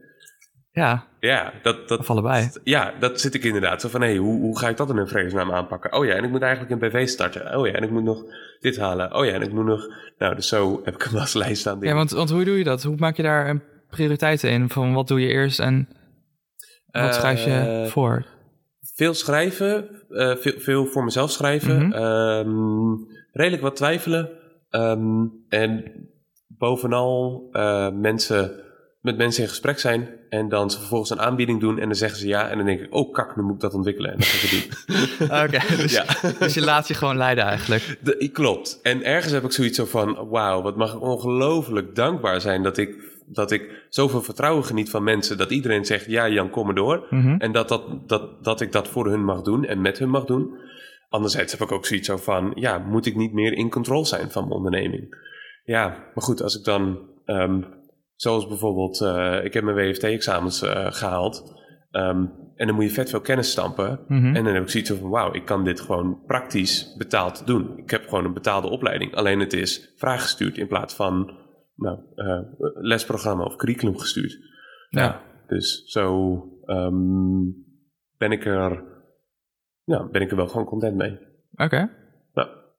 Ja 0.75 1.07
Ja, 1.19 1.53
dat, 1.61 1.87
dat, 1.87 1.99
of 1.99 2.09
allebei. 2.09 2.49
ja, 2.63 2.93
dat 2.99 3.19
zit 3.21 3.33
ik 3.33 3.43
inderdaad. 3.43 3.81
Zo 3.81 3.89
van, 3.89 4.01
hé, 4.01 4.15
hoe, 4.17 4.39
hoe 4.41 4.59
ga 4.59 4.69
ik 4.69 4.77
dat 4.77 4.89
in 4.89 4.97
een 4.97 5.07
vredesnaam 5.07 5.51
aanpakken? 5.51 5.93
Oh 5.93 6.05
ja, 6.05 6.13
en 6.13 6.23
ik 6.23 6.29
moet 6.29 6.41
eigenlijk 6.41 6.71
een 6.71 6.89
BV 6.89 7.07
starten. 7.07 7.57
Oh 7.57 7.67
ja, 7.67 7.73
en 7.73 7.83
ik 7.83 7.89
moet 7.91 8.03
nog 8.03 8.23
dit 8.59 8.77
halen. 8.77 9.15
Oh 9.15 9.25
ja, 9.25 9.31
en 9.31 9.41
ik 9.41 9.51
moet 9.53 9.65
nog... 9.65 9.87
Nou, 10.17 10.35
dus 10.35 10.47
zo 10.47 10.81
heb 10.83 10.93
ik 10.93 11.03
een 11.05 11.11
waslijst 11.17 11.59
staan. 11.61 11.77
Ja, 11.81 11.93
want, 11.93 12.11
want 12.11 12.29
hoe 12.29 12.43
doe 12.43 12.57
je 12.57 12.63
dat? 12.63 12.83
Hoe 12.83 12.95
maak 12.97 13.15
je 13.15 13.23
daar 13.23 13.49
een 13.49 13.61
prioriteiten 13.89 14.49
in? 14.51 14.69
Van 14.69 14.93
wat 14.93 15.07
doe 15.07 15.21
je 15.21 15.27
eerst 15.27 15.59
en 15.59 15.87
wat 16.91 17.01
Eh, 17.03 17.11
schrijf 17.11 17.45
je 17.45 17.85
voor? 17.89 18.25
veel 18.95 19.13
schrijven, 19.13 19.89
eh, 20.09 20.35
veel, 20.35 20.53
veel 20.59 20.85
voor 20.85 21.03
mezelf 21.03 21.31
schrijven, 21.31 21.87
Mhm. 21.87 21.91
ehm, 21.93 22.93
redelijk 23.31 23.61
wat 23.61 23.75
twijfelen 23.75 24.29
ehm, 24.69 25.25
en 25.49 25.83
bovenal 26.47 27.47
eh, 27.51 27.91
mensen, 27.91 28.51
met 29.03 29.17
mensen 29.17 29.43
in 29.43 29.49
gesprek 29.49 29.79
zijn 29.79 30.09
en 30.29 30.49
dan 30.49 30.71
ze 30.71 30.77
vervolgens 30.77 31.09
een 31.09 31.21
aanbieding 31.21 31.59
doen 31.59 31.79
en 31.79 31.85
dan 31.85 31.95
zeggen 31.95 32.19
ze 32.19 32.27
ja 32.27 32.49
en 32.49 32.57
dan 32.57 32.65
denk 32.65 32.79
ik, 32.79 32.93
oh 32.93 33.13
kak, 33.13 33.35
nu 33.35 33.43
moet 33.43 33.55
ik 33.55 33.59
dat 33.61 33.73
ontwikkelen 33.73 34.11
en 34.11 34.17
dan 34.17 34.27
ga 34.27 34.55
ik 34.55 34.69
doen. 34.87 35.27
Oké, 35.43 35.75
dus, 35.75 35.93
Ja. 35.93 36.05
dus 36.39 36.53
je 36.53 36.61
laat 36.61 36.87
je 36.87 36.93
gewoon 36.93 37.17
leiden 37.17 37.43
eigenlijk. 37.43 37.97
De, 38.01 38.29
klopt. 38.33 38.79
En 38.81 39.03
ergens 39.03 39.33
heb 39.33 39.43
ik 39.43 39.51
zoiets 39.51 39.77
zo 39.77 39.85
van: 39.85 40.27
wauw, 40.29 40.61
wat 40.61 40.75
mag 40.75 40.93
ik 40.93 41.01
ongelooflijk 41.01 41.95
dankbaar 41.95 42.41
zijn 42.41 42.63
dat 42.63 42.77
ik, 42.77 42.95
dat 43.25 43.51
ik 43.51 43.85
zoveel 43.89 44.21
vertrouwen 44.21 44.65
geniet 44.65 44.89
van 44.89 45.03
mensen. 45.03 45.37
Dat 45.37 45.51
iedereen 45.51 45.85
zegt: 45.85 46.05
ja, 46.05 46.29
Jan, 46.29 46.49
kom 46.49 46.65
maar 46.65 46.75
door. 46.75 47.07
Mhm. 47.09 47.35
En 47.37 47.51
dat, 47.51 47.69
dat, 47.69 48.09
dat, 48.09 48.43
dat 48.43 48.61
ik 48.61 48.71
dat 48.71 48.87
voor 48.87 49.07
hun 49.07 49.23
mag 49.23 49.41
doen 49.41 49.65
en 49.65 49.81
met 49.81 49.99
hun 49.99 50.09
mag 50.09 50.25
doen. 50.25 50.57
Anderzijds 51.09 51.51
heb 51.51 51.61
ik 51.61 51.71
ook 51.71 51.85
zoiets 51.85 52.07
zo 52.07 52.17
van: 52.17 52.51
ja, 52.55 52.77
moet 52.77 53.05
ik 53.05 53.15
niet 53.15 53.33
meer 53.33 53.53
in 53.53 53.69
controle 53.69 54.05
zijn 54.05 54.31
van 54.31 54.43
mijn 54.43 54.55
onderneming? 54.55 55.15
Ja, 55.65 55.87
maar 55.87 56.23
goed, 56.23 56.41
als 56.41 56.57
ik 56.57 56.63
dan, 56.63 56.99
ehm, 57.25 57.61
zoals 58.23 58.47
bijvoorbeeld, 58.47 59.01
eh, 59.01 59.43
ik 59.43 59.53
heb 59.53 59.63
mijn 59.63 59.75
WFT-examens 59.75 60.61
eh, 60.61 60.91
gehaald. 60.91 61.61
ehm, 61.91 62.25
en 62.55 62.67
dan 62.67 62.75
moet 62.75 62.83
je 62.83 62.89
vet 62.89 63.09
veel 63.09 63.21
kennis 63.21 63.51
stampen. 63.51 63.99
Mhm. 64.07 64.35
En 64.35 64.43
dan 64.43 64.53
heb 64.53 64.63
ik 64.63 64.69
zoiets 64.69 64.91
van, 64.91 65.09
wauw, 65.09 65.33
ik 65.33 65.45
kan 65.45 65.63
dit 65.63 65.79
gewoon 65.81 66.23
praktisch 66.25 66.95
betaald 66.97 67.47
doen. 67.47 67.77
Ik 67.77 67.89
heb 67.89 68.03
gewoon 68.07 68.25
een 68.25 68.33
betaalde 68.33 68.67
opleiding. 68.69 69.15
Alleen 69.15 69.39
het 69.39 69.53
is 69.53 69.93
vraaggestuurd 69.97 70.57
in 70.57 70.67
plaats 70.67 70.95
van 70.95 71.37
nou, 71.75 71.99
eh, 72.15 72.39
lesprogramma 72.73 73.43
of 73.43 73.55
curriculum 73.55 73.97
gestuurd. 73.97 74.37
Ja. 74.89 75.21
Dus 75.47 75.83
zo 75.85 76.35
ehm, 76.65 77.41
ben, 78.17 78.31
ik 78.31 78.45
er, 78.45 78.83
ja, 79.83 80.07
ben 80.09 80.21
ik 80.21 80.29
er 80.31 80.37
wel 80.37 80.47
gewoon 80.47 80.65
content 80.65 80.95
mee. 80.95 81.19
Oké. 81.55 81.89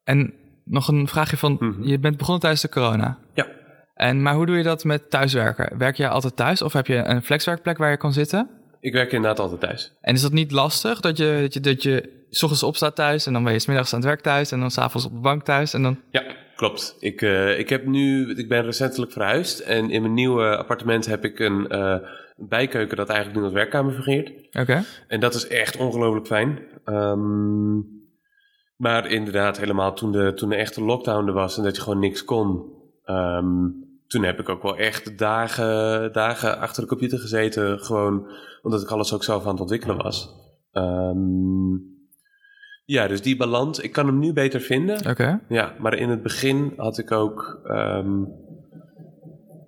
En 0.03 0.33
nog 0.63 0.87
een 0.87 1.07
vraagje 1.07 1.37
van, 1.37 1.57
Mhm. 1.59 1.83
je 1.83 1.99
bent 1.99 2.17
begonnen 2.17 2.41
tijdens 2.41 2.61
de 2.61 2.69
corona. 2.69 3.17
Ja. 3.33 3.47
En, 3.95 4.21
maar 4.21 4.33
hoe 4.33 4.45
doe 4.45 4.57
je 4.57 4.63
dat 4.63 4.83
met 4.83 5.09
thuiswerken? 5.09 5.77
Werk 5.77 5.97
je 5.97 6.07
altijd 6.07 6.35
thuis 6.35 6.61
of 6.61 6.73
heb 6.73 6.87
je 6.87 6.95
een 6.95 7.21
flexwerkplek 7.23 7.77
waar 7.77 7.91
je 7.91 7.97
kan 7.97 8.13
zitten? 8.13 8.49
Ik 8.79 8.93
werk 8.93 9.11
inderdaad 9.11 9.39
altijd 9.39 9.59
thuis. 9.61 9.93
En 10.01 10.13
is 10.13 10.21
dat 10.21 10.31
niet 10.31 10.51
lastig 10.51 10.99
dat 10.99 11.17
je, 11.17 11.37
dat 11.41 11.53
je, 11.53 11.59
dat 11.59 11.83
je 11.83 12.25
s 12.29 12.43
ochtends 12.43 12.63
opstaat 12.63 12.95
thuis 12.95 13.25
en 13.25 13.33
dan 13.33 13.43
ben 13.43 13.53
je 13.53 13.59
's 13.59 13.65
middags 13.65 13.93
aan 13.93 13.99
het 13.99 14.07
werk 14.07 14.21
thuis 14.21 14.51
en 14.51 14.59
dan 14.59 14.71
s'avonds 14.71 15.07
op 15.07 15.13
de 15.13 15.19
bank 15.19 15.43
thuis 15.43 15.73
en 15.73 15.81
dan... 15.81 15.99
Ja, 16.09 16.23
klopt. 16.55 16.95
Ik, 16.99 17.21
eh, 17.21 17.59
ik, 17.59 17.69
heb 17.69 17.85
nu, 17.85 18.33
ik 18.35 18.49
ben 18.49 18.63
recentelijk 18.63 19.11
verhuisd 19.11 19.59
en 19.59 19.89
in 19.89 20.01
mijn 20.01 20.13
nieuwe 20.13 20.57
appartement 20.57 21.05
heb 21.05 21.25
ik 21.25 21.39
een 21.39 21.67
eh, 21.67 21.95
bijkeuken 22.35 22.97
dat 22.97 23.09
eigenlijk 23.09 23.39
nu 23.39 23.45
als 23.45 23.53
werkkamer 23.53 23.93
fungeert. 23.93 24.31
Oké. 24.59 24.83
En 25.07 25.19
dat 25.19 25.33
is 25.33 25.47
echt 25.47 25.77
ongelooflijk 25.77 26.27
fijn. 26.27 26.59
Ehm, 26.85 27.75
maar 28.75 29.07
inderdaad, 29.07 29.59
helemaal 29.59 29.93
toen 29.93 30.11
de, 30.11 30.33
toen 30.33 30.49
de 30.49 30.55
echte 30.55 30.83
lockdown 30.83 31.27
er 31.27 31.33
was 31.33 31.57
en 31.57 31.63
dat 31.63 31.75
je 31.75 31.81
gewoon 31.81 31.99
niks 31.99 32.23
kon. 32.23 32.73
ehm, 33.05 33.83
toen 34.07 34.23
heb 34.23 34.39
ik 34.39 34.49
ook 34.49 34.61
wel 34.63 34.77
echt 34.77 35.17
dagen, 35.17 36.13
dagen 36.13 36.59
achter 36.59 36.81
de 36.81 36.89
computer 36.89 37.19
gezeten. 37.19 37.79
Gewoon 37.79 38.27
omdat 38.61 38.81
ik 38.81 38.89
alles 38.89 39.13
ook 39.13 39.23
zelf 39.23 39.43
aan 39.43 39.51
het 39.51 39.59
ontwikkelen 39.61 39.97
was. 39.97 40.33
Ehm, 40.71 41.73
ja, 42.85 43.07
dus 43.07 43.21
die 43.21 43.37
balans, 43.37 43.79
ik 43.79 43.91
kan 43.91 44.05
hem 44.05 44.19
nu 44.19 44.33
beter 44.33 44.61
vinden. 44.61 45.09
Oké. 45.09 45.39
Ja, 45.49 45.73
maar 45.79 45.93
in 45.93 46.09
het 46.09 46.21
begin 46.23 46.73
had 46.77 46.97
ik 46.97 47.11
ook. 47.11 47.59
ehm, 47.63 48.21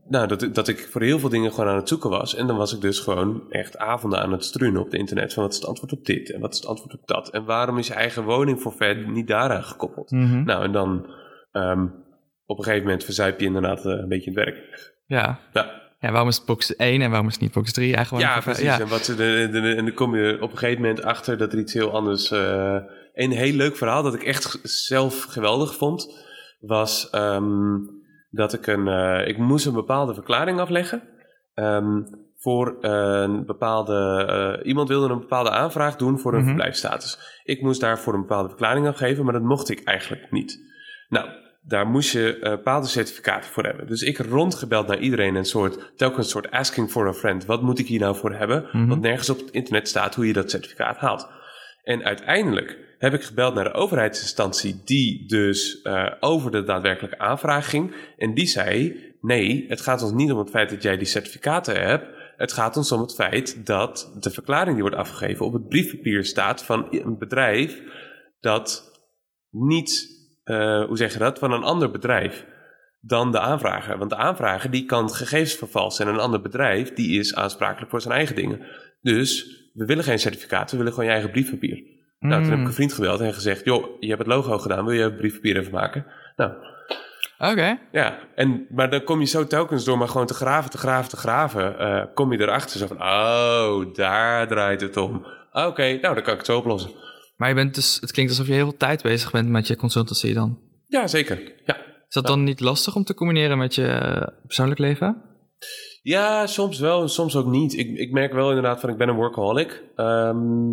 nou, 0.10 0.28
dat, 0.28 0.42
ik- 0.42 0.56
dat 0.56 0.68
ik 0.68 0.80
voor 0.80 1.02
heel 1.02 1.20
veel 1.20 1.30
dingen 1.30 1.52
gewoon 1.54 1.70
aan 1.70 1.76
het 1.76 1.88
zoeken 1.88 2.10
was. 2.10 2.36
En 2.36 2.48
dan 2.48 2.58
was 2.58 2.74
ik 2.76 2.82
dus 2.82 3.00
gewoon 3.00 3.42
echt 3.52 3.78
avonden 3.78 4.20
aan 4.20 4.32
het 4.32 4.44
struinen 4.44 4.80
op 4.82 4.86
het 4.92 5.00
internet. 5.00 5.34
Van 5.34 5.44
wat 5.44 5.52
is 5.52 5.58
het 5.60 5.68
antwoord 5.68 5.92
op 5.92 6.06
dit 6.06 6.32
en 6.32 6.40
wat 6.42 6.52
is 6.54 6.60
het 6.60 6.68
antwoord 6.68 6.94
op 6.94 7.08
dat? 7.08 7.30
En 7.30 7.46
waarom 7.46 7.78
is 7.78 7.88
je 7.88 7.94
eigen 7.94 8.24
woning 8.24 8.62
voor 8.62 8.74
niet 9.08 9.28
daaraan 9.28 9.64
gekoppeld? 9.64 10.12
Mhm. 10.12 10.44
Nou, 10.44 10.64
en 10.64 10.72
dan 10.72 11.06
ehm, 11.52 11.88
op 12.48 12.58
een 12.58 12.64
gegeven 12.64 12.86
moment 12.86 13.04
verzuip 13.04 13.40
je 13.40 13.46
inderdaad 13.46 13.86
eh, 13.86 13.92
een 13.92 14.08
beetje 14.08 14.32
het 14.32 14.40
werk. 14.46 14.90
Ja. 15.06 15.40
Ja, 15.54 15.72
ja, 16.00 16.12
waarom 16.12 16.30
is 16.30 16.36
het 16.38 16.46
box 16.46 16.76
1 16.76 17.02
en 17.02 17.10
waarom 17.10 17.28
is 17.28 17.34
het 17.34 17.42
niet 17.42 17.54
box 17.54 17.72
3? 17.74 17.96
Eigenlijk 17.96 18.26
ja 18.26 18.40
precies. 18.40 18.80
En, 18.80 18.88
wat, 18.88 19.06
ze 19.06 19.16
de, 19.16 19.48
de- 19.52 19.74
en 19.76 19.86
dan 19.86 19.94
kom 19.94 20.16
je 20.16 20.38
op 20.42 20.52
een 20.52 20.58
gegeven 20.58 20.82
moment 20.82 21.04
achter 21.04 21.38
dat 21.38 21.54
er 21.54 21.60
iets 21.60 21.74
heel 21.74 21.92
anders... 21.92 22.32
eh, 22.32 22.78
een 23.14 23.32
heel 23.32 23.54
leuk 23.54 23.76
verhaal 23.76 24.04
dat 24.04 24.14
ik 24.14 24.24
echt 24.24 24.60
zelf 24.64 25.24
geweldig 25.24 25.76
vond... 25.76 26.26
was 26.60 27.10
ehm, 27.10 27.76
dat 28.30 28.54
ik 28.54 28.68
een... 28.68 28.88
eh, 28.88 29.28
ik 29.28 29.38
moest 29.38 29.66
een 29.66 29.74
bepaalde 29.74 30.14
verklaring 30.14 30.60
afleggen... 30.60 31.04
ehm, 31.54 32.02
voor 32.38 32.78
een 32.84 33.46
bepaalde... 33.46 34.26
eh, 34.62 34.68
iemand 34.68 34.88
wilde 34.90 35.14
een 35.14 35.20
bepaalde 35.20 35.50
aanvraag 35.52 35.96
doen 35.96 36.20
voor 36.20 36.32
een 36.34 36.38
Mhm. 36.40 36.48
verblijfsstatus. 36.48 37.42
Ik 37.44 37.62
moest 37.62 37.82
daarvoor 37.82 38.14
een 38.14 38.22
bepaalde 38.22 38.50
verklaring 38.50 38.88
afgeven... 38.88 39.24
maar 39.24 39.34
dat 39.34 39.42
mocht 39.42 39.70
ik 39.70 39.84
eigenlijk 39.84 40.32
niet. 40.32 40.60
Nou, 41.10 41.30
daar 41.68 41.88
moest 41.88 42.12
je 42.12 42.40
eh, 42.40 42.50
bepaalde 42.50 42.88
certificaten 42.88 43.52
voor 43.52 43.64
hebben. 43.64 43.88
Dus 43.88 44.02
ik 44.02 44.18
rondgebeld 44.18 44.88
naar 44.88 45.00
iedereen 45.00 45.36
een 45.36 45.46
soort, 45.46 45.92
telkens 45.96 46.26
een 46.26 46.32
soort 46.32 46.52
asking 46.52 46.92
for 46.92 47.08
a 47.08 47.14
friend. 47.14 47.46
Wat 47.46 47.62
moet 47.62 47.80
ik 47.80 47.88
hier 47.88 48.00
nou 48.00 48.16
voor 48.16 48.34
hebben? 48.34 48.70
Mhm. 48.72 48.88
Want 48.88 49.02
nergens 49.02 49.30
op 49.30 49.40
het 49.40 49.52
internet 49.52 49.88
staat 49.88 50.16
hoe 50.16 50.28
je 50.28 50.34
dat 50.34 50.52
certificaat 50.52 50.98
haalt. 50.98 51.28
En 51.84 52.04
uiteindelijk 52.04 52.78
heb 52.98 53.14
ik 53.14 53.24
gebeld 53.24 53.54
naar 53.54 53.64
de 53.64 53.74
overheidsinstantie 53.74 54.82
die 54.86 55.28
dus 55.28 55.82
eh, 55.82 56.12
over 56.20 56.52
de 56.52 56.64
daadwerkelijke 56.64 57.20
aanvraag 57.20 57.70
ging. 57.70 57.96
En 58.18 58.34
die 58.34 58.48
zei, 58.48 58.96
nee, 59.22 59.66
het 59.68 59.82
gaat 59.82 60.02
ons 60.02 60.12
niet 60.12 60.32
om 60.32 60.38
het 60.38 60.50
feit 60.50 60.70
dat 60.70 60.84
jij 60.84 60.98
die 60.98 61.08
certificaten 61.08 61.82
hebt. 61.88 62.06
Het 62.38 62.54
gaat 62.54 62.78
ons 62.78 62.92
om 62.92 63.02
het 63.02 63.14
feit 63.14 63.66
dat 63.66 64.12
de 64.20 64.30
verklaring 64.30 64.74
die 64.74 64.82
wordt 64.82 64.98
afgegeven 64.98 65.46
op 65.46 65.54
het 65.54 65.68
briefpapier 65.68 66.26
staat 66.26 66.64
van 66.64 66.88
een 66.90 67.18
bedrijf 67.18 67.82
dat 68.40 68.92
niet, 69.50 70.17
eh, 70.48 70.84
hoe 70.86 70.98
zeg 70.98 71.14
je 71.14 71.20
dat, 71.20 71.40
van 71.40 71.52
een 71.52 71.64
ander 71.64 71.92
bedrijf 71.92 72.46
dan 73.00 73.32
de 73.32 73.40
aanvrager. 73.40 73.98
Want 73.98 74.10
de 74.10 74.16
aanvrager 74.16 74.72
die 74.72 74.86
kan 74.86 75.10
gegevens 75.10 75.54
vervalsen 75.56 76.08
en 76.08 76.14
een 76.14 76.20
ander 76.20 76.42
bedrijf 76.42 76.94
die 76.94 77.20
is 77.20 77.36
aansprakelijk 77.36 77.90
voor 77.92 78.02
zijn 78.02 78.14
eigen 78.14 78.36
dingen. 78.36 78.62
Dus 79.02 79.56
we 79.74 79.86
willen 79.86 80.04
geen 80.04 80.20
certificaat, 80.20 80.72
we 80.72 80.78
willen 80.78 80.92
gewoon 80.92 81.06
je 81.08 81.12
eigen 81.14 81.32
briefpapier. 81.32 81.84
Nou, 82.20 82.34
toen 82.34 82.44
heb 82.44 82.52
ik 82.52 82.60
Mm. 82.60 82.66
een 82.66 82.74
vriend 82.74 82.94
gebeld 82.94 83.20
en 83.20 83.34
gezegd, 83.34 83.66
joh, 83.66 83.86
je 84.00 84.08
hebt 84.08 84.20
het 84.20 84.28
logo 84.28 84.58
gedaan, 84.58 84.86
wil 84.86 84.94
je 84.94 85.14
briefpapier 85.14 85.58
even 85.58 85.72
maken? 85.72 86.06
Nou, 86.36 86.52
Oké. 87.40 87.80
ja, 87.92 88.20
en, 88.36 88.68
maar 88.70 88.90
dan 88.90 89.04
kom 89.04 89.20
je 89.20 89.26
zo 89.26 89.48
telkens 89.48 89.84
door 89.86 89.98
maar 89.98 90.08
gewoon 90.08 90.28
te 90.28 90.34
graven, 90.34 90.70
te 90.70 90.78
graven, 90.78 91.10
te 91.10 91.18
graven, 91.18 91.80
eh, 91.80 92.04
kom 92.14 92.32
je 92.32 92.40
erachter 92.42 92.80
zo 92.80 92.88
van, 92.88 93.02
oh, 93.02 93.94
daar 93.94 94.48
draait 94.48 94.82
het 94.82 94.98
om. 94.98 95.26
Oké, 95.52 95.84
nou, 96.02 96.14
dan 96.16 96.24
kan 96.24 96.32
ik 96.34 96.38
het 96.38 96.46
zo 96.46 96.58
oplossen. 96.58 96.92
Maar 97.38 97.50
je 97.50 97.56
bent 97.56 97.76
dus, 97.76 97.98
het 98.02 98.12
klinkt 98.12 98.32
alsof 98.32 98.48
je 98.48 98.54
heel 98.54 98.70
veel 98.70 98.78
tijd 98.78 99.02
bezig 99.02 99.32
bent 99.32 99.50
met 99.50 99.68
je 99.68 99.76
consultancy 99.76 100.34
dan. 100.34 100.60
Ja, 100.86 101.08
zeker. 101.08 101.54
Ja. 101.66 101.78
Is 102.08 102.14
dat 102.14 102.28
dan 102.28 102.44
niet 102.44 102.60
lastig 102.60 102.96
om 102.96 103.04
te 103.04 103.14
combineren 103.14 103.58
met 103.58 103.76
je 103.76 103.88
eh, 103.88 104.28
persoonlijk 104.46 104.80
leven? 104.80 105.22
Ja, 106.02 106.48
soms 106.48 106.80
wel 106.80 107.02
en 107.02 107.10
soms 107.10 107.36
ook 107.36 107.46
niet. 107.46 107.74
Ik, 107.74 107.98
ik 107.98 108.12
merk 108.12 108.34
wel 108.34 108.48
inderdaad 108.48 108.80
van 108.80 108.90
ik 108.90 108.98
ben 108.98 109.08
een 109.08 109.16
workaholic. 109.16 109.84
Ehm, 109.96 110.72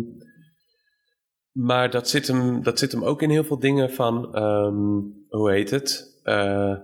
maar 1.51 1.89
dat 1.89 2.09
zit, 2.09 2.27
hem, 2.27 2.63
dat 2.63 2.79
zit 2.79 2.91
hem 2.91 3.03
ook 3.03 3.21
in 3.21 3.29
heel 3.29 3.43
veel 3.43 3.59
dingen 3.59 3.91
van, 3.91 4.35
ehm, 4.35 4.77
hoe 5.29 5.51
heet 5.51 5.69
het? 5.69 6.19
Eh, 6.23 6.75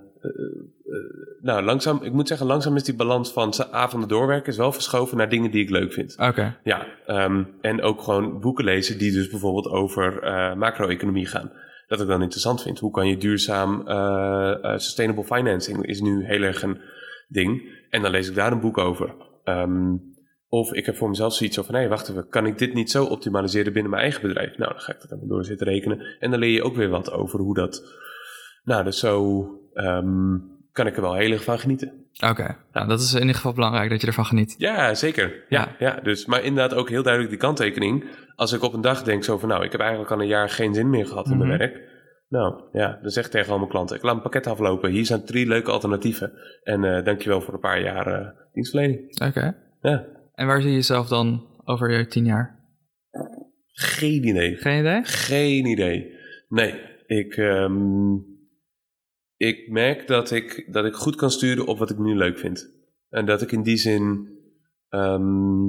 nou, 1.42 1.64
langzaam, 1.64 2.00
ik 2.04 2.12
moet 2.12 2.28
zeggen, 2.28 2.48
langzaam 2.48 2.76
is 2.76 2.84
die 2.84 2.96
balans 2.96 3.32
van 3.32 3.54
avonden 3.72 4.10
doorwerken 4.10 4.52
is 4.52 4.58
wel 4.58 4.72
verschoven 4.72 5.18
naar 5.18 5.30
dingen 5.30 5.52
die 5.52 5.64
ik 5.64 5.70
leuk 5.70 5.94
vind. 5.94 6.16
Oké. 6.20 6.58
Ja, 6.64 6.88
ehm, 7.06 7.44
en 7.62 7.82
ook 7.82 8.02
gewoon 8.02 8.40
boeken 8.40 8.64
lezen 8.64 8.98
die 8.98 9.12
dus 9.12 9.30
bijvoorbeeld 9.30 9.68
over 9.68 10.24
eh, 10.24 10.56
macro-economie 10.56 11.26
gaan. 11.26 11.52
Dat 11.88 12.02
ik 12.02 12.08
dan 12.08 12.22
interessant 12.22 12.62
vind. 12.62 12.80
Hoe 12.80 12.92
kan 12.92 13.08
je 13.08 13.18
duurzaam, 13.18 13.88
eh, 13.88 14.64
eh, 14.64 14.78
sustainable 14.78 15.24
financing 15.24 15.86
is 15.86 16.02
nu 16.02 16.26
heel 16.26 16.42
erg 16.42 16.64
een 16.64 16.82
ding. 17.28 17.80
En 17.90 18.02
dan 18.02 18.12
lees 18.12 18.30
ik 18.30 18.36
daar 18.36 18.52
een 18.52 18.60
boek 18.60 18.78
over. 18.78 19.16
Ehm, 19.44 19.96
of 20.48 20.74
ik 20.74 20.86
heb 20.86 20.96
voor 20.96 21.10
mezelf 21.10 21.34
zoiets 21.34 21.58
van, 21.58 21.76
hé, 21.76 21.88
wacht 21.88 22.10
even, 22.10 22.28
kan 22.28 22.46
ik 22.46 22.58
dit 22.58 22.74
niet 22.74 22.92
zo 22.92 23.06
optimaliseren 23.06 23.74
binnen 23.74 23.92
mijn 23.92 24.04
eigen 24.04 24.22
bedrijf? 24.22 24.58
Nou, 24.58 24.72
dan 24.72 24.82
ga 24.82 24.94
ik 24.94 25.02
dat 25.02 25.12
even 25.12 25.28
door 25.28 25.46
zitten 25.46 25.68
rekenen. 25.68 26.18
En 26.20 26.32
dan 26.32 26.40
leer 26.40 26.54
je 26.54 26.64
ook 26.64 26.76
weer 26.76 26.90
wat 26.90 27.12
over 27.12 27.40
hoe 27.40 27.54
dat... 27.54 28.00
Nou, 28.64 28.84
dus 28.84 29.00
zo 29.00 29.46
ehm, 29.74 30.36
kan 30.72 30.88
ik 30.88 30.96
er 30.96 31.02
wel 31.02 31.16
heel 31.16 31.32
erg 31.32 31.44
van 31.44 31.60
genieten. 31.60 31.94
Oké. 32.30 32.56
Nou, 32.72 32.88
dat 32.88 33.00
is 33.00 33.14
in 33.14 33.20
ieder 33.20 33.36
geval 33.36 33.54
belangrijk 33.54 33.90
dat 33.90 34.02
je 34.02 34.08
ervan 34.08 34.26
geniet. 34.26 34.56
Ja, 34.58 34.94
zeker. 34.94 35.46
Ja, 35.50 35.76
ja. 35.80 36.00
dus, 36.04 36.26
maar 36.26 36.44
inderdaad 36.44 36.78
ook 36.78 36.90
heel 36.90 37.04
duidelijk 37.04 37.32
die 37.34 37.42
kanttekening. 37.42 38.06
Als 38.36 38.52
ik 38.54 38.62
op 38.64 38.74
een 38.74 38.82
dag 38.82 39.04
denk 39.04 39.24
zo 39.24 39.38
van, 39.38 39.50
nou, 39.50 39.64
ik 39.64 39.72
heb 39.72 39.82
eigenlijk 39.82 40.12
al 40.12 40.22
een 40.22 40.28
jaar 40.28 40.50
geen 40.50 40.74
zin 40.74 40.90
meer 40.90 41.06
gehad 41.08 41.30
in 41.30 41.38
mijn 41.38 41.50
Mhm. 41.50 41.58
werk. 41.60 41.90
Nou, 42.30 42.62
ja, 42.72 43.00
dan 43.02 43.12
zeg 43.12 43.26
ik 43.26 43.32
tegen 43.32 43.52
al 43.52 43.58
mijn 43.58 43.70
klanten, 43.70 43.96
ik 43.96 44.04
laat 44.04 44.16
een 44.16 44.22
pakket 44.22 44.48
aflopen. 44.48 44.92
Hier 44.92 45.06
zijn 45.06 45.26
drie 45.26 45.48
leuke 45.48 45.72
alternatieven. 45.72 46.32
En 46.64 46.84
eh 46.84 47.06
dankjewel 47.06 47.42
voor 47.42 47.54
een 47.54 47.60
paar 47.60 47.82
jaar 47.82 48.08
eh, 48.08 48.28
dienstverlening. 48.54 49.22
Oké. 49.28 49.56
Ja, 49.82 50.06
En 50.34 50.48
waar 50.48 50.62
zie 50.62 50.70
je 50.70 50.76
jezelf 50.76 51.08
dan 51.08 51.48
over 51.64 51.92
je 51.92 52.08
tien 52.08 52.26
jaar? 52.26 52.60
geen 53.74 54.28
idee. 54.28 54.56
Geen 54.56 54.80
idee? 54.80 55.04
Geen 55.04 55.66
idee. 55.66 56.12
Nee, 56.50 56.74
ik, 57.06 57.34
ehm, 57.38 58.14
ik 59.42 59.70
merk 59.70 60.08
dat 60.08 60.32
ik, 60.32 60.68
dat 60.68 60.86
ik 60.86 60.94
goed 60.94 61.16
kan 61.16 61.32
sturen 61.32 61.66
op 61.66 61.78
wat 61.78 61.90
ik 61.90 61.98
nu 61.98 62.16
leuk 62.16 62.38
vind. 62.38 62.74
En 63.10 63.26
dat 63.26 63.42
ik 63.42 63.52
in 63.52 63.64
die 63.64 63.78
zin, 63.78 64.30
ehm, 64.90 65.68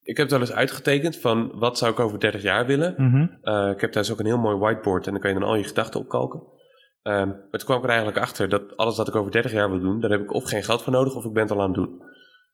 ik 0.00 0.16
heb 0.16 0.16
het 0.16 0.30
wel 0.30 0.40
eens 0.40 0.52
uitgetekend 0.52 1.16
van 1.16 1.58
wat 1.58 1.78
zou 1.78 1.92
ik 1.92 2.00
over 2.00 2.20
30 2.20 2.42
jaar 2.42 2.66
willen. 2.66 2.94
Mhm. 2.96 3.26
Eh, 3.42 3.70
ik 3.70 3.80
heb 3.80 3.92
thuis 3.92 4.12
ook 4.12 4.18
een 4.18 4.26
heel 4.26 4.38
mooi 4.38 4.56
whiteboard 4.56 5.06
en 5.06 5.12
dan 5.12 5.20
kan 5.20 5.32
je 5.32 5.38
dan 5.38 5.48
al 5.48 5.56
je 5.56 5.64
gedachten 5.64 6.00
opkalken. 6.00 6.42
Ehm, 7.02 7.28
maar 7.28 7.50
toen 7.50 7.64
kwam 7.64 7.76
ik 7.76 7.84
er 7.84 7.88
eigenlijk 7.88 8.18
achter 8.18 8.48
dat 8.48 8.76
alles 8.76 8.96
wat 8.96 9.08
ik 9.08 9.16
over 9.16 9.32
30 9.32 9.52
jaar 9.52 9.70
wil 9.70 9.80
doen, 9.80 10.00
daar 10.00 10.10
heb 10.10 10.20
ik 10.20 10.32
of 10.32 10.48
geen 10.48 10.64
geld 10.64 10.82
voor 10.82 10.92
nodig 10.92 11.14
of 11.14 11.24
ik 11.24 11.32
ben 11.32 11.42
het 11.42 11.52
al 11.52 11.60
aan 11.60 11.72
het 11.72 11.74
doen. 11.74 12.02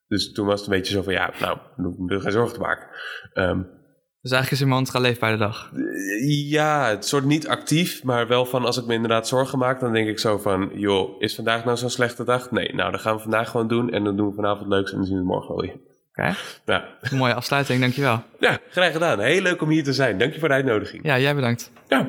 Dus 0.06 0.32
toen 0.32 0.46
was 0.46 0.60
het 0.60 0.70
een 0.70 0.76
beetje 0.76 0.94
zo 0.94 1.02
van 1.02 1.12
ja, 1.12 1.32
nou, 1.40 1.58
er 2.06 2.20
geen 2.20 2.32
zorgen 2.32 2.54
te 2.54 2.60
maken. 2.60 2.88
Ehm, 3.32 3.62
Dus 4.22 4.30
eigenlijk 4.30 4.62
is 4.62 4.68
je 4.68 4.74
mantra 4.74 5.00
bij 5.20 5.30
de 5.30 5.36
dag. 5.36 5.70
ja, 6.26 6.88
het 6.88 7.06
soort 7.06 7.24
niet 7.24 7.48
actief, 7.48 8.04
maar 8.04 8.26
wel 8.26 8.44
van 8.46 8.64
als 8.64 8.76
ik 8.78 8.84
me 8.86 8.94
inderdaad 8.94 9.28
zorgen 9.28 9.58
maak, 9.58 9.80
dan 9.80 9.92
denk 9.92 10.08
ik 10.08 10.18
zo 10.18 10.38
van, 10.38 10.70
joh, 10.74 11.20
is 11.22 11.34
vandaag 11.34 11.64
nou 11.64 11.76
zo'n 11.76 11.90
slechte 11.90 12.24
dag? 12.24 12.50
Nee, 12.50 12.74
nou, 12.74 12.90
dan 12.90 13.00
gaan 13.00 13.14
we 13.16 13.22
vandaag 13.22 13.50
gewoon 13.50 13.68
doen 13.68 13.90
en 13.90 14.04
dan 14.04 14.16
doen 14.16 14.28
we 14.28 14.34
vanavond 14.34 14.68
leuks 14.68 14.90
en 14.90 14.96
dan 14.96 15.06
zien 15.06 15.16
we 15.16 15.24
morgen 15.24 15.48
wel 15.54 15.64
weer. 15.64 15.76
Oké, 16.10 16.36
Ja, 16.66 16.84
een 17.00 17.16
mooie 17.16 17.34
afsluiting, 17.34 17.80
dankjewel. 17.80 18.22
ja 18.40 18.58
graag 18.70 18.92
gedaan. 18.92 19.20
Heel 19.20 19.42
leuk 19.42 19.62
om 19.62 19.68
hier 19.68 19.84
te 19.84 19.92
zijn. 19.92 20.18
Dank 20.18 20.32
je 20.32 20.38
voor 20.38 20.48
de 20.48 20.54
uitnodiging. 20.54 21.04
Ja, 21.04 21.18
jij 21.18 21.34
bedankt. 21.34 21.70
Ja. 21.88 22.06